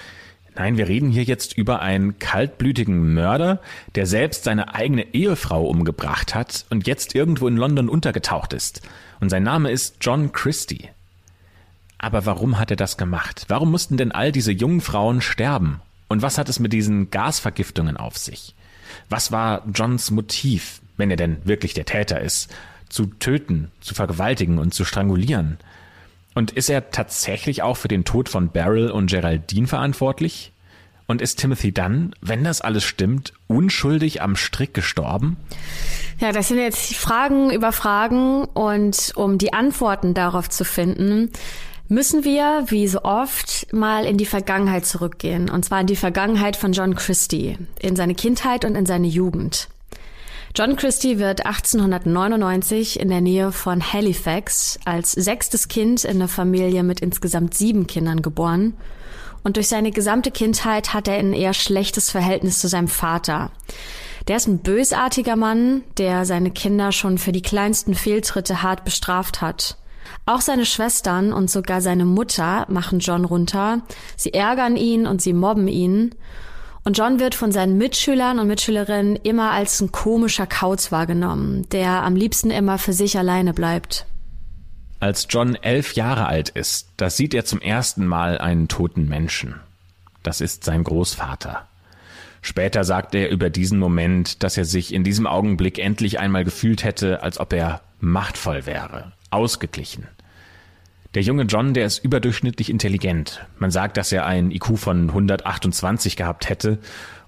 Nein, 0.57 0.77
wir 0.77 0.87
reden 0.87 1.11
hier 1.11 1.25
jetzt 1.25 1.59
über 1.59 1.83
einen 1.83 2.19
kaltblütigen 2.19 3.13
Mörder, 3.13 3.61
der 3.97 4.07
selbst 4.07 4.45
seine 4.45 4.75
eigene 4.75 5.13
Ehefrau 5.13 5.67
umgebracht 5.67 6.35
hat 6.35 6.65
und 6.71 6.87
jetzt 6.87 7.15
irgendwo 7.15 7.49
in 7.49 7.57
London 7.57 7.89
untergetaucht 7.89 8.53
ist. 8.53 8.81
Und 9.21 9.31
sein 9.31 9.43
Name 9.43 9.71
ist 9.71 9.97
John 10.01 10.33
Christie. 10.33 10.91
Aber 11.99 12.25
warum 12.27 12.59
hat 12.59 12.71
er 12.71 12.77
das 12.77 12.97
gemacht? 12.97 13.47
Warum 13.49 13.71
mussten 13.71 13.97
denn 13.97 14.13
all 14.13 14.31
diese 14.31 14.53
jungen 14.53 14.81
Frauen 14.81 15.21
sterben? 15.21 15.81
Und 16.07 16.23
was 16.23 16.39
hat 16.39 16.49
es 16.49 16.61
mit 16.61 16.73
diesen 16.73 17.11
Gasvergiftungen 17.11 17.97
auf 17.97 18.17
sich? 18.17 18.55
Was 19.09 19.33
war 19.33 19.63
Johns 19.75 20.11
Motiv, 20.11 20.81
wenn 20.97 21.11
er 21.11 21.17
denn 21.17 21.39
wirklich 21.45 21.75
der 21.75 21.87
Täter 21.87 22.21
ist, 22.21 22.55
zu 22.89 23.07
töten, 23.07 23.73
zu 23.81 23.95
vergewaltigen 23.95 24.59
und 24.59 24.73
zu 24.75 24.85
strangulieren? 24.85 25.59
Und 26.35 26.51
ist 26.51 26.69
er 26.69 26.91
tatsächlich 26.91 27.63
auch 27.63 27.77
für 27.77 27.89
den 27.89 28.05
Tod 28.05 28.29
von 28.29 28.51
Beryl 28.51 28.91
und 28.91 29.11
Geraldine 29.11 29.67
verantwortlich? 29.67 30.53
Und 31.07 31.21
ist 31.21 31.39
Timothy 31.39 31.73
Dunn, 31.73 32.15
wenn 32.23 32.45
das 32.45 32.61
alles 32.61 32.83
stimmt, 32.83 33.35
unschuldig 33.47 34.23
am 34.23 34.37
Strick 34.37 34.73
gestorben? 34.73 35.37
Ja, 36.19 36.33
das 36.33 36.49
sind 36.49 36.59
jetzt 36.59 36.97
Fragen 36.97 37.51
über 37.51 37.73
Fragen 37.73 38.45
und 38.45 39.13
um 39.15 39.37
die 39.37 39.53
Antworten 39.53 40.15
darauf 40.15 40.49
zu 40.49 40.65
finden, 40.65 41.31
müssen 41.89 42.25
wir, 42.25 42.65
wie 42.69 42.89
so 42.89 43.03
oft, 43.03 43.73
mal 43.73 44.07
in 44.07 44.17
die 44.17 44.25
Vergangenheit 44.25 44.87
zurückgehen. 44.87 45.51
Und 45.51 45.65
zwar 45.65 45.83
in 45.83 45.87
die 45.87 45.97
Vergangenheit 45.97 46.57
von 46.57 46.73
John 46.73 46.95
Christie, 46.95 47.59
in 47.81 47.97
seine 47.97 48.15
Kindheit 48.15 48.65
und 48.65 48.75
in 48.75 48.87
seine 48.87 49.09
Jugend. 49.09 49.69
John 50.57 50.77
Christie 50.77 51.19
wird 51.19 51.45
1899 51.47 53.01
in 53.01 53.09
der 53.09 53.21
Nähe 53.21 53.51
von 53.51 53.83
Halifax 53.83 54.79
als 54.85 55.11
sechstes 55.11 55.67
Kind 55.67 56.05
in 56.05 56.19
einer 56.19 56.29
Familie 56.29 56.85
mit 56.85 57.01
insgesamt 57.01 57.55
sieben 57.55 57.89
Kindern 57.89 58.23
geboren. 58.23 58.75
Und 59.43 59.57
durch 59.57 59.67
seine 59.67 59.91
gesamte 59.91 60.31
Kindheit 60.31 60.95
hat 60.95 61.09
er 61.09 61.15
ein 61.15 61.33
eher 61.33 61.55
schlechtes 61.55 62.09
Verhältnis 62.13 62.61
zu 62.61 62.69
seinem 62.69 62.87
Vater. 62.87 63.51
Der 64.29 64.37
ist 64.37 64.47
ein 64.47 64.59
bösartiger 64.59 65.35
Mann, 65.35 65.83
der 65.99 66.25
seine 66.25 66.53
Kinder 66.53 66.93
schon 66.93 67.19
für 67.19 67.33
die 67.33 67.43
kleinsten 67.43 67.97
Fehltritte 67.97 68.63
hart 68.63 68.85
bestraft 68.85 69.41
hat. 69.41 69.77
Auch 70.25 70.41
seine 70.41 70.67
Schwestern 70.67 71.33
und 71.33 71.51
sogar 71.51 71.81
seine 71.81 72.05
Mutter 72.05 72.65
machen 72.69 73.01
John 73.01 73.25
runter. 73.25 73.83
Sie 74.17 74.33
ärgern 74.33 74.77
ihn 74.77 75.09
und 75.09 75.21
sie 75.21 75.33
mobben 75.33 75.67
ihn. 75.67 76.15
Und 76.85 76.99
John 76.99 77.19
wird 77.19 77.35
von 77.35 77.51
seinen 77.51 77.79
Mitschülern 77.79 78.39
und 78.39 78.47
Mitschülerinnen 78.47 79.17
immer 79.17 79.53
als 79.53 79.81
ein 79.81 79.91
komischer 79.91 80.47
Kauz 80.47 80.93
wahrgenommen, 80.93 81.67
der 81.71 82.03
am 82.03 82.15
liebsten 82.15 82.51
immer 82.51 82.79
für 82.79 82.93
sich 82.93 83.17
alleine 83.17 83.55
bleibt. 83.55 84.07
Als 85.01 85.27
John 85.31 85.55
elf 85.55 85.95
Jahre 85.95 86.27
alt 86.27 86.51
ist, 86.51 86.89
da 86.99 87.09
sieht 87.09 87.33
er 87.35 87.47
zum 87.47 87.61
ersten 87.63 88.07
Mal 88.07 88.39
einen 88.39 88.69
toten 88.69 89.09
Menschen. 89.09 89.55
Das 90.23 90.43
ist 90.43 90.65
sein 90.65 90.85
Großvater. 90.85 91.67
Später 92.43 92.85
sagt 92.85 93.15
er 93.15 93.31
über 93.31 93.49
diesen 93.49 93.79
Moment, 93.79 94.43
dass 94.43 94.59
er 94.59 94.67
sich 94.67 94.93
in 94.93 95.05
diesem 95.05 95.27
Augenblick 95.27 95.79
endlich 95.79 96.19
einmal 96.19 96.45
gefühlt 96.45 96.85
hätte, 96.85 97.23
als 97.23 97.41
ob 97.41 97.55
er 97.55 97.81
machtvoll 98.01 98.67
wäre, 98.67 99.13
ausgeglichen. 99.31 100.07
Der 101.15 101.23
junge 101.23 101.45
John, 101.45 101.75
der 101.75 101.87
ist 101.87 102.05
überdurchschnittlich 102.05 102.71
intelligent. 102.71 103.47
Man 103.59 103.71
sagt, 103.71 103.97
dass 103.97 104.11
er 104.11 104.27
ein 104.27 104.51
IQ 104.51 104.77
von 104.79 105.11
128 105.11 106.17
gehabt 106.17 106.49
hätte 106.49 106.79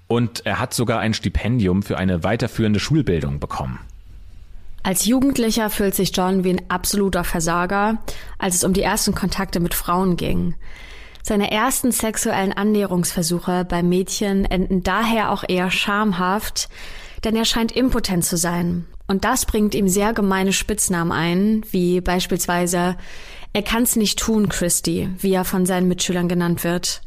und 0.09 0.45
er 0.45 0.59
hat 0.59 0.75
sogar 0.75 0.99
ein 0.99 1.15
Stipendium 1.15 1.85
für 1.85 1.97
eine 1.97 2.25
weiterführende 2.25 2.81
Schulbildung 2.81 3.39
bekommen. 3.39 3.79
Als 4.83 5.05
Jugendlicher 5.05 5.71
fühlt 5.71 5.95
sich 5.95 6.17
John 6.17 6.43
wie 6.43 6.51
ein 6.51 6.63
absoluter 6.69 7.23
Versager, 7.23 7.99
als 8.39 8.57
es 8.57 8.65
um 8.65 8.73
die 8.73 8.83
ersten 8.83 9.15
Kontakte 9.15 9.61
mit 9.61 9.75
Frauen 9.75 10.17
ging. 10.17 10.55
Seine 11.23 11.51
ersten 11.53 11.93
sexuellen 11.93 12.53
Annäherungsversuche 12.53 13.65
bei 13.65 13.83
Mädchen 13.85 14.45
enden 14.45 14.83
daher 14.83 15.31
auch 15.31 15.45
eher 15.47 15.71
schamhaft, 15.71 16.69
denn 17.25 17.37
er 17.37 17.45
scheint 17.45 17.73
impotent 17.73 18.25
zu 18.25 18.37
sein 18.37 18.87
und 19.09 19.25
das 19.25 19.47
bringt 19.47 19.75
ihm 19.75 19.89
sehr 19.89 20.13
gemeine 20.13 20.53
Spitznamen 20.53 21.13
ein, 21.13 21.63
wie 21.71 22.01
beispielsweise 22.01 22.97
er 23.57 23.63
kann's 23.63 23.97
nicht 23.97 24.19
tun, 24.19 24.51
Christy, 24.51 25.09
wie 25.19 25.33
er 25.33 25.47
von 25.47 25.65
seinen 25.65 25.89
Mitschülern 25.89 26.29
genannt 26.29 26.63
wird. 26.63 27.01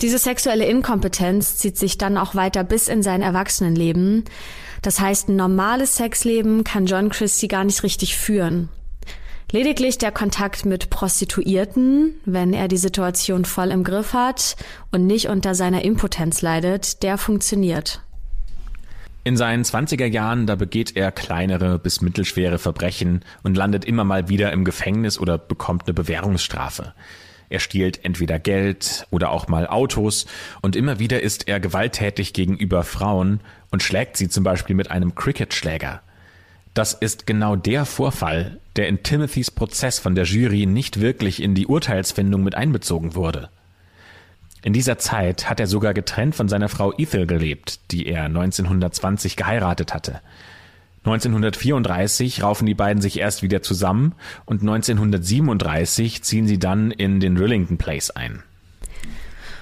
Diese 0.00 0.16
sexuelle 0.16 0.64
Inkompetenz 0.64 1.58
zieht 1.58 1.76
sich 1.76 1.98
dann 1.98 2.16
auch 2.16 2.34
weiter 2.34 2.64
bis 2.64 2.88
in 2.88 3.02
sein 3.02 3.20
Erwachsenenleben. 3.20 4.24
Das 4.80 4.98
heißt, 4.98 5.28
ein 5.28 5.36
normales 5.36 5.96
Sexleben 5.96 6.64
kann 6.64 6.86
John 6.86 7.10
Christie 7.10 7.48
gar 7.48 7.64
nicht 7.64 7.82
richtig 7.82 8.16
führen. 8.16 8.70
Lediglich 9.52 9.98
der 9.98 10.10
Kontakt 10.10 10.64
mit 10.64 10.88
Prostituierten, 10.88 12.14
wenn 12.24 12.54
er 12.54 12.68
die 12.68 12.78
Situation 12.78 13.44
voll 13.44 13.70
im 13.70 13.84
Griff 13.84 14.14
hat 14.14 14.56
und 14.90 15.06
nicht 15.06 15.28
unter 15.28 15.54
seiner 15.54 15.84
Impotenz 15.84 16.40
leidet, 16.40 17.02
der 17.02 17.18
funktioniert. 17.18 18.00
In 19.28 19.36
seinen 19.36 19.62
20er 19.62 20.06
Jahren, 20.06 20.46
da 20.46 20.54
begeht 20.54 20.96
er 20.96 21.12
kleinere 21.12 21.78
bis 21.78 22.00
mittelschwere 22.00 22.58
Verbrechen 22.58 23.26
und 23.42 23.58
landet 23.58 23.84
immer 23.84 24.02
mal 24.02 24.30
wieder 24.30 24.52
im 24.52 24.64
Gefängnis 24.64 25.18
oder 25.18 25.36
bekommt 25.36 25.82
eine 25.84 25.92
Bewährungsstrafe. 25.92 26.94
Er 27.50 27.60
stiehlt 27.60 28.06
entweder 28.06 28.38
Geld 28.38 29.06
oder 29.10 29.30
auch 29.30 29.46
mal 29.46 29.66
Autos 29.66 30.24
und 30.62 30.76
immer 30.76 30.98
wieder 30.98 31.20
ist 31.20 31.46
er 31.46 31.60
gewalttätig 31.60 32.32
gegenüber 32.32 32.84
Frauen 32.84 33.40
und 33.70 33.82
schlägt 33.82 34.16
sie 34.16 34.30
zum 34.30 34.44
Beispiel 34.44 34.74
mit 34.74 34.90
einem 34.90 35.14
Cricketschläger. 35.14 36.00
Das 36.72 36.94
ist 36.94 37.26
genau 37.26 37.54
der 37.54 37.84
Vorfall, 37.84 38.60
der 38.76 38.88
in 38.88 39.02
Timothys 39.02 39.50
Prozess 39.50 39.98
von 39.98 40.14
der 40.14 40.24
Jury 40.24 40.64
nicht 40.64 41.02
wirklich 41.02 41.42
in 41.42 41.54
die 41.54 41.66
Urteilsfindung 41.66 42.44
mit 42.44 42.54
einbezogen 42.54 43.14
wurde. 43.14 43.50
In 44.62 44.72
dieser 44.72 44.98
Zeit 44.98 45.48
hat 45.48 45.60
er 45.60 45.66
sogar 45.66 45.94
getrennt 45.94 46.34
von 46.34 46.48
seiner 46.48 46.68
Frau 46.68 46.92
Ethel 46.98 47.26
gelebt, 47.26 47.80
die 47.90 48.06
er 48.06 48.24
1920 48.24 49.36
geheiratet 49.36 49.94
hatte. 49.94 50.20
1934 51.04 52.42
raufen 52.42 52.66
die 52.66 52.74
beiden 52.74 53.00
sich 53.00 53.18
erst 53.18 53.42
wieder 53.42 53.62
zusammen 53.62 54.14
und 54.44 54.60
1937 54.60 56.22
ziehen 56.22 56.46
sie 56.46 56.58
dann 56.58 56.90
in 56.90 57.20
den 57.20 57.36
Rillington 57.36 57.78
Place 57.78 58.10
ein. 58.10 58.42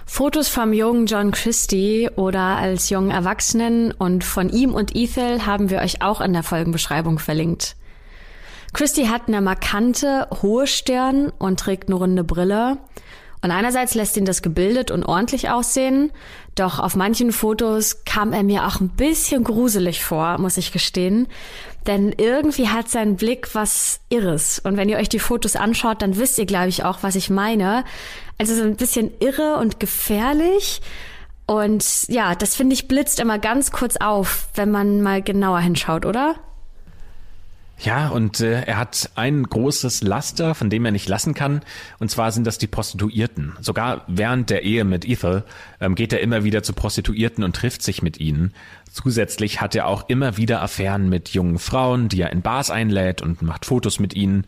Fotos 0.06 0.48
vom 0.48 0.72
jungen 0.72 1.06
John 1.06 1.32
Christie 1.32 2.08
oder 2.14 2.40
als 2.40 2.90
jungen 2.90 3.10
Erwachsenen 3.10 3.92
und 3.92 4.24
von 4.24 4.48
ihm 4.48 4.72
und 4.72 4.94
Ethel 4.96 5.44
haben 5.44 5.68
wir 5.68 5.80
euch 5.80 6.00
auch 6.00 6.20
in 6.20 6.32
der 6.32 6.42
Folgenbeschreibung 6.44 7.18
verlinkt. 7.18 7.76
Christie 8.72 9.08
hat 9.08 9.26
eine 9.26 9.40
markante, 9.40 10.28
hohe 10.42 10.66
Stirn 10.66 11.32
und 11.38 11.60
trägt 11.60 11.88
eine 11.88 11.96
runde 11.96 12.24
Brille. 12.24 12.78
Und 13.42 13.50
einerseits 13.50 13.94
lässt 13.94 14.16
ihn 14.16 14.24
das 14.24 14.42
gebildet 14.42 14.90
und 14.90 15.04
ordentlich 15.04 15.50
aussehen, 15.50 16.12
doch 16.54 16.78
auf 16.78 16.96
manchen 16.96 17.32
Fotos 17.32 18.04
kam 18.04 18.32
er 18.32 18.42
mir 18.42 18.66
auch 18.66 18.80
ein 18.80 18.88
bisschen 18.88 19.44
gruselig 19.44 20.02
vor, 20.02 20.38
muss 20.38 20.56
ich 20.56 20.72
gestehen. 20.72 21.28
Denn 21.86 22.12
irgendwie 22.16 22.68
hat 22.68 22.88
sein 22.88 23.16
Blick 23.16 23.54
was 23.54 24.00
Irres. 24.08 24.58
Und 24.58 24.76
wenn 24.76 24.88
ihr 24.88 24.96
euch 24.96 25.08
die 25.08 25.18
Fotos 25.18 25.54
anschaut, 25.54 26.02
dann 26.02 26.16
wisst 26.16 26.38
ihr, 26.38 26.46
glaube 26.46 26.68
ich, 26.68 26.82
auch, 26.82 27.02
was 27.02 27.14
ich 27.14 27.30
meine. 27.30 27.84
Also 28.38 28.54
so 28.54 28.62
ein 28.62 28.76
bisschen 28.76 29.12
irre 29.20 29.56
und 29.58 29.78
gefährlich. 29.78 30.80
Und 31.46 32.08
ja, 32.08 32.34
das 32.34 32.56
finde 32.56 32.74
ich 32.74 32.88
blitzt 32.88 33.20
immer 33.20 33.38
ganz 33.38 33.70
kurz 33.70 33.96
auf, 33.98 34.48
wenn 34.54 34.70
man 34.70 35.00
mal 35.02 35.22
genauer 35.22 35.60
hinschaut, 35.60 36.04
oder? 36.04 36.34
Ja, 37.78 38.08
und 38.08 38.40
äh, 38.40 38.62
er 38.62 38.78
hat 38.78 39.10
ein 39.16 39.42
großes 39.42 40.02
Laster, 40.02 40.54
von 40.54 40.70
dem 40.70 40.86
er 40.86 40.92
nicht 40.92 41.08
lassen 41.08 41.34
kann, 41.34 41.60
und 41.98 42.10
zwar 42.10 42.32
sind 42.32 42.46
das 42.46 42.56
die 42.56 42.66
Prostituierten. 42.66 43.52
Sogar 43.60 44.04
während 44.06 44.48
der 44.48 44.62
Ehe 44.62 44.84
mit 44.84 45.06
Ethel 45.06 45.44
ähm, 45.80 45.94
geht 45.94 46.14
er 46.14 46.20
immer 46.20 46.42
wieder 46.42 46.62
zu 46.62 46.72
Prostituierten 46.72 47.44
und 47.44 47.54
trifft 47.54 47.82
sich 47.82 48.02
mit 48.02 48.18
ihnen. 48.18 48.54
Zusätzlich 48.90 49.60
hat 49.60 49.74
er 49.74 49.86
auch 49.88 50.08
immer 50.08 50.38
wieder 50.38 50.62
Affären 50.62 51.10
mit 51.10 51.28
jungen 51.30 51.58
Frauen, 51.58 52.08
die 52.08 52.22
er 52.22 52.32
in 52.32 52.40
Bars 52.40 52.70
einlädt 52.70 53.20
und 53.20 53.42
macht 53.42 53.66
Fotos 53.66 54.00
mit 54.00 54.14
ihnen. 54.14 54.46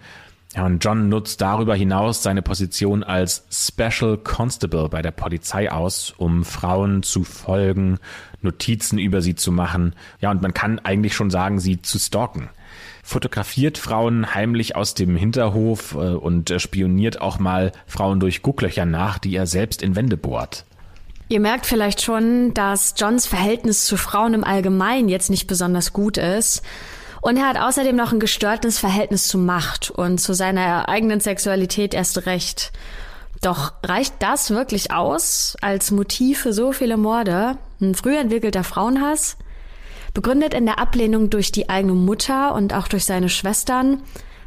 Ja, 0.56 0.64
und 0.64 0.82
John 0.82 1.10
nutzt 1.10 1.42
darüber 1.42 1.74
hinaus 1.74 2.22
seine 2.22 2.40
Position 2.40 3.02
als 3.02 3.44
Special 3.50 4.16
Constable 4.16 4.88
bei 4.88 5.02
der 5.02 5.10
Polizei 5.10 5.70
aus, 5.70 6.14
um 6.16 6.46
Frauen 6.46 7.02
zu 7.02 7.24
folgen, 7.24 7.98
Notizen 8.40 8.98
über 8.98 9.20
sie 9.20 9.34
zu 9.34 9.52
machen. 9.52 9.94
Ja, 10.22 10.30
und 10.30 10.40
man 10.40 10.54
kann 10.54 10.78
eigentlich 10.78 11.14
schon 11.14 11.28
sagen, 11.28 11.60
sie 11.60 11.82
zu 11.82 11.98
stalken 11.98 12.48
fotografiert 13.08 13.78
Frauen 13.78 14.34
heimlich 14.34 14.76
aus 14.76 14.92
dem 14.92 15.16
Hinterhof 15.16 15.94
äh, 15.94 15.96
und 15.96 16.50
äh, 16.50 16.60
spioniert 16.60 17.22
auch 17.22 17.38
mal 17.38 17.72
Frauen 17.86 18.20
durch 18.20 18.42
Gucklöcher 18.42 18.84
nach, 18.84 19.18
die 19.18 19.34
er 19.34 19.46
selbst 19.46 19.82
in 19.82 19.96
Wände 19.96 20.18
bohrt. 20.18 20.66
Ihr 21.30 21.40
merkt 21.40 21.64
vielleicht 21.64 22.02
schon, 22.02 22.52
dass 22.52 22.94
Johns 22.98 23.26
Verhältnis 23.26 23.86
zu 23.86 23.96
Frauen 23.96 24.34
im 24.34 24.44
Allgemeinen 24.44 25.08
jetzt 25.08 25.30
nicht 25.30 25.46
besonders 25.46 25.94
gut 25.94 26.18
ist. 26.18 26.62
Und 27.22 27.38
er 27.38 27.48
hat 27.48 27.58
außerdem 27.58 27.96
noch 27.96 28.12
ein 28.12 28.20
gestörtes 28.20 28.78
Verhältnis 28.78 29.26
zu 29.26 29.38
Macht 29.38 29.90
und 29.90 30.18
zu 30.18 30.34
seiner 30.34 30.88
eigenen 30.88 31.20
Sexualität 31.20 31.94
erst 31.94 32.26
recht. 32.26 32.72
Doch 33.40 33.72
reicht 33.82 34.14
das 34.20 34.50
wirklich 34.50 34.92
aus 34.92 35.56
als 35.62 35.90
Motiv 35.90 36.40
für 36.40 36.52
so 36.52 36.72
viele 36.72 36.96
Morde? 36.96 37.56
Ein 37.80 37.94
früh 37.94 38.16
entwickelter 38.16 38.64
Frauenhass? 38.64 39.36
Begründet 40.14 40.54
in 40.54 40.66
der 40.66 40.78
Ablehnung 40.78 41.30
durch 41.30 41.52
die 41.52 41.68
eigene 41.68 41.94
Mutter 41.94 42.54
und 42.54 42.74
auch 42.74 42.88
durch 42.88 43.04
seine 43.04 43.28
Schwestern, 43.28 44.02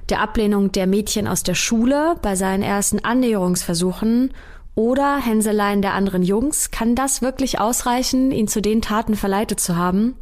der 0.09 0.21
Ablehnung 0.21 0.71
der 0.71 0.87
Mädchen 0.87 1.27
aus 1.27 1.43
der 1.43 1.55
Schule 1.55 2.15
bei 2.21 2.35
seinen 2.35 2.63
ersten 2.63 2.99
Annäherungsversuchen 2.99 4.33
oder 4.75 5.17
Hänseleien 5.17 5.81
der 5.81 5.93
anderen 5.93 6.23
Jungs, 6.23 6.71
kann 6.71 6.95
das 6.95 7.21
wirklich 7.21 7.59
ausreichen, 7.59 8.31
ihn 8.31 8.47
zu 8.47 8.61
den 8.61 8.81
Taten 8.81 9.15
verleitet 9.15 9.59
zu 9.59 9.75
haben? 9.75 10.15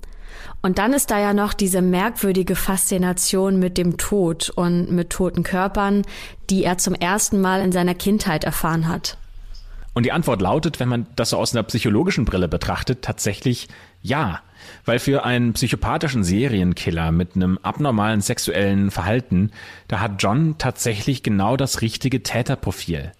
Und 0.61 0.77
dann 0.77 0.93
ist 0.93 1.11
da 1.11 1.19
ja 1.19 1.33
noch 1.33 1.53
diese 1.53 1.81
merkwürdige 1.81 2.55
Faszination 2.55 3.59
mit 3.59 3.77
dem 3.77 3.97
Tod 3.97 4.49
und 4.49 4.91
mit 4.91 5.09
toten 5.09 5.43
Körpern, 5.43 6.03
die 6.49 6.63
er 6.63 6.77
zum 6.77 6.95
ersten 6.95 7.39
Mal 7.39 7.61
in 7.61 7.71
seiner 7.71 7.95
Kindheit 7.95 8.43
erfahren 8.43 8.87
hat. 8.87 9.17
Und 9.93 10.03
die 10.05 10.11
Antwort 10.11 10.41
lautet, 10.41 10.79
wenn 10.79 10.89
man 10.89 11.07
das 11.15 11.31
so 11.31 11.37
aus 11.37 11.53
einer 11.53 11.63
psychologischen 11.63 12.25
Brille 12.25 12.47
betrachtet, 12.47 13.01
tatsächlich 13.01 13.67
ja. 14.01 14.41
Weil 14.85 14.99
für 14.99 15.23
einen 15.23 15.53
psychopathischen 15.53 16.23
Serienkiller 16.23 17.11
mit 17.11 17.35
einem 17.35 17.57
abnormalen 17.61 18.21
sexuellen 18.21 18.91
Verhalten, 18.91 19.51
da 19.87 19.99
hat 19.99 20.21
John 20.21 20.57
tatsächlich 20.57 21.23
genau 21.23 21.55
das 21.57 21.81
richtige 21.81 22.23
Täterprofil. 22.23 23.11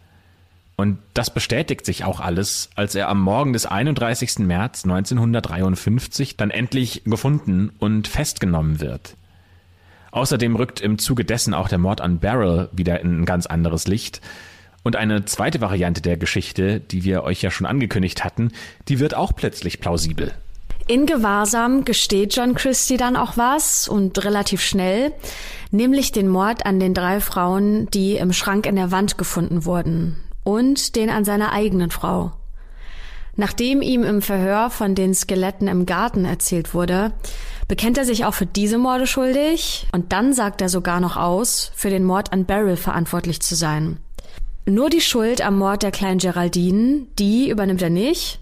Und 0.76 1.00
das 1.14 1.34
bestätigt 1.34 1.86
sich 1.86 2.06
auch 2.06 2.22
alles, 2.22 2.70
als 2.76 2.96
er 2.96 3.10
am 3.10 3.22
Morgen 3.22 3.52
des 3.52 3.66
31. 3.66 4.40
März 4.40 4.86
1953 4.86 6.38
dann 6.38 6.52
endlich 6.52 7.04
gefunden 7.04 7.72
und 7.80 8.08
festgenommen 8.08 8.80
wird. 8.80 9.18
Außerdem 10.12 10.56
rückt 10.56 10.80
im 10.80 10.98
Zuge 10.98 11.26
dessen 11.26 11.54
auch 11.54 11.68
der 11.68 11.80
Mord 11.80 12.02
an 12.02 12.20
Barrel 12.20 12.70
wieder 12.72 13.02
in 13.02 13.22
ein 13.22 13.26
ganz 13.26 13.46
anderes 13.46 13.88
Licht. 13.88 14.22
Und 14.84 14.96
eine 14.96 15.26
zweite 15.26 15.60
Variante 15.60 16.02
der 16.02 16.16
Geschichte, 16.16 16.80
die 16.80 17.04
wir 17.04 17.24
euch 17.24 17.42
ja 17.42 17.52
schon 17.52 17.68
angekündigt 17.68 18.24
hatten, 18.24 18.52
die 18.88 19.00
wird 19.00 19.14
auch 19.14 19.36
plötzlich 19.36 19.82
plausibel. 19.82 20.34
In 20.90 21.06
Gewahrsam 21.06 21.86
gesteht 21.86 22.36
John 22.36 22.56
Christie 22.56 22.98
dann 22.98 23.16
auch 23.16 23.38
was 23.38 23.88
und 23.88 24.26
relativ 24.26 24.60
schnell, 24.60 25.14
nämlich 25.70 26.12
den 26.12 26.28
Mord 26.28 26.66
an 26.66 26.80
den 26.80 26.96
drei 26.96 27.22
Frauen, 27.22 27.88
die 27.92 28.16
im 28.16 28.34
Schrank 28.34 28.66
in 28.66 28.76
der 28.76 28.90
Wand 28.90 29.16
gefunden 29.20 29.66
wurden 29.66 30.18
und 30.44 30.96
den 30.96 31.12
an 31.12 31.26
seiner 31.26 31.52
eigenen 31.52 31.92
Frau. 31.92 32.32
Nachdem 33.36 33.84
ihm 33.84 34.02
im 34.02 34.24
Verhör 34.24 34.72
von 34.72 34.96
den 34.96 35.14
Skeletten 35.14 35.68
im 35.68 35.86
Garten 35.86 36.26
erzählt 36.26 36.74
wurde, 36.74 37.14
bekennt 37.68 38.00
er 38.00 38.06
sich 38.06 38.26
auch 38.26 38.34
für 38.34 38.48
diese 38.48 38.80
Morde 38.80 39.06
schuldig 39.06 39.88
und 39.92 40.12
dann 40.12 40.34
sagt 40.34 40.60
er 40.60 40.70
sogar 40.70 41.00
noch 41.00 41.18
aus, 41.18 41.72
für 41.76 41.92
den 41.92 42.04
Mord 42.04 42.34
an 42.34 42.46
Beryl 42.46 42.78
verantwortlich 42.78 43.42
zu 43.42 43.54
sein. 43.54 44.00
Nur 44.66 44.90
die 44.90 45.02
Schuld 45.02 45.42
am 45.46 45.56
Mord 45.56 45.84
der 45.84 45.92
kleinen 45.92 46.18
Geraldine, 46.18 47.06
die 47.20 47.52
übernimmt 47.52 47.84
er 47.84 47.92
nicht 47.92 48.40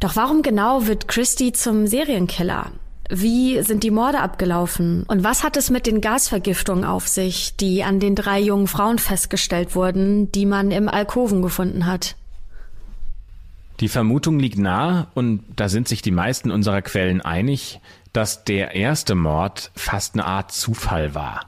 doch 0.00 0.16
warum 0.16 0.42
genau 0.42 0.86
wird 0.86 1.08
Christie 1.08 1.52
zum 1.52 1.86
Serienkiller? 1.86 2.72
Wie 3.10 3.62
sind 3.62 3.84
die 3.84 3.90
Morde 3.90 4.20
abgelaufen? 4.20 5.04
Und 5.04 5.24
was 5.24 5.42
hat 5.42 5.56
es 5.56 5.70
mit 5.70 5.86
den 5.86 6.02
Gasvergiftungen 6.02 6.84
auf 6.84 7.08
sich, 7.08 7.56
die 7.56 7.82
an 7.82 8.00
den 8.00 8.14
drei 8.14 8.38
jungen 8.38 8.66
Frauen 8.66 8.98
festgestellt 8.98 9.74
wurden, 9.74 10.30
die 10.32 10.44
man 10.44 10.70
im 10.70 10.88
Alkoven 10.88 11.40
gefunden 11.40 11.86
hat? 11.86 12.16
Die 13.80 13.88
Vermutung 13.88 14.38
liegt 14.38 14.58
nahe, 14.58 15.06
und 15.14 15.42
da 15.56 15.68
sind 15.68 15.88
sich 15.88 16.02
die 16.02 16.10
meisten 16.10 16.50
unserer 16.50 16.82
Quellen 16.82 17.20
einig, 17.22 17.80
dass 18.12 18.44
der 18.44 18.74
erste 18.74 19.14
Mord 19.14 19.70
fast 19.74 20.14
eine 20.14 20.26
Art 20.26 20.52
Zufall 20.52 21.14
war. 21.14 21.46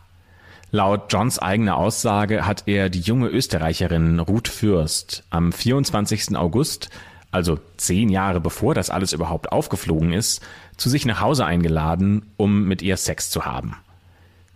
Laut 0.70 1.12
Johns 1.12 1.40
eigener 1.40 1.76
Aussage 1.76 2.46
hat 2.46 2.62
er 2.66 2.88
die 2.88 3.00
junge 3.00 3.26
Österreicherin 3.26 4.20
Ruth 4.20 4.46
Fürst 4.46 5.24
am 5.28 5.52
24. 5.52 6.36
August 6.36 6.90
also 7.30 7.58
zehn 7.76 8.08
Jahre 8.08 8.40
bevor 8.40 8.74
das 8.74 8.90
alles 8.90 9.12
überhaupt 9.12 9.52
aufgeflogen 9.52 10.12
ist, 10.12 10.40
zu 10.76 10.88
sich 10.88 11.06
nach 11.06 11.20
Hause 11.20 11.44
eingeladen, 11.46 12.26
um 12.36 12.64
mit 12.64 12.82
ihr 12.82 12.96
Sex 12.96 13.30
zu 13.30 13.44
haben. 13.44 13.76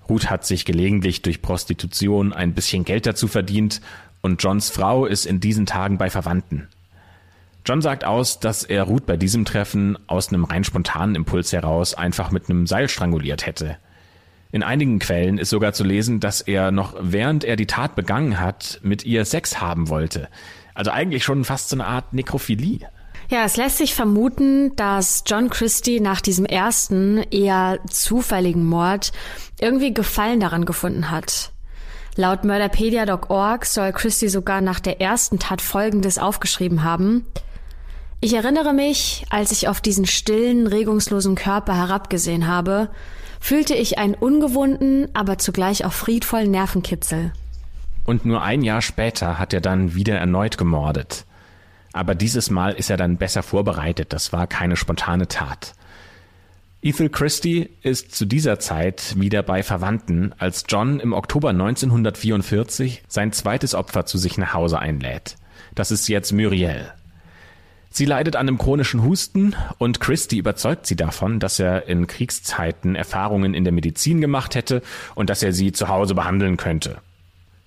Ruth 0.08 0.28
hat 0.28 0.44
sich 0.44 0.64
gelegentlich 0.64 1.22
durch 1.22 1.40
Prostitution 1.40 2.32
ein 2.32 2.54
bisschen 2.54 2.84
Geld 2.84 3.06
dazu 3.06 3.28
verdient 3.28 3.80
und 4.22 4.42
Johns 4.42 4.70
Frau 4.70 5.06
ist 5.06 5.26
in 5.26 5.40
diesen 5.40 5.66
Tagen 5.66 5.98
bei 5.98 6.10
Verwandten. 6.10 6.68
John 7.66 7.80
sagt 7.80 8.04
aus, 8.04 8.40
dass 8.40 8.62
er 8.62 8.82
Ruth 8.82 9.06
bei 9.06 9.16
diesem 9.16 9.46
Treffen 9.46 9.98
aus 10.06 10.28
einem 10.28 10.44
rein 10.44 10.64
spontanen 10.64 11.14
Impuls 11.14 11.52
heraus 11.52 11.94
einfach 11.94 12.30
mit 12.30 12.50
einem 12.50 12.66
Seil 12.66 12.90
stranguliert 12.90 13.46
hätte. 13.46 13.78
In 14.52 14.62
einigen 14.62 14.98
Quellen 14.98 15.38
ist 15.38 15.50
sogar 15.50 15.72
zu 15.72 15.82
lesen, 15.82 16.20
dass 16.20 16.42
er 16.42 16.70
noch 16.70 16.94
während 17.00 17.42
er 17.42 17.56
die 17.56 17.66
Tat 17.66 17.96
begangen 17.96 18.38
hat, 18.38 18.80
mit 18.82 19.04
ihr 19.04 19.24
Sex 19.24 19.60
haben 19.60 19.88
wollte. 19.88 20.28
Also 20.74 20.90
eigentlich 20.90 21.24
schon 21.24 21.44
fast 21.44 21.68
so 21.68 21.76
eine 21.76 21.86
Art 21.86 22.12
Nekrophilie. 22.12 22.88
Ja, 23.30 23.44
es 23.44 23.56
lässt 23.56 23.78
sich 23.78 23.94
vermuten, 23.94 24.76
dass 24.76 25.24
John 25.26 25.48
Christie 25.48 26.00
nach 26.00 26.20
diesem 26.20 26.44
ersten, 26.44 27.18
eher 27.30 27.78
zufälligen 27.88 28.66
Mord 28.66 29.12
irgendwie 29.60 29.94
Gefallen 29.94 30.40
daran 30.40 30.66
gefunden 30.66 31.10
hat. 31.10 31.52
Laut 32.16 32.44
murderpedia.org 32.44 33.64
soll 33.64 33.92
Christie 33.92 34.28
sogar 34.28 34.60
nach 34.60 34.78
der 34.78 35.00
ersten 35.00 35.38
Tat 35.38 35.62
Folgendes 35.62 36.18
aufgeschrieben 36.18 36.84
haben. 36.84 37.26
Ich 38.20 38.34
erinnere 38.34 38.72
mich, 38.72 39.24
als 39.30 39.52
ich 39.52 39.68
auf 39.68 39.80
diesen 39.80 40.06
stillen, 40.06 40.66
regungslosen 40.66 41.34
Körper 41.34 41.76
herabgesehen 41.76 42.46
habe, 42.46 42.90
fühlte 43.40 43.74
ich 43.74 43.98
einen 43.98 44.14
ungewohnten, 44.14 45.08
aber 45.12 45.38
zugleich 45.38 45.84
auch 45.84 45.92
friedvollen 45.92 46.50
Nervenkitzel. 46.50 47.32
Und 48.04 48.24
nur 48.24 48.42
ein 48.42 48.62
Jahr 48.62 48.82
später 48.82 49.38
hat 49.38 49.52
er 49.52 49.60
dann 49.60 49.94
wieder 49.94 50.18
erneut 50.18 50.58
gemordet. 50.58 51.24
Aber 51.92 52.14
dieses 52.14 52.50
Mal 52.50 52.72
ist 52.72 52.90
er 52.90 52.96
dann 52.96 53.16
besser 53.16 53.42
vorbereitet, 53.42 54.12
das 54.12 54.32
war 54.32 54.46
keine 54.46 54.76
spontane 54.76 55.28
Tat. 55.28 55.74
Ethel 56.82 57.08
Christie 57.08 57.70
ist 57.80 58.14
zu 58.14 58.26
dieser 58.26 58.58
Zeit 58.58 59.14
wieder 59.18 59.42
bei 59.42 59.62
Verwandten, 59.62 60.34
als 60.36 60.64
John 60.68 61.00
im 61.00 61.14
Oktober 61.14 61.48
1944 61.48 63.04
sein 63.08 63.32
zweites 63.32 63.74
Opfer 63.74 64.04
zu 64.04 64.18
sich 64.18 64.36
nach 64.36 64.52
Hause 64.52 64.80
einlädt. 64.80 65.36
Das 65.74 65.90
ist 65.90 66.08
jetzt 66.08 66.32
Muriel. 66.32 66.92
Sie 67.88 68.04
leidet 68.04 68.36
an 68.36 68.48
einem 68.48 68.58
chronischen 68.58 69.02
Husten 69.04 69.54
und 69.78 70.00
Christie 70.00 70.38
überzeugt 70.38 70.84
sie 70.84 70.96
davon, 70.96 71.38
dass 71.38 71.58
er 71.60 71.86
in 71.86 72.06
Kriegszeiten 72.06 72.96
Erfahrungen 72.96 73.54
in 73.54 73.64
der 73.64 73.72
Medizin 73.72 74.20
gemacht 74.20 74.56
hätte 74.56 74.82
und 75.14 75.30
dass 75.30 75.42
er 75.42 75.52
sie 75.52 75.72
zu 75.72 75.88
Hause 75.88 76.14
behandeln 76.14 76.56
könnte. 76.56 76.98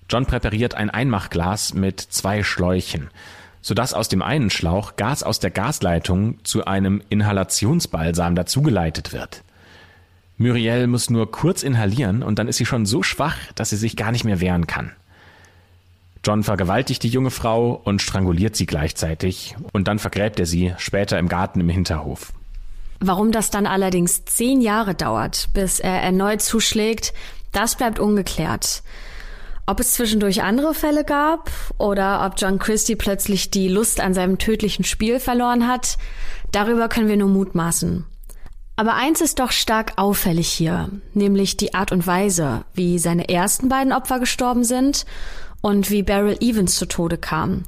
John 0.08 0.26
präpariert 0.26 0.74
ein 0.74 0.90
Einmachglas 0.90 1.74
mit 1.74 2.00
zwei 2.00 2.42
Schläuchen 2.42 3.10
sodass 3.68 3.94
aus 3.94 4.08
dem 4.08 4.22
einen 4.22 4.50
Schlauch 4.50 4.96
Gas 4.96 5.22
aus 5.22 5.40
der 5.40 5.50
Gasleitung 5.50 6.42
zu 6.44 6.64
einem 6.64 7.02
Inhalationsbalsam 7.08 8.34
dazugeleitet 8.34 9.12
wird. 9.12 9.42
Muriel 10.36 10.86
muss 10.86 11.10
nur 11.10 11.30
kurz 11.30 11.62
inhalieren 11.62 12.22
und 12.22 12.38
dann 12.38 12.48
ist 12.48 12.58
sie 12.58 12.66
schon 12.66 12.86
so 12.86 13.02
schwach, 13.02 13.36
dass 13.56 13.70
sie 13.70 13.76
sich 13.76 13.96
gar 13.96 14.12
nicht 14.12 14.24
mehr 14.24 14.40
wehren 14.40 14.66
kann. 14.66 14.92
John 16.24 16.44
vergewaltigt 16.44 17.02
die 17.02 17.08
junge 17.08 17.30
Frau 17.30 17.80
und 17.84 18.02
stranguliert 18.02 18.56
sie 18.56 18.66
gleichzeitig 18.66 19.56
und 19.72 19.88
dann 19.88 19.98
vergräbt 19.98 20.38
er 20.38 20.46
sie 20.46 20.74
später 20.78 21.18
im 21.18 21.28
Garten 21.28 21.60
im 21.60 21.68
Hinterhof. 21.68 22.32
Warum 23.00 23.32
das 23.32 23.50
dann 23.50 23.66
allerdings 23.66 24.24
zehn 24.24 24.60
Jahre 24.60 24.94
dauert, 24.94 25.50
bis 25.54 25.78
er 25.78 26.00
erneut 26.00 26.42
zuschlägt, 26.42 27.12
das 27.52 27.76
bleibt 27.76 27.98
ungeklärt. 27.98 28.82
Ob 29.68 29.80
es 29.80 29.92
zwischendurch 29.92 30.42
andere 30.42 30.72
Fälle 30.72 31.04
gab 31.04 31.50
oder 31.76 32.24
ob 32.24 32.40
John 32.40 32.58
Christie 32.58 32.96
plötzlich 32.96 33.50
die 33.50 33.68
Lust 33.68 34.00
an 34.00 34.14
seinem 34.14 34.38
tödlichen 34.38 34.82
Spiel 34.82 35.20
verloren 35.20 35.68
hat, 35.68 35.98
darüber 36.52 36.88
können 36.88 37.08
wir 37.08 37.18
nur 37.18 37.28
mutmaßen. 37.28 38.06
Aber 38.76 38.94
eins 38.94 39.20
ist 39.20 39.40
doch 39.40 39.52
stark 39.52 39.92
auffällig 39.96 40.48
hier, 40.48 40.88
nämlich 41.12 41.58
die 41.58 41.74
Art 41.74 41.92
und 41.92 42.06
Weise, 42.06 42.64
wie 42.72 42.98
seine 42.98 43.28
ersten 43.28 43.68
beiden 43.68 43.92
Opfer 43.92 44.20
gestorben 44.20 44.64
sind 44.64 45.04
und 45.60 45.90
wie 45.90 46.02
Beryl 46.02 46.38
Evans 46.40 46.76
zu 46.76 46.86
Tode 46.86 47.18
kam. 47.18 47.64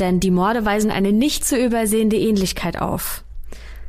Denn 0.00 0.18
die 0.18 0.32
Morde 0.32 0.64
weisen 0.64 0.90
eine 0.90 1.12
nicht 1.12 1.44
zu 1.44 1.56
übersehende 1.56 2.16
Ähnlichkeit 2.16 2.80
auf. 2.80 3.22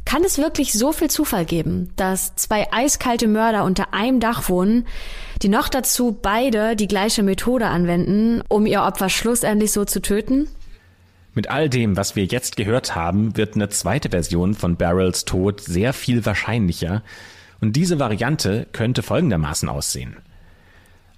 Kann 0.10 0.24
es 0.24 0.40
wirklich 0.40 0.74
so 0.74 0.92
viel 0.92 1.08
Zufall 1.08 1.46
geben, 1.46 1.92
dass 1.96 2.36
zwei 2.36 2.74
eiskalte 2.74 3.28
Mörder 3.28 3.64
unter 3.64 3.94
einem 3.94 4.20
Dach 4.20 4.50
wohnen, 4.50 4.88
die 5.44 5.50
noch 5.50 5.70
dazu 5.70 6.18
beide 6.20 6.76
die 6.76 6.88
gleiche 6.88 7.22
Methode 7.22 7.68
anwenden, 7.68 8.42
um 8.48 8.66
ihr 8.66 8.82
Opfer 8.82 9.10
schlussendlich 9.10 9.72
so 9.72 9.86
zu 9.86 10.02
töten? 10.02 10.48
Mit 11.36 11.52
all 11.52 11.70
dem, 11.70 11.96
was 11.96 12.16
wir 12.16 12.26
jetzt 12.26 12.56
gehört 12.56 12.96
haben, 12.96 13.38
wird 13.38 13.54
eine 13.54 13.70
zweite 13.70 14.10
Version 14.10 14.56
von 14.56 14.78
Barrels 14.78 15.26
Tod 15.26 15.62
sehr 15.62 15.94
viel 15.94 16.26
wahrscheinlicher. 16.26 17.04
Und 17.62 17.76
diese 17.76 18.00
Variante 18.00 18.66
könnte 18.72 19.04
folgendermaßen 19.04 19.70
aussehen. 19.70 20.18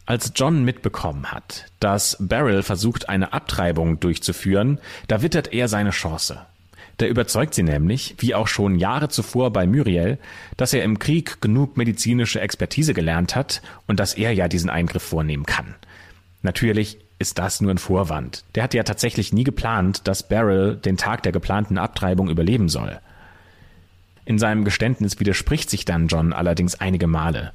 Als 0.05 0.33
John 0.35 0.65
mitbekommen 0.65 1.31
hat, 1.31 1.67
dass 1.79 2.17
Beryl 2.19 2.61
versucht, 2.61 3.07
eine 3.07 3.31
Abtreibung 3.31 4.01
durchzuführen, 4.01 4.81
da 5.07 5.21
wittert 5.21 5.53
er 5.53 5.69
seine 5.69 5.91
Chance. 5.91 6.41
Der 6.99 7.09
überzeugt 7.09 7.53
sie 7.53 7.63
nämlich, 7.63 8.15
wie 8.19 8.35
auch 8.35 8.47
schon 8.47 8.77
Jahre 8.77 9.09
zuvor 9.09 9.51
bei 9.51 9.65
Muriel, 9.65 10.17
dass 10.57 10.73
er 10.73 10.83
im 10.83 10.99
Krieg 10.99 11.41
genug 11.41 11.77
medizinische 11.77 12.41
Expertise 12.41 12.93
gelernt 12.93 13.35
hat 13.35 13.61
und 13.87 13.99
dass 13.99 14.13
er 14.13 14.33
ja 14.33 14.47
diesen 14.47 14.69
Eingriff 14.69 15.03
vornehmen 15.03 15.45
kann. 15.45 15.75
Natürlich 16.43 16.99
ist 17.19 17.37
das 17.37 17.61
nur 17.61 17.71
ein 17.71 17.77
Vorwand. 17.77 18.43
Der 18.55 18.63
hat 18.63 18.73
ja 18.73 18.83
tatsächlich 18.83 19.31
nie 19.31 19.43
geplant, 19.43 20.07
dass 20.07 20.27
Beryl 20.27 20.75
den 20.75 20.97
Tag 20.97 21.23
der 21.23 21.31
geplanten 21.31 21.77
Abtreibung 21.77 22.29
überleben 22.29 22.67
soll. 22.67 22.99
In 24.25 24.39
seinem 24.39 24.63
Geständnis 24.65 25.19
widerspricht 25.19 25.69
sich 25.69 25.85
dann 25.85 26.07
John 26.07 26.33
allerdings 26.33 26.79
einige 26.79 27.07
Male. 27.07 27.53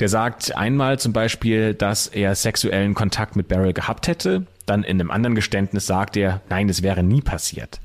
Der 0.00 0.08
sagt 0.08 0.56
einmal 0.56 0.98
zum 0.98 1.12
Beispiel, 1.12 1.74
dass 1.74 2.06
er 2.06 2.34
sexuellen 2.34 2.94
Kontakt 2.94 3.36
mit 3.36 3.48
Beryl 3.48 3.72
gehabt 3.72 4.06
hätte, 4.06 4.46
dann 4.64 4.84
in 4.84 5.00
einem 5.00 5.10
anderen 5.10 5.34
Geständnis 5.34 5.86
sagt 5.86 6.16
er, 6.16 6.40
nein, 6.48 6.68
es 6.68 6.82
wäre 6.82 7.02
nie 7.02 7.20
passiert. 7.20 7.80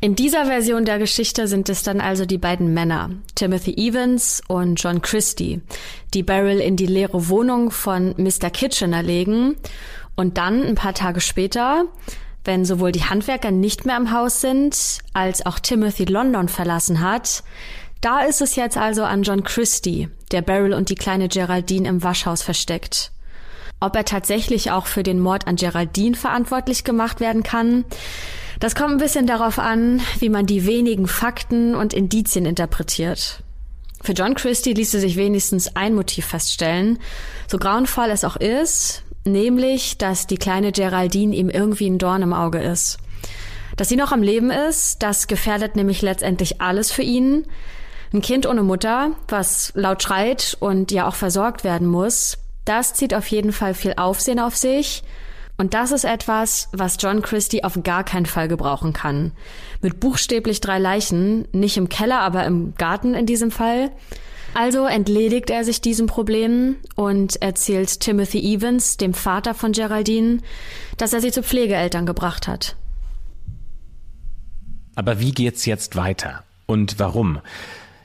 In 0.00 0.14
dieser 0.14 0.44
Version 0.44 0.84
der 0.84 0.98
Geschichte 0.98 1.48
sind 1.48 1.70
es 1.70 1.82
dann 1.82 2.02
also 2.02 2.26
die 2.26 2.36
beiden 2.36 2.74
Männer, 2.74 3.10
Timothy 3.34 3.74
Evans 3.76 4.42
und 4.46 4.76
John 4.76 5.00
Christie, 5.00 5.62
die 6.12 6.22
Beryl 6.22 6.60
in 6.60 6.76
die 6.76 6.86
leere 6.86 7.28
Wohnung 7.28 7.70
von 7.70 8.14
Mr. 8.18 8.50
Kitchener 8.50 9.02
legen 9.02 9.56
und 10.14 10.36
dann 10.36 10.62
ein 10.62 10.74
paar 10.74 10.92
Tage 10.92 11.22
später, 11.22 11.86
wenn 12.44 12.66
sowohl 12.66 12.92
die 12.92 13.04
Handwerker 13.04 13.50
nicht 13.50 13.86
mehr 13.86 13.96
im 13.96 14.12
Haus 14.12 14.42
sind, 14.42 14.98
als 15.14 15.46
auch 15.46 15.58
Timothy 15.58 16.04
London 16.04 16.48
verlassen 16.48 17.00
hat, 17.00 17.42
da 18.02 18.20
ist 18.20 18.42
es 18.42 18.54
jetzt 18.54 18.76
also 18.76 19.02
an 19.02 19.22
John 19.22 19.44
Christie, 19.44 20.10
der 20.30 20.42
Beryl 20.42 20.74
und 20.74 20.90
die 20.90 20.94
kleine 20.94 21.28
Geraldine 21.28 21.88
im 21.88 22.02
Waschhaus 22.02 22.42
versteckt. 22.42 23.12
Ob 23.80 23.96
er 23.96 24.04
tatsächlich 24.04 24.70
auch 24.70 24.86
für 24.86 25.02
den 25.02 25.20
Mord 25.20 25.46
an 25.46 25.56
Geraldine 25.56 26.16
verantwortlich 26.16 26.84
gemacht 26.84 27.20
werden 27.20 27.42
kann, 27.42 27.86
das 28.58 28.74
kommt 28.74 28.92
ein 28.92 28.98
bisschen 28.98 29.26
darauf 29.26 29.58
an, 29.58 30.00
wie 30.18 30.28
man 30.28 30.46
die 30.46 30.66
wenigen 30.66 31.06
Fakten 31.06 31.74
und 31.74 31.92
Indizien 31.92 32.46
interpretiert. 32.46 33.42
Für 34.02 34.12
John 34.12 34.34
Christie 34.34 34.72
ließe 34.72 35.00
sich 35.00 35.16
wenigstens 35.16 35.74
ein 35.74 35.94
Motiv 35.94 36.26
feststellen, 36.26 36.98
so 37.48 37.58
grauenvoll 37.58 38.10
es 38.10 38.24
auch 38.24 38.36
ist, 38.36 39.02
nämlich, 39.24 39.98
dass 39.98 40.26
die 40.26 40.36
kleine 40.36 40.72
Geraldine 40.72 41.34
ihm 41.34 41.50
irgendwie 41.50 41.88
ein 41.88 41.98
Dorn 41.98 42.22
im 42.22 42.32
Auge 42.32 42.62
ist. 42.62 42.98
Dass 43.76 43.88
sie 43.88 43.96
noch 43.96 44.12
am 44.12 44.22
Leben 44.22 44.50
ist, 44.50 45.02
das 45.02 45.26
gefährdet 45.26 45.76
nämlich 45.76 46.00
letztendlich 46.02 46.60
alles 46.60 46.92
für 46.92 47.02
ihn. 47.02 47.46
Ein 48.12 48.22
Kind 48.22 48.46
ohne 48.46 48.62
Mutter, 48.62 49.10
was 49.28 49.72
laut 49.74 50.02
schreit 50.02 50.56
und 50.60 50.92
ja 50.92 51.08
auch 51.08 51.16
versorgt 51.16 51.64
werden 51.64 51.86
muss, 51.86 52.38
das 52.64 52.94
zieht 52.94 53.12
auf 53.12 53.26
jeden 53.26 53.52
Fall 53.52 53.74
viel 53.74 53.94
Aufsehen 53.96 54.40
auf 54.40 54.56
sich 54.56 55.02
und 55.58 55.72
das 55.74 55.90
ist 55.90 56.04
etwas, 56.04 56.68
was 56.72 56.98
John 57.00 57.22
Christie 57.22 57.64
auf 57.64 57.78
gar 57.82 58.04
keinen 58.04 58.26
Fall 58.26 58.48
gebrauchen 58.48 58.92
kann. 58.92 59.32
Mit 59.80 60.00
buchstäblich 60.00 60.60
drei 60.60 60.78
Leichen, 60.78 61.48
nicht 61.52 61.76
im 61.76 61.88
Keller, 61.88 62.20
aber 62.20 62.44
im 62.44 62.74
Garten 62.74 63.14
in 63.14 63.26
diesem 63.26 63.50
Fall. 63.50 63.90
Also 64.54 64.86
entledigt 64.86 65.50
er 65.50 65.64
sich 65.64 65.80
diesem 65.80 66.06
Problem 66.06 66.76
und 66.94 67.40
erzählt 67.42 68.00
Timothy 68.00 68.54
Evans, 68.54 68.96
dem 68.96 69.14
Vater 69.14 69.54
von 69.54 69.72
Geraldine, 69.72 70.38
dass 70.96 71.12
er 71.12 71.20
sie 71.20 71.30
zu 71.30 71.42
Pflegeeltern 71.42 72.06
gebracht 72.06 72.48
hat. 72.48 72.76
Aber 74.94 75.20
wie 75.20 75.32
geht's 75.32 75.66
jetzt 75.66 75.96
weiter? 75.96 76.42
Und 76.64 76.98
warum? 76.98 77.40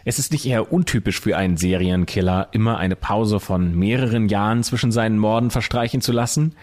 Es 0.04 0.20
ist 0.20 0.32
nicht 0.32 0.45
eher 0.45 0.74
untypisch 0.74 1.22
für 1.22 1.38
einen 1.38 1.58
Serienkiller, 1.58 2.49
immer 2.52 2.78
eine 2.78 2.95
Pause 2.95 3.39
von 3.39 3.76
mehreren 3.76 4.28
Jahren 4.28 4.64
zwischen 4.64 4.91
seinen 4.91 5.20
Morden 5.20 5.52
verstreichen 5.52 6.02
zu 6.02 6.12
lassen? 6.12 6.56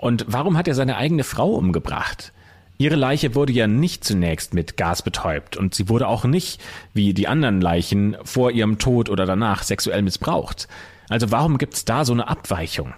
Und 0.00 0.24
warum 0.28 0.56
hat 0.56 0.66
er 0.66 0.74
seine 0.74 0.96
eigene 0.96 1.24
Frau 1.24 1.50
umgebracht? 1.50 2.32
Ihre 2.78 2.96
Leiche 2.96 3.34
wurde 3.34 3.52
ja 3.52 3.66
nicht 3.66 4.02
zunächst 4.02 4.54
mit 4.54 4.78
Gas 4.78 5.02
betäubt 5.02 5.58
und 5.58 5.74
sie 5.74 5.90
wurde 5.90 6.08
auch 6.08 6.24
nicht, 6.24 6.58
wie 6.94 7.12
die 7.12 7.28
anderen 7.28 7.60
Leichen, 7.60 8.16
vor 8.24 8.50
ihrem 8.50 8.78
Tod 8.78 9.10
oder 9.10 9.26
danach 9.26 9.62
sexuell 9.62 10.00
missbraucht. 10.00 10.68
Also 11.10 11.30
warum 11.30 11.58
gibt's 11.58 11.84
da 11.84 12.06
so 12.06 12.14
eine 12.14 12.28
Abweichung? 12.28 12.94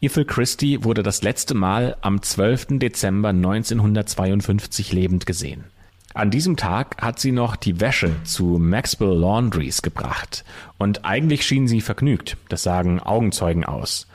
Ethel 0.00 0.24
Christie 0.24 0.82
wurde 0.84 1.02
das 1.02 1.22
letzte 1.22 1.52
Mal 1.52 1.98
am 2.00 2.22
12. 2.22 2.78
Dezember 2.78 3.28
1952 3.28 4.90
lebend 4.90 5.26
gesehen. 5.26 5.64
An 6.14 6.30
diesem 6.30 6.56
Tag 6.56 7.02
hat 7.02 7.20
sie 7.20 7.32
noch 7.32 7.56
die 7.56 7.78
Wäsche 7.78 8.12
zu 8.24 8.56
Maxwell 8.58 9.18
Laundries 9.18 9.82
gebracht. 9.82 10.46
Und 10.78 11.04
eigentlich 11.04 11.44
schien 11.44 11.68
sie 11.68 11.82
vergnügt, 11.82 12.38
das 12.48 12.62
sagen 12.62 13.00
Augenzeugen 13.00 13.66
aus. 13.66 14.06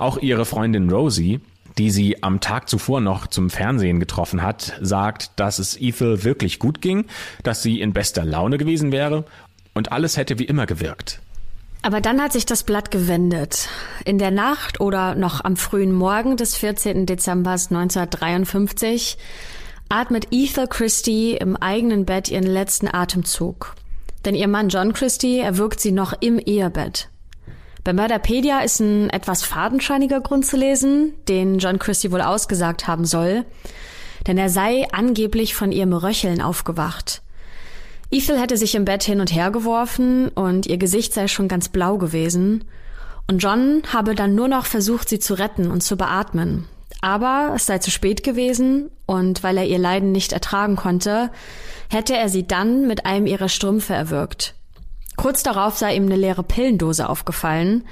Auch 0.00 0.16
ihre 0.16 0.46
Freundin 0.46 0.88
Rosie, 0.88 1.40
die 1.76 1.90
sie 1.90 2.22
am 2.22 2.40
Tag 2.40 2.70
zuvor 2.70 3.02
noch 3.02 3.26
zum 3.26 3.50
Fernsehen 3.50 4.00
getroffen 4.00 4.42
hat, 4.42 4.72
sagt, 4.80 5.32
dass 5.36 5.58
es 5.58 5.78
Ethel 5.78 6.24
wirklich 6.24 6.58
gut 6.58 6.80
ging, 6.80 7.04
dass 7.42 7.62
sie 7.62 7.82
in 7.82 7.92
bester 7.92 8.24
Laune 8.24 8.56
gewesen 8.56 8.92
wäre 8.92 9.26
und 9.74 9.92
alles 9.92 10.16
hätte 10.16 10.38
wie 10.38 10.46
immer 10.46 10.64
gewirkt. 10.64 11.20
Aber 11.82 12.00
dann 12.00 12.22
hat 12.22 12.32
sich 12.32 12.46
das 12.46 12.62
Blatt 12.62 12.90
gewendet. 12.90 13.68
In 14.06 14.16
der 14.16 14.30
Nacht 14.30 14.80
oder 14.80 15.14
noch 15.16 15.44
am 15.44 15.58
frühen 15.58 15.92
Morgen 15.92 16.38
des 16.38 16.56
14. 16.56 17.04
Dezember 17.04 17.50
1953 17.50 19.18
atmet 19.90 20.28
Ethel 20.30 20.66
Christie 20.66 21.32
im 21.32 21.56
eigenen 21.56 22.06
Bett 22.06 22.30
ihren 22.30 22.46
letzten 22.46 22.88
Atemzug. 22.88 23.74
Denn 24.24 24.34
ihr 24.34 24.48
Mann 24.48 24.70
John 24.70 24.94
Christie 24.94 25.40
erwürgt 25.40 25.78
sie 25.78 25.92
noch 25.92 26.14
im 26.22 26.38
Ehebett. 26.38 27.10
Bei 27.82 27.94
Murderpedia 27.94 28.60
ist 28.60 28.80
ein 28.80 29.08
etwas 29.10 29.42
fadenscheiniger 29.42 30.20
Grund 30.20 30.44
zu 30.44 30.56
lesen, 30.56 31.14
den 31.28 31.58
John 31.58 31.78
Christie 31.78 32.12
wohl 32.12 32.20
ausgesagt 32.20 32.86
haben 32.86 33.06
soll, 33.06 33.46
denn 34.26 34.36
er 34.36 34.50
sei 34.50 34.86
angeblich 34.92 35.54
von 35.54 35.72
ihrem 35.72 35.94
Röcheln 35.94 36.42
aufgewacht. 36.42 37.22
Ethel 38.10 38.38
hätte 38.38 38.56
sich 38.56 38.74
im 38.74 38.84
Bett 38.84 39.02
hin 39.02 39.20
und 39.20 39.32
her 39.34 39.50
geworfen 39.50 40.28
und 40.28 40.66
ihr 40.66 40.78
Gesicht 40.78 41.14
sei 41.14 41.28
schon 41.28 41.48
ganz 41.48 41.68
blau 41.68 41.96
gewesen. 41.96 42.64
Und 43.28 43.38
John 43.38 43.82
habe 43.92 44.14
dann 44.14 44.34
nur 44.34 44.48
noch 44.48 44.66
versucht, 44.66 45.08
sie 45.08 45.20
zu 45.20 45.34
retten 45.34 45.70
und 45.70 45.82
zu 45.82 45.96
beatmen. 45.96 46.66
Aber 47.00 47.52
es 47.54 47.66
sei 47.66 47.78
zu 47.78 47.90
spät 47.90 48.24
gewesen 48.24 48.90
und 49.06 49.42
weil 49.42 49.56
er 49.56 49.66
ihr 49.66 49.78
Leiden 49.78 50.12
nicht 50.12 50.32
ertragen 50.32 50.76
konnte, 50.76 51.30
hätte 51.88 52.16
er 52.16 52.28
sie 52.28 52.46
dann 52.46 52.86
mit 52.86 53.06
einem 53.06 53.26
ihrer 53.26 53.48
Strümpfe 53.48 53.94
erwürgt. 53.94 54.54
Kurz 55.20 55.42
darauf 55.42 55.76
sei 55.76 55.96
ihm 55.96 56.06
eine 56.06 56.16
leere 56.16 56.42
Pillendose 56.42 57.06
aufgefallen 57.06 57.84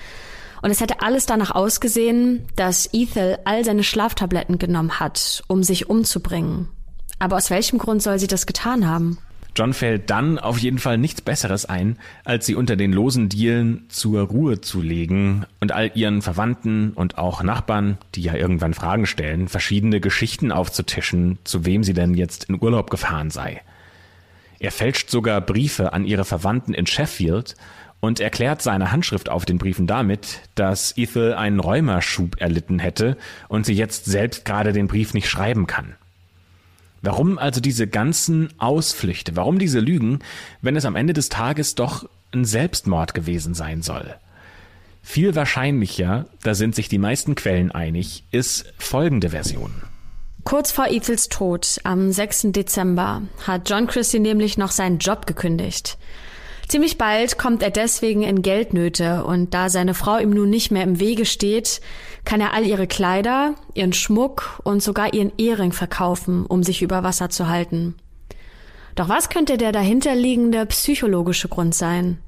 und 0.62 0.70
es 0.70 0.80
hätte 0.80 1.02
alles 1.02 1.26
danach 1.26 1.50
ausgesehen, 1.50 2.46
dass 2.56 2.88
Ethel 2.94 3.38
all 3.44 3.66
seine 3.66 3.84
Schlaftabletten 3.84 4.58
genommen 4.58 4.98
hat, 4.98 5.44
um 5.46 5.62
sich 5.62 5.90
umzubringen. 5.90 6.68
Aber 7.18 7.36
aus 7.36 7.50
welchem 7.50 7.78
Grund 7.78 8.02
soll 8.02 8.18
sie 8.18 8.28
das 8.28 8.46
getan 8.46 8.88
haben? 8.88 9.18
John 9.54 9.74
fällt 9.74 10.08
dann 10.08 10.38
auf 10.38 10.56
jeden 10.56 10.78
Fall 10.78 10.96
nichts 10.96 11.20
Besseres 11.20 11.66
ein, 11.66 11.98
als 12.24 12.46
sie 12.46 12.54
unter 12.54 12.76
den 12.76 12.94
losen 12.94 13.28
Dielen 13.28 13.84
zur 13.90 14.22
Ruhe 14.22 14.62
zu 14.62 14.80
legen 14.80 15.44
und 15.60 15.70
all 15.70 15.90
ihren 15.94 16.22
Verwandten 16.22 16.92
und 16.94 17.18
auch 17.18 17.42
Nachbarn, 17.42 17.98
die 18.14 18.22
ja 18.22 18.32
irgendwann 18.36 18.72
Fragen 18.72 19.04
stellen, 19.04 19.48
verschiedene 19.48 20.00
Geschichten 20.00 20.50
aufzutischen, 20.50 21.38
zu 21.44 21.66
wem 21.66 21.84
sie 21.84 21.92
denn 21.92 22.14
jetzt 22.14 22.44
in 22.44 22.58
Urlaub 22.58 22.88
gefahren 22.88 23.28
sei. 23.28 23.60
Er 24.58 24.72
fälscht 24.72 25.10
sogar 25.10 25.40
Briefe 25.40 25.92
an 25.92 26.04
ihre 26.04 26.24
Verwandten 26.24 26.74
in 26.74 26.86
Sheffield 26.86 27.54
und 28.00 28.20
erklärt 28.20 28.62
seine 28.62 28.92
Handschrift 28.92 29.28
auf 29.28 29.44
den 29.44 29.58
Briefen 29.58 29.86
damit, 29.86 30.40
dass 30.54 30.96
Ethel 30.96 31.34
einen 31.34 31.60
Rheumaschub 31.60 32.40
erlitten 32.40 32.78
hätte 32.78 33.16
und 33.48 33.66
sie 33.66 33.74
jetzt 33.74 34.04
selbst 34.04 34.44
gerade 34.44 34.72
den 34.72 34.88
Brief 34.88 35.14
nicht 35.14 35.28
schreiben 35.28 35.66
kann. 35.66 35.94
Warum 37.02 37.38
also 37.38 37.60
diese 37.60 37.86
ganzen 37.86 38.48
Ausflüchte? 38.58 39.36
Warum 39.36 39.58
diese 39.58 39.80
Lügen, 39.80 40.20
wenn 40.62 40.76
es 40.76 40.84
am 40.84 40.96
Ende 40.96 41.12
des 41.12 41.28
Tages 41.28 41.74
doch 41.74 42.08
ein 42.32 42.44
Selbstmord 42.44 43.14
gewesen 43.14 43.54
sein 43.54 43.82
soll? 43.82 44.14
Viel 45.02 45.34
wahrscheinlicher, 45.34 46.26
da 46.42 46.54
sind 46.54 46.74
sich 46.74 46.88
die 46.88 46.98
meisten 46.98 47.34
Quellen 47.34 47.70
einig, 47.70 48.24
ist 48.32 48.72
folgende 48.78 49.30
Version. 49.30 49.72
Kurz 50.48 50.70
vor 50.70 50.86
Ethels 50.88 51.28
Tod 51.28 51.78
am 51.84 52.10
6. 52.10 52.52
Dezember 52.52 53.20
hat 53.46 53.68
John 53.68 53.86
Christie 53.86 54.18
nämlich 54.18 54.56
noch 54.56 54.70
seinen 54.70 54.96
Job 54.96 55.26
gekündigt. 55.26 55.98
Ziemlich 56.68 56.96
bald 56.96 57.36
kommt 57.36 57.62
er 57.62 57.68
deswegen 57.68 58.22
in 58.22 58.40
Geldnöte 58.40 59.24
und 59.24 59.52
da 59.52 59.68
seine 59.68 59.92
Frau 59.92 60.16
ihm 60.16 60.30
nun 60.30 60.48
nicht 60.48 60.70
mehr 60.70 60.84
im 60.84 61.00
Wege 61.00 61.26
steht, 61.26 61.82
kann 62.24 62.40
er 62.40 62.54
all 62.54 62.64
ihre 62.64 62.86
Kleider, 62.86 63.56
ihren 63.74 63.92
Schmuck 63.92 64.62
und 64.64 64.82
sogar 64.82 65.12
ihren 65.12 65.32
Ehering 65.36 65.72
verkaufen, 65.72 66.46
um 66.46 66.62
sich 66.62 66.80
über 66.80 67.02
Wasser 67.02 67.28
zu 67.28 67.48
halten. 67.48 67.96
Doch 68.94 69.10
was 69.10 69.28
könnte 69.28 69.58
der 69.58 69.72
dahinterliegende 69.72 70.64
psychologische 70.64 71.48
Grund 71.48 71.74
sein? 71.74 72.22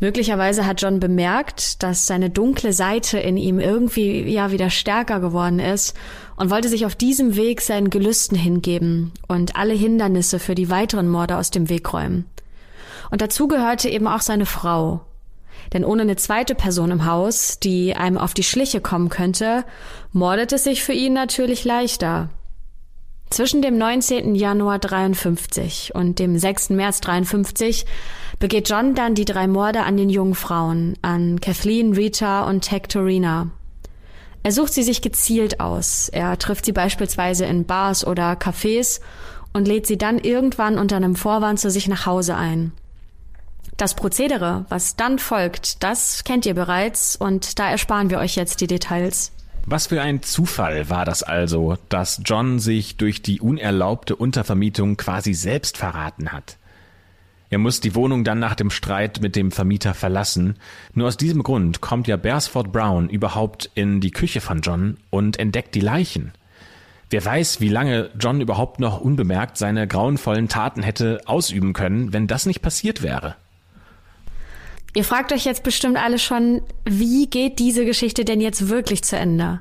Möglicherweise 0.00 0.66
hat 0.66 0.80
John 0.80 1.00
bemerkt, 1.00 1.82
dass 1.82 2.06
seine 2.06 2.30
dunkle 2.30 2.72
Seite 2.72 3.18
in 3.18 3.36
ihm 3.36 3.60
irgendwie 3.60 4.22
ja 4.22 4.50
wieder 4.50 4.70
stärker 4.70 5.20
geworden 5.20 5.58
ist 5.58 5.94
und 6.38 6.50
wollte 6.50 6.68
sich 6.68 6.86
auf 6.86 6.94
diesem 6.94 7.34
Weg 7.34 7.60
seinen 7.60 7.90
Gelüsten 7.90 8.38
hingeben 8.38 9.12
und 9.26 9.56
alle 9.56 9.74
Hindernisse 9.74 10.38
für 10.38 10.54
die 10.54 10.70
weiteren 10.70 11.08
Morde 11.08 11.36
aus 11.36 11.50
dem 11.50 11.68
Weg 11.68 11.92
räumen. 11.92 12.26
Und 13.10 13.20
dazu 13.20 13.48
gehörte 13.48 13.88
eben 13.88 14.06
auch 14.06 14.20
seine 14.20 14.46
Frau. 14.46 15.00
Denn 15.72 15.84
ohne 15.84 16.02
eine 16.02 16.16
zweite 16.16 16.54
Person 16.54 16.92
im 16.92 17.04
Haus, 17.04 17.58
die 17.58 17.94
einem 17.96 18.18
auf 18.18 18.34
die 18.34 18.44
Schliche 18.44 18.80
kommen 18.80 19.08
könnte, 19.08 19.64
mordet 20.12 20.52
es 20.52 20.64
sich 20.64 20.84
für 20.84 20.92
ihn 20.92 21.12
natürlich 21.12 21.64
leichter. 21.64 22.30
Zwischen 23.30 23.60
dem 23.60 23.76
19. 23.76 24.34
Januar 24.36 24.78
53 24.78 25.94
und 25.94 26.18
dem 26.18 26.38
6. 26.38 26.70
März 26.70 27.00
53 27.00 27.84
begeht 28.38 28.70
John 28.70 28.94
dann 28.94 29.14
die 29.14 29.26
drei 29.26 29.48
Morde 29.48 29.82
an 29.82 29.96
den 29.96 30.08
jungen 30.08 30.34
Frauen, 30.34 30.94
an 31.02 31.40
Kathleen, 31.40 31.92
Rita 31.92 32.48
und 32.48 32.70
Hectorina. 32.70 33.50
Er 34.42 34.52
sucht 34.52 34.72
sie 34.72 34.82
sich 34.82 35.02
gezielt 35.02 35.60
aus. 35.60 36.08
Er 36.08 36.38
trifft 36.38 36.64
sie 36.64 36.72
beispielsweise 36.72 37.44
in 37.44 37.64
Bars 37.66 38.06
oder 38.06 38.32
Cafés 38.32 39.00
und 39.52 39.66
lädt 39.66 39.86
sie 39.86 39.98
dann 39.98 40.18
irgendwann 40.18 40.78
unter 40.78 40.96
einem 40.96 41.16
Vorwand 41.16 41.58
zu 41.60 41.70
sich 41.70 41.88
nach 41.88 42.06
Hause 42.06 42.36
ein. 42.36 42.72
Das 43.76 43.94
Prozedere, 43.94 44.66
was 44.68 44.96
dann 44.96 45.18
folgt, 45.18 45.82
das 45.84 46.24
kennt 46.24 46.46
ihr 46.46 46.54
bereits 46.54 47.14
und 47.14 47.58
da 47.58 47.70
ersparen 47.70 48.10
wir 48.10 48.18
euch 48.18 48.34
jetzt 48.34 48.60
die 48.60 48.66
Details. 48.66 49.30
Was 49.66 49.86
für 49.86 50.00
ein 50.00 50.22
Zufall 50.22 50.90
war 50.90 51.04
das 51.04 51.22
also, 51.22 51.76
dass 51.88 52.22
John 52.24 52.58
sich 52.58 52.96
durch 52.96 53.22
die 53.22 53.40
unerlaubte 53.40 54.16
Untervermietung 54.16 54.96
quasi 54.96 55.34
selbst 55.34 55.76
verraten 55.76 56.32
hat. 56.32 56.56
Er 57.50 57.58
muss 57.58 57.80
die 57.80 57.94
Wohnung 57.94 58.24
dann 58.24 58.38
nach 58.38 58.54
dem 58.54 58.70
Streit 58.70 59.20
mit 59.22 59.34
dem 59.34 59.50
Vermieter 59.50 59.94
verlassen. 59.94 60.56
Nur 60.92 61.08
aus 61.08 61.16
diesem 61.16 61.42
Grund 61.42 61.80
kommt 61.80 62.06
ja 62.06 62.16
Beresford 62.16 62.72
Brown 62.72 63.08
überhaupt 63.08 63.70
in 63.74 64.00
die 64.00 64.10
Küche 64.10 64.40
von 64.40 64.60
John 64.60 64.98
und 65.10 65.38
entdeckt 65.38 65.74
die 65.74 65.80
Leichen. 65.80 66.32
Wer 67.10 67.24
weiß, 67.24 67.60
wie 67.60 67.70
lange 67.70 68.10
John 68.20 68.42
überhaupt 68.42 68.80
noch 68.80 69.00
unbemerkt 69.00 69.56
seine 69.56 69.88
grauenvollen 69.88 70.48
Taten 70.48 70.82
hätte 70.82 71.22
ausüben 71.24 71.72
können, 71.72 72.12
wenn 72.12 72.26
das 72.26 72.44
nicht 72.44 72.60
passiert 72.60 73.02
wäre. 73.02 73.36
Ihr 74.94 75.04
fragt 75.04 75.32
euch 75.32 75.44
jetzt 75.44 75.62
bestimmt 75.62 75.96
alle 75.96 76.18
schon, 76.18 76.62
wie 76.84 77.28
geht 77.28 77.58
diese 77.58 77.86
Geschichte 77.86 78.24
denn 78.26 78.40
jetzt 78.40 78.68
wirklich 78.68 79.04
zu 79.04 79.16
Ende? 79.16 79.60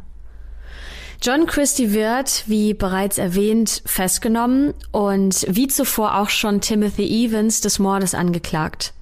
John 1.22 1.48
Christie 1.48 1.94
wird, 1.94 2.44
wie 2.46 2.74
bereits 2.74 3.18
erwähnt, 3.18 3.82
festgenommen 3.86 4.74
und 4.92 5.46
wie 5.50 5.68
zuvor 5.68 6.18
auch 6.20 6.30
schon 6.30 6.62
Timothy 6.62 7.26
Evans 7.26 7.62
des 7.62 7.80
Mordes 7.80 8.14
angeklagt. 8.14 8.94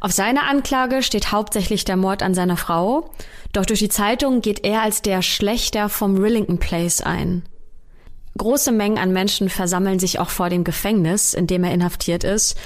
Auf 0.00 0.12
seiner 0.12 0.44
Anklage 0.44 1.02
steht 1.02 1.32
hauptsächlich 1.32 1.84
der 1.84 1.96
Mord 1.96 2.22
an 2.22 2.34
seiner 2.34 2.56
Frau, 2.56 3.10
doch 3.52 3.64
durch 3.64 3.80
die 3.80 3.88
Zeitung 3.88 4.42
geht 4.42 4.64
er 4.64 4.82
als 4.82 5.02
der 5.02 5.22
Schlechter 5.22 5.88
vom 5.88 6.18
Rillington 6.18 6.58
Place 6.58 7.00
ein. 7.00 7.42
Große 8.36 8.70
Mengen 8.70 8.98
an 8.98 9.12
Menschen 9.12 9.48
versammeln 9.48 9.98
sich 9.98 10.20
auch 10.20 10.30
vor 10.30 10.50
dem 10.50 10.62
Gefängnis, 10.62 11.34
in 11.34 11.46
dem 11.46 11.64
er 11.64 11.72
inhaftiert 11.72 12.22
ist, 12.24 12.56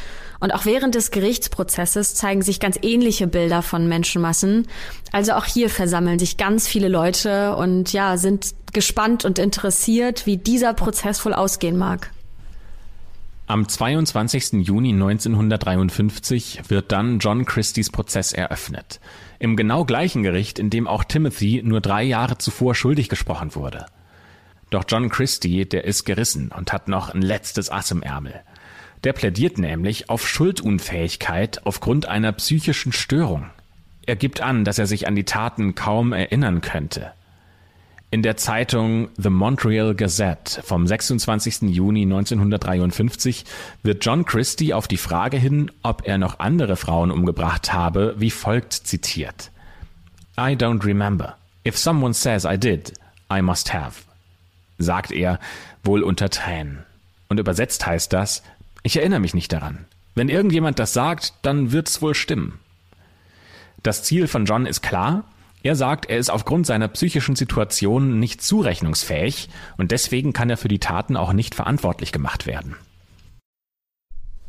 und 0.43 0.53
auch 0.53 0.64
während 0.64 0.97
des 0.97 1.12
Gerichtsprozesses 1.12 2.16
zeigen 2.16 2.43
sich 2.43 2.59
ganz 2.59 2.76
ähnliche 2.82 3.28
Bilder 3.28 3.62
von 3.62 3.86
Menschenmassen. 3.86 4.66
Also 5.12 5.34
auch 5.34 5.45
hier 5.45 5.70
versammeln 5.70 6.18
sich 6.18 6.36
ganz 6.36 6.66
viele 6.66 6.88
Leute 6.88 7.55
und 7.55 7.93
ja, 7.93 8.16
sind 8.16 8.53
gespannt 8.72 9.24
und 9.24 9.38
interessiert, 9.38 10.26
wie 10.26 10.38
dieser 10.38 10.74
Prozess 10.74 11.24
wohl 11.24 11.32
ausgehen 11.32 11.78
mag. 11.78 12.11
Am 13.47 13.68
22. 13.68 14.66
Juni 14.66 14.90
1953 14.90 16.62
wird 16.66 16.90
dann 16.90 17.20
John 17.20 17.45
Christies 17.45 17.90
Prozess 17.90 18.32
eröffnet. 18.32 18.99
Im 19.38 19.55
genau 19.55 19.84
gleichen 19.84 20.24
Gericht, 20.24 20.59
in 20.59 20.70
dem 20.70 20.88
auch 20.88 21.05
Timothy 21.05 21.62
nur 21.64 21.80
drei 21.80 22.03
Jahre 22.03 22.36
zuvor 22.36 22.74
schuldig 22.74 23.09
gesprochen 23.09 23.55
wurde. 23.55 23.86
Doch 24.70 24.82
John 24.88 25.09
Christie, 25.09 25.66
der 25.66 25.84
ist 25.84 26.05
gerissen 26.05 26.51
und 26.51 26.72
hat 26.72 26.88
noch 26.88 27.11
ein 27.11 27.22
letztes 27.22 27.70
Ass 27.70 27.93
im 27.93 28.03
Ärmel. 28.03 28.40
Der 29.05 29.12
plädiert 29.12 29.59
nämlich 29.59 30.09
auf 30.11 30.28
Schuldunfähigkeit 30.28 31.66
aufgrund 31.66 32.07
einer 32.07 32.32
psychischen 32.32 32.92
Störung. 32.92 33.50
Er 34.07 34.16
gibt 34.16 34.40
an, 34.40 34.64
dass 34.64 34.78
er 34.78 34.86
sich 34.86 35.07
an 35.07 35.16
die 35.16 35.24
Taten 35.24 35.74
kaum 35.74 36.12
erinnern 36.12 36.61
könnte. 36.61 37.12
In 38.11 38.22
der 38.22 38.36
Zeitung 38.36 39.09
The 39.16 39.30
Montreal 39.30 39.94
Gazette 39.94 40.62
vom 40.62 40.86
26. 40.86 41.62
Juni 41.62 42.03
1953 42.03 43.46
wird 43.82 44.05
John 44.05 44.26
Christie 44.26 44.74
auf 44.74 44.86
die 44.86 44.98
Frage 44.98 45.38
hin, 45.38 45.70
ob 45.82 46.07
er 46.07 46.18
noch 46.18 46.38
andere 46.38 46.76
Frauen 46.76 47.11
umgebracht 47.11 47.72
habe, 47.72 48.14
wie 48.18 48.30
folgt 48.30 48.74
zitiert. 48.74 49.50
I 50.36 50.53
don't 50.53 50.84
remember. 50.84 51.38
If 51.66 51.78
someone 51.78 52.12
says 52.12 52.44
I 52.44 52.59
did, 52.59 52.92
I 53.32 53.40
must 53.40 53.72
have. 53.72 54.03
Sagt 54.76 55.11
er, 55.11 55.38
wohl 55.82 56.03
unter 56.03 56.28
Tränen. 56.28 56.84
Und 57.28 57.40
übersetzt 57.40 57.86
heißt 57.86 58.12
das, 58.12 58.42
ich 58.83 58.97
erinnere 58.97 59.20
mich 59.20 59.35
nicht 59.35 59.53
daran. 59.53 59.87
Wenn 60.14 60.28
irgendjemand 60.28 60.78
das 60.78 60.93
sagt, 60.93 61.35
dann 61.43 61.72
wird's 61.72 62.03
wohl 62.03 62.14
stimmen. 62.14 62.59
Das 63.83 64.03
Ziel 64.03 64.28
von 64.28 64.45
John 64.45 64.66
ist 64.66 64.83
klar. 64.83 65.24
Er 65.62 65.76
sagt, 65.76 66.07
er 66.07 66.18
ist 66.18 66.30
aufgrund 66.30 66.66
seiner 66.66 66.89
psychischen 66.89 67.37
Situation 67.37 68.18
nicht 68.18 68.43
zurechnungsfähig 68.43 69.49
und 69.76 69.93
deswegen 69.93 70.33
kann 70.33 70.51
er 70.51 70.57
für 70.57 70.68
die 70.68 70.80
Taten 70.80 71.16
auch 71.16 71.33
nicht 71.33 71.55
verantwortlich 71.55 72.12
gemacht 72.12 72.47
werden. 72.47 72.76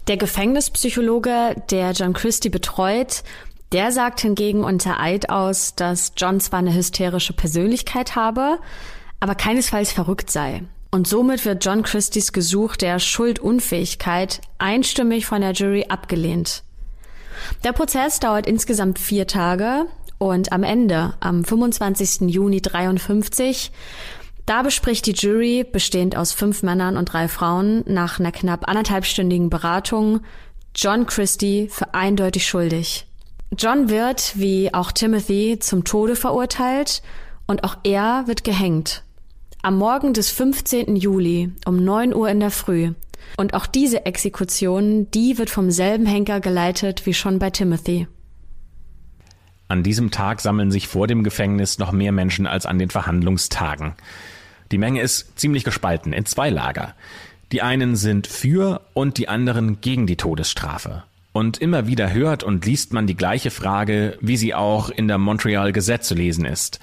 Der 0.08 0.18
Gefängnispsychologe, 0.18 1.56
der 1.70 1.92
John 1.92 2.14
Christie 2.14 2.50
betreut, 2.50 3.24
der 3.72 3.92
sagt 3.92 4.22
hingegen 4.22 4.64
unter 4.64 5.00
Eid 5.00 5.30
aus, 5.30 5.76
dass 5.76 6.14
John 6.18 6.40
zwar 6.40 6.60
eine 6.60 6.74
hysterische 6.74 7.34
Persönlichkeit 7.34 8.16
habe, 8.16 8.60
aber 9.20 9.36
keinesfalls 9.36 9.92
verrückt 9.92 10.30
sei. 10.30 10.64
Und 10.94 11.08
somit 11.08 11.44
wird 11.44 11.66
John 11.66 11.82
Christies 11.82 12.34
Gesuch 12.34 12.76
der 12.76 13.00
Schuldunfähigkeit 13.00 14.42
einstimmig 14.60 15.26
von 15.26 15.42
der 15.42 15.54
Jury 15.54 15.88
abgelehnt. 15.90 16.62
Der 17.64 17.72
Prozess 17.72 18.20
dauert 18.20 18.46
insgesamt 18.46 19.00
vier 19.00 19.26
Tage 19.26 19.88
Und 20.20 20.52
am 20.52 20.62
Ende, 20.62 21.16
am 21.20 21.44
25. 21.44 22.30
Juni 22.32 22.62
53, 22.62 23.72
da 24.46 24.62
bespricht 24.62 25.08
die 25.08 25.14
Jury, 25.14 25.64
bestehend 25.64 26.16
aus 26.16 26.32
fünf 26.32 26.62
Männern 26.62 26.96
und 26.98 27.12
drei 27.12 27.28
Frauen, 27.28 27.84
nach 27.88 28.20
einer 28.20 28.32
knapp 28.32 28.70
anderthalbstündigen 28.70 29.50
Beratung 29.50 30.20
John 30.76 31.08
Christie 31.08 31.70
für 31.72 31.96
eindeutig 31.96 32.46
schuldig. 32.46 33.08
John 33.58 33.90
wird, 33.90 34.34
wie 34.36 34.72
auch 34.72 34.92
Timothy, 34.92 35.58
zum 35.60 35.86
Tode 35.86 36.16
verurteilt 36.16 37.02
und 37.48 37.64
auch 37.64 37.78
er 37.84 38.28
wird 38.28 38.44
gehängt. 38.44 39.04
Am 39.66 39.78
Morgen 39.78 40.12
des 40.12 40.30
15. 40.30 40.98
Juli 40.98 41.50
um 41.66 41.82
9 41.82 42.14
Uhr 42.14 42.28
in 42.28 42.42
der 42.42 42.52
Früh. 42.52 42.92
Und 43.38 43.54
auch 43.54 43.66
diese 43.66 44.06
Exekution, 44.06 45.10
die 45.12 45.38
wird 45.38 45.50
vom 45.50 45.72
selben 45.72 46.06
Henker 46.06 46.42
geleitet 46.42 47.06
wie 47.06 47.14
schon 47.14 47.40
bei 47.40 47.50
Timothy. 47.50 48.08
An 49.70 49.82
diesem 49.82 50.12
Tag 50.12 50.42
sammeln 50.42 50.70
sich 50.70 50.90
vor 50.90 51.08
dem 51.08 51.24
Gefängnis 51.24 51.80
noch 51.80 51.94
mehr 51.94 52.12
Menschen 52.12 52.46
als 52.46 52.66
an 52.66 52.78
den 52.78 52.90
Verhandlungstagen. 52.90 53.94
Die 54.74 54.78
Menge 54.78 55.00
ist 55.02 55.40
ziemlich 55.40 55.64
gespalten 55.64 56.12
in 56.12 56.26
zwei 56.26 56.50
Lager. 56.50 56.94
Die 57.54 57.62
einen 57.62 57.96
sind 57.96 58.28
für 58.28 58.82
und 58.94 59.18
die 59.18 59.30
anderen 59.30 59.80
gegen 59.80 60.08
die 60.08 60.18
Todesstrafe. 60.18 61.04
Und 61.32 61.60
immer 61.60 61.88
wieder 61.88 62.12
hört 62.12 62.44
und 62.44 62.66
liest 62.66 62.92
man 62.92 63.08
die 63.08 63.16
gleiche 63.16 63.50
Frage, 63.50 64.18
wie 64.20 64.36
sie 64.36 64.54
auch 64.54 64.90
in 64.90 65.08
der 65.08 65.20
Montreal 65.20 65.72
Gazette 65.72 66.04
zu 66.04 66.16
lesen 66.16 66.44
ist. 66.44 66.82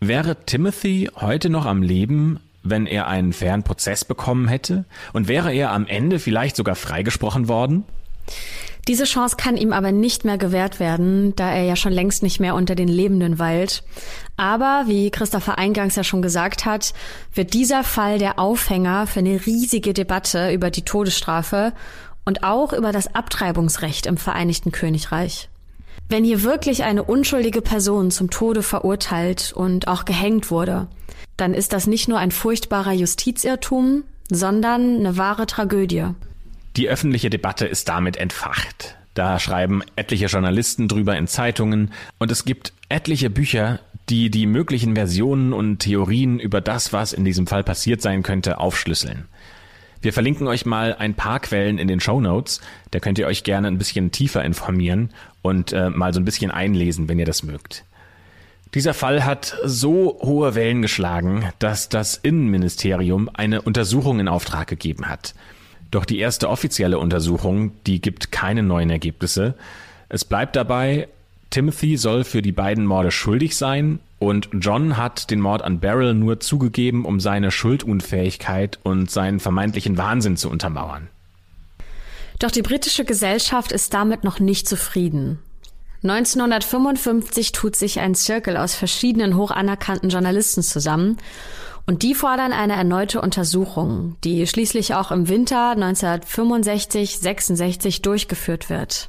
Wäre 0.00 0.36
Timothy 0.44 1.10
heute 1.16 1.48
noch 1.50 1.66
am 1.66 1.82
Leben, 1.82 2.40
wenn 2.62 2.86
er 2.86 3.06
einen 3.06 3.32
fairen 3.32 3.62
Prozess 3.62 4.04
bekommen 4.04 4.48
hätte? 4.48 4.84
Und 5.12 5.28
wäre 5.28 5.52
er 5.52 5.72
am 5.72 5.86
Ende 5.86 6.18
vielleicht 6.18 6.56
sogar 6.56 6.74
freigesprochen 6.74 7.48
worden? 7.48 7.84
Diese 8.86 9.04
Chance 9.04 9.36
kann 9.38 9.56
ihm 9.56 9.72
aber 9.72 9.92
nicht 9.92 10.26
mehr 10.26 10.36
gewährt 10.36 10.78
werden, 10.78 11.34
da 11.36 11.50
er 11.50 11.64
ja 11.64 11.74
schon 11.74 11.92
längst 11.92 12.22
nicht 12.22 12.38
mehr 12.38 12.54
unter 12.54 12.74
den 12.74 12.88
Lebenden 12.88 13.38
weilt. 13.38 13.82
Aber, 14.36 14.84
wie 14.86 15.10
Christopher 15.10 15.56
eingangs 15.56 15.96
ja 15.96 16.04
schon 16.04 16.20
gesagt 16.20 16.66
hat, 16.66 16.92
wird 17.32 17.54
dieser 17.54 17.82
Fall 17.82 18.18
der 18.18 18.38
Aufhänger 18.38 19.06
für 19.06 19.20
eine 19.20 19.46
riesige 19.46 19.94
Debatte 19.94 20.52
über 20.52 20.70
die 20.70 20.84
Todesstrafe 20.84 21.72
und 22.26 22.44
auch 22.44 22.74
über 22.74 22.92
das 22.92 23.14
Abtreibungsrecht 23.14 24.04
im 24.04 24.18
Vereinigten 24.18 24.70
Königreich. 24.70 25.48
Wenn 26.14 26.22
hier 26.22 26.44
wirklich 26.44 26.84
eine 26.84 27.02
unschuldige 27.02 27.60
Person 27.60 28.12
zum 28.12 28.30
Tode 28.30 28.62
verurteilt 28.62 29.52
und 29.52 29.88
auch 29.88 30.04
gehängt 30.04 30.48
wurde, 30.52 30.86
dann 31.36 31.54
ist 31.54 31.72
das 31.72 31.88
nicht 31.88 32.06
nur 32.06 32.20
ein 32.20 32.30
furchtbarer 32.30 32.92
Justizirrtum, 32.92 34.04
sondern 34.30 35.00
eine 35.00 35.16
wahre 35.16 35.46
Tragödie. 35.46 36.04
Die 36.76 36.88
öffentliche 36.88 37.30
Debatte 37.30 37.66
ist 37.66 37.88
damit 37.88 38.16
entfacht. 38.16 38.94
Da 39.14 39.40
schreiben 39.40 39.82
etliche 39.96 40.26
Journalisten 40.26 40.86
drüber 40.86 41.16
in 41.16 41.26
Zeitungen 41.26 41.90
und 42.20 42.30
es 42.30 42.44
gibt 42.44 42.74
etliche 42.88 43.28
Bücher, 43.28 43.80
die 44.08 44.30
die 44.30 44.46
möglichen 44.46 44.94
Versionen 44.94 45.52
und 45.52 45.78
Theorien 45.78 46.38
über 46.38 46.60
das, 46.60 46.92
was 46.92 47.12
in 47.12 47.24
diesem 47.24 47.48
Fall 47.48 47.64
passiert 47.64 48.00
sein 48.02 48.22
könnte, 48.22 48.58
aufschlüsseln. 48.58 49.24
Wir 50.04 50.12
verlinken 50.12 50.46
euch 50.48 50.66
mal 50.66 50.94
ein 50.94 51.14
paar 51.14 51.40
Quellen 51.40 51.78
in 51.78 51.88
den 51.88 51.98
Show 51.98 52.20
Notes. 52.20 52.60
Da 52.90 53.00
könnt 53.00 53.18
ihr 53.18 53.26
euch 53.26 53.42
gerne 53.42 53.68
ein 53.68 53.78
bisschen 53.78 54.12
tiefer 54.12 54.44
informieren 54.44 55.08
und 55.40 55.72
äh, 55.72 55.88
mal 55.88 56.12
so 56.12 56.20
ein 56.20 56.26
bisschen 56.26 56.50
einlesen, 56.50 57.08
wenn 57.08 57.18
ihr 57.18 57.24
das 57.24 57.42
mögt. 57.42 57.86
Dieser 58.74 58.92
Fall 58.92 59.24
hat 59.24 59.56
so 59.64 60.18
hohe 60.20 60.54
Wellen 60.54 60.82
geschlagen, 60.82 61.48
dass 61.58 61.88
das 61.88 62.18
Innenministerium 62.18 63.30
eine 63.32 63.62
Untersuchung 63.62 64.20
in 64.20 64.28
Auftrag 64.28 64.68
gegeben 64.68 65.08
hat. 65.08 65.34
Doch 65.90 66.04
die 66.04 66.18
erste 66.18 66.50
offizielle 66.50 66.98
Untersuchung, 66.98 67.72
die 67.86 68.02
gibt 68.02 68.30
keine 68.30 68.62
neuen 68.62 68.90
Ergebnisse. 68.90 69.54
Es 70.10 70.26
bleibt 70.26 70.54
dabei, 70.54 71.08
Timothy 71.48 71.96
soll 71.96 72.24
für 72.24 72.42
die 72.42 72.52
beiden 72.52 72.84
Morde 72.84 73.10
schuldig 73.10 73.56
sein 73.56 74.00
und 74.18 74.48
John 74.52 74.96
hat 74.96 75.30
den 75.30 75.40
Mord 75.40 75.62
an 75.62 75.80
Beryl 75.80 76.14
nur 76.14 76.40
zugegeben, 76.40 77.04
um 77.04 77.20
seine 77.20 77.50
Schuldunfähigkeit 77.50 78.78
und 78.82 79.10
seinen 79.10 79.40
vermeintlichen 79.40 79.98
Wahnsinn 79.98 80.36
zu 80.36 80.50
untermauern. 80.50 81.08
Doch 82.38 82.50
die 82.50 82.62
britische 82.62 83.04
Gesellschaft 83.04 83.72
ist 83.72 83.92
damit 83.94 84.24
noch 84.24 84.40
nicht 84.40 84.68
zufrieden. 84.68 85.38
1955 86.02 87.52
tut 87.52 87.76
sich 87.76 88.00
ein 88.00 88.14
Zirkel 88.14 88.58
aus 88.58 88.74
verschiedenen 88.74 89.36
hoch 89.36 89.50
anerkannten 89.50 90.10
Journalisten 90.10 90.62
zusammen 90.62 91.16
und 91.86 92.02
die 92.02 92.14
fordern 92.14 92.52
eine 92.52 92.74
erneute 92.74 93.20
Untersuchung, 93.20 94.16
die 94.24 94.46
schließlich 94.46 94.94
auch 94.94 95.10
im 95.10 95.28
Winter 95.28 95.72
1965-66 95.72 98.02
durchgeführt 98.02 98.68
wird. 98.68 99.08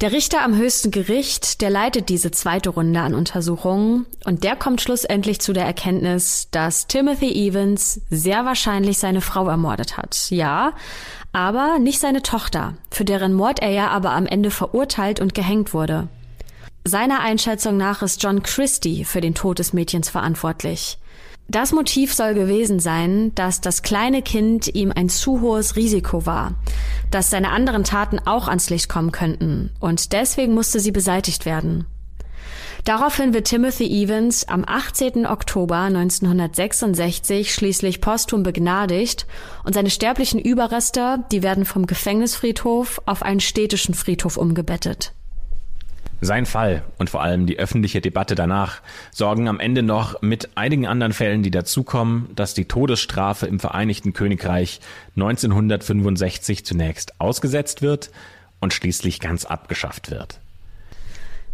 Der 0.00 0.10
Richter 0.10 0.42
am 0.42 0.56
höchsten 0.56 0.90
Gericht, 0.90 1.60
der 1.60 1.70
leitet 1.70 2.08
diese 2.08 2.32
zweite 2.32 2.70
Runde 2.70 3.00
an 3.00 3.14
Untersuchungen 3.14 4.06
und 4.24 4.42
der 4.42 4.56
kommt 4.56 4.80
schlussendlich 4.80 5.40
zu 5.40 5.52
der 5.52 5.64
Erkenntnis, 5.64 6.48
dass 6.50 6.88
Timothy 6.88 7.30
Evans 7.48 8.00
sehr 8.10 8.44
wahrscheinlich 8.44 8.98
seine 8.98 9.20
Frau 9.20 9.48
ermordet 9.48 9.96
hat. 9.96 10.30
Ja, 10.30 10.72
aber 11.32 11.78
nicht 11.78 12.00
seine 12.00 12.22
Tochter, 12.22 12.74
für 12.90 13.04
deren 13.04 13.34
Mord 13.34 13.60
er 13.60 13.70
ja 13.70 13.88
aber 13.88 14.10
am 14.10 14.26
Ende 14.26 14.50
verurteilt 14.50 15.20
und 15.20 15.32
gehängt 15.32 15.72
wurde. 15.72 16.08
Seiner 16.84 17.20
Einschätzung 17.20 17.76
nach 17.76 18.02
ist 18.02 18.22
John 18.22 18.42
Christie 18.42 19.04
für 19.04 19.20
den 19.20 19.34
Tod 19.34 19.60
des 19.60 19.72
Mädchens 19.72 20.10
verantwortlich. 20.10 20.98
Das 21.48 21.72
Motiv 21.72 22.14
soll 22.14 22.34
gewesen 22.34 22.80
sein, 22.80 23.34
dass 23.34 23.60
das 23.60 23.82
kleine 23.82 24.22
Kind 24.22 24.74
ihm 24.74 24.92
ein 24.94 25.08
zu 25.08 25.40
hohes 25.40 25.76
Risiko 25.76 26.24
war, 26.24 26.54
dass 27.10 27.30
seine 27.30 27.50
anderen 27.50 27.84
Taten 27.84 28.18
auch 28.18 28.48
ans 28.48 28.70
Licht 28.70 28.88
kommen 28.88 29.12
könnten 29.12 29.70
und 29.78 30.12
deswegen 30.12 30.54
musste 30.54 30.80
sie 30.80 30.90
beseitigt 30.90 31.44
werden. 31.44 31.84
Daraufhin 32.84 33.32
wird 33.32 33.46
Timothy 33.46 34.04
Evans 34.04 34.46
am 34.46 34.64
18. 34.66 35.26
Oktober 35.26 35.78
1966 35.78 37.54
schließlich 37.54 38.02
posthum 38.02 38.42
begnadigt 38.42 39.26
und 39.64 39.72
seine 39.72 39.88
sterblichen 39.88 40.38
Überreste, 40.38 41.24
die 41.32 41.42
werden 41.42 41.64
vom 41.64 41.86
Gefängnisfriedhof 41.86 43.00
auf 43.06 43.22
einen 43.22 43.40
städtischen 43.40 43.94
Friedhof 43.94 44.36
umgebettet. 44.36 45.12
Sein 46.20 46.46
Fall 46.46 46.82
und 46.98 47.10
vor 47.10 47.22
allem 47.22 47.46
die 47.46 47.58
öffentliche 47.58 48.00
Debatte 48.00 48.34
danach 48.34 48.80
sorgen 49.10 49.48
am 49.48 49.60
Ende 49.60 49.82
noch 49.82 50.22
mit 50.22 50.56
einigen 50.56 50.86
anderen 50.86 51.12
Fällen, 51.12 51.42
die 51.42 51.50
dazukommen, 51.50 52.30
dass 52.34 52.54
die 52.54 52.64
Todesstrafe 52.64 53.46
im 53.46 53.60
Vereinigten 53.60 54.12
Königreich 54.12 54.80
1965 55.16 56.64
zunächst 56.64 57.20
ausgesetzt 57.20 57.82
wird 57.82 58.10
und 58.60 58.72
schließlich 58.72 59.20
ganz 59.20 59.44
abgeschafft 59.44 60.10
wird. 60.10 60.40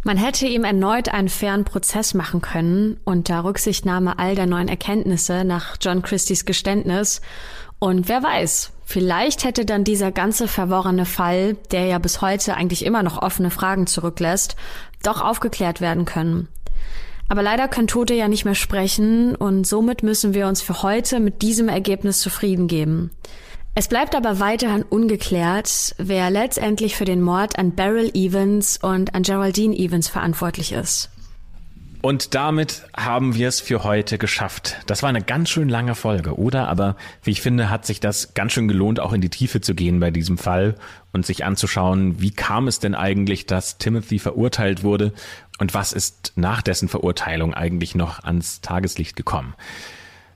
Man 0.03 0.17
hätte 0.17 0.47
ihm 0.47 0.63
erneut 0.63 1.09
einen 1.09 1.29
fairen 1.29 1.63
Prozess 1.63 2.15
machen 2.15 2.41
können 2.41 2.99
unter 3.03 3.43
Rücksichtnahme 3.43 4.17
all 4.17 4.33
der 4.33 4.47
neuen 4.47 4.67
Erkenntnisse 4.67 5.43
nach 5.43 5.75
John 5.79 6.01
Christies 6.01 6.45
Geständnis. 6.45 7.21
Und 7.77 8.07
wer 8.07 8.23
weiß, 8.23 8.71
Vielleicht 8.91 9.45
hätte 9.45 9.63
dann 9.63 9.85
dieser 9.85 10.11
ganze 10.11 10.49
verworrene 10.49 11.05
Fall, 11.05 11.55
der 11.71 11.85
ja 11.85 11.97
bis 11.97 12.19
heute 12.19 12.55
eigentlich 12.55 12.83
immer 12.83 13.03
noch 13.03 13.21
offene 13.21 13.49
Fragen 13.49 13.87
zurücklässt, 13.87 14.57
doch 15.01 15.21
aufgeklärt 15.21 15.79
werden 15.79 16.03
können. 16.03 16.49
Aber 17.29 17.41
leider 17.41 17.69
können 17.69 17.87
Tote 17.87 18.15
ja 18.15 18.27
nicht 18.27 18.43
mehr 18.43 18.53
sprechen 18.53 19.33
und 19.33 19.65
somit 19.65 20.03
müssen 20.03 20.33
wir 20.33 20.45
uns 20.45 20.61
für 20.61 20.83
heute 20.83 21.21
mit 21.21 21.41
diesem 21.41 21.69
Ergebnis 21.69 22.19
zufrieden 22.19 22.67
geben. 22.67 23.11
Es 23.75 23.87
bleibt 23.87 24.13
aber 24.13 24.41
weiterhin 24.41 24.83
ungeklärt, 24.83 25.95
wer 25.97 26.29
letztendlich 26.29 26.97
für 26.97 27.05
den 27.05 27.21
Mord 27.21 27.57
an 27.57 27.73
Beryl 27.73 28.11
Evans 28.13 28.77
und 28.77 29.15
an 29.15 29.23
Geraldine 29.23 29.73
Evans 29.73 30.09
verantwortlich 30.09 30.73
ist. 30.73 31.09
Und 32.01 32.33
damit 32.33 32.83
haben 32.97 33.35
wir 33.35 33.47
es 33.47 33.59
für 33.59 33.83
heute 33.83 34.17
geschafft. 34.17 34.77
Das 34.87 35.03
war 35.03 35.09
eine 35.09 35.21
ganz 35.21 35.49
schön 35.49 35.69
lange 35.69 35.93
Folge, 35.93 36.35
oder? 36.35 36.67
Aber 36.67 36.95
wie 37.23 37.29
ich 37.29 37.41
finde, 37.41 37.69
hat 37.69 37.85
sich 37.85 37.99
das 37.99 38.33
ganz 38.33 38.53
schön 38.53 38.67
gelohnt, 38.67 38.99
auch 38.99 39.13
in 39.13 39.21
die 39.21 39.29
Tiefe 39.29 39.61
zu 39.61 39.75
gehen 39.75 39.99
bei 39.99 40.09
diesem 40.09 40.39
Fall 40.39 40.75
und 41.13 41.27
sich 41.27 41.45
anzuschauen, 41.45 42.19
wie 42.19 42.31
kam 42.31 42.67
es 42.67 42.79
denn 42.79 42.95
eigentlich, 42.95 43.45
dass 43.45 43.77
Timothy 43.77 44.17
verurteilt 44.17 44.83
wurde 44.83 45.13
und 45.59 45.75
was 45.75 45.93
ist 45.93 46.33
nach 46.35 46.63
dessen 46.63 46.89
Verurteilung 46.89 47.53
eigentlich 47.53 47.93
noch 47.93 48.23
ans 48.23 48.61
Tageslicht 48.61 49.15
gekommen. 49.15 49.53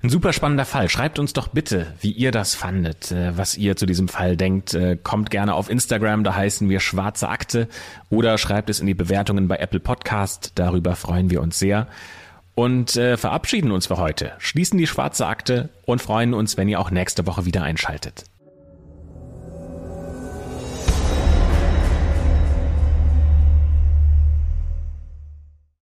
Ein 0.06 0.12
super 0.12 0.34
spannender 0.34 0.66
Fall. 0.66 0.88
Schreibt 0.88 1.18
uns 1.18 1.34
doch 1.34 1.48
bitte, 1.48 1.88
wie 2.00 2.12
ihr 2.12 2.32
das 2.32 2.54
fandet, 2.54 3.12
äh, 3.12 3.36
was 3.36 3.58
ihr 3.58 3.76
zu 3.76 3.88
diesem 3.88 4.08
Fall 4.08 4.38
denkt. 4.38 4.76
Äh, 4.76 5.00
kommt 5.02 5.32
gerne 5.32 5.56
auf 5.56 5.68
Instagram, 5.68 6.24
da 6.24 6.36
heißen 6.36 6.70
wir 6.70 6.80
Schwarze 6.80 7.28
Akte 7.28 7.68
oder 8.12 8.38
schreibt 8.38 8.70
es 8.70 8.80
in 8.80 8.86
die 8.86 8.94
Bewertungen 8.94 9.48
bei 9.48 9.58
Apple 9.58 9.80
Podcast. 9.80 10.52
Darüber 10.54 10.96
freuen 10.96 11.32
wir 11.32 11.42
uns 11.42 11.58
sehr. 11.58 11.88
Und 12.54 12.96
äh, 12.98 13.18
verabschieden 13.18 13.72
uns 13.72 13.88
für 13.88 13.98
heute, 13.98 14.34
schließen 14.38 14.78
die 14.78 14.86
Schwarze 14.86 15.26
Akte 15.26 15.70
und 15.86 16.04
freuen 16.04 16.36
uns, 16.36 16.56
wenn 16.56 16.70
ihr 16.70 16.80
auch 16.80 16.92
nächste 16.92 17.26
Woche 17.26 17.46
wieder 17.46 17.64
einschaltet. 17.64 18.26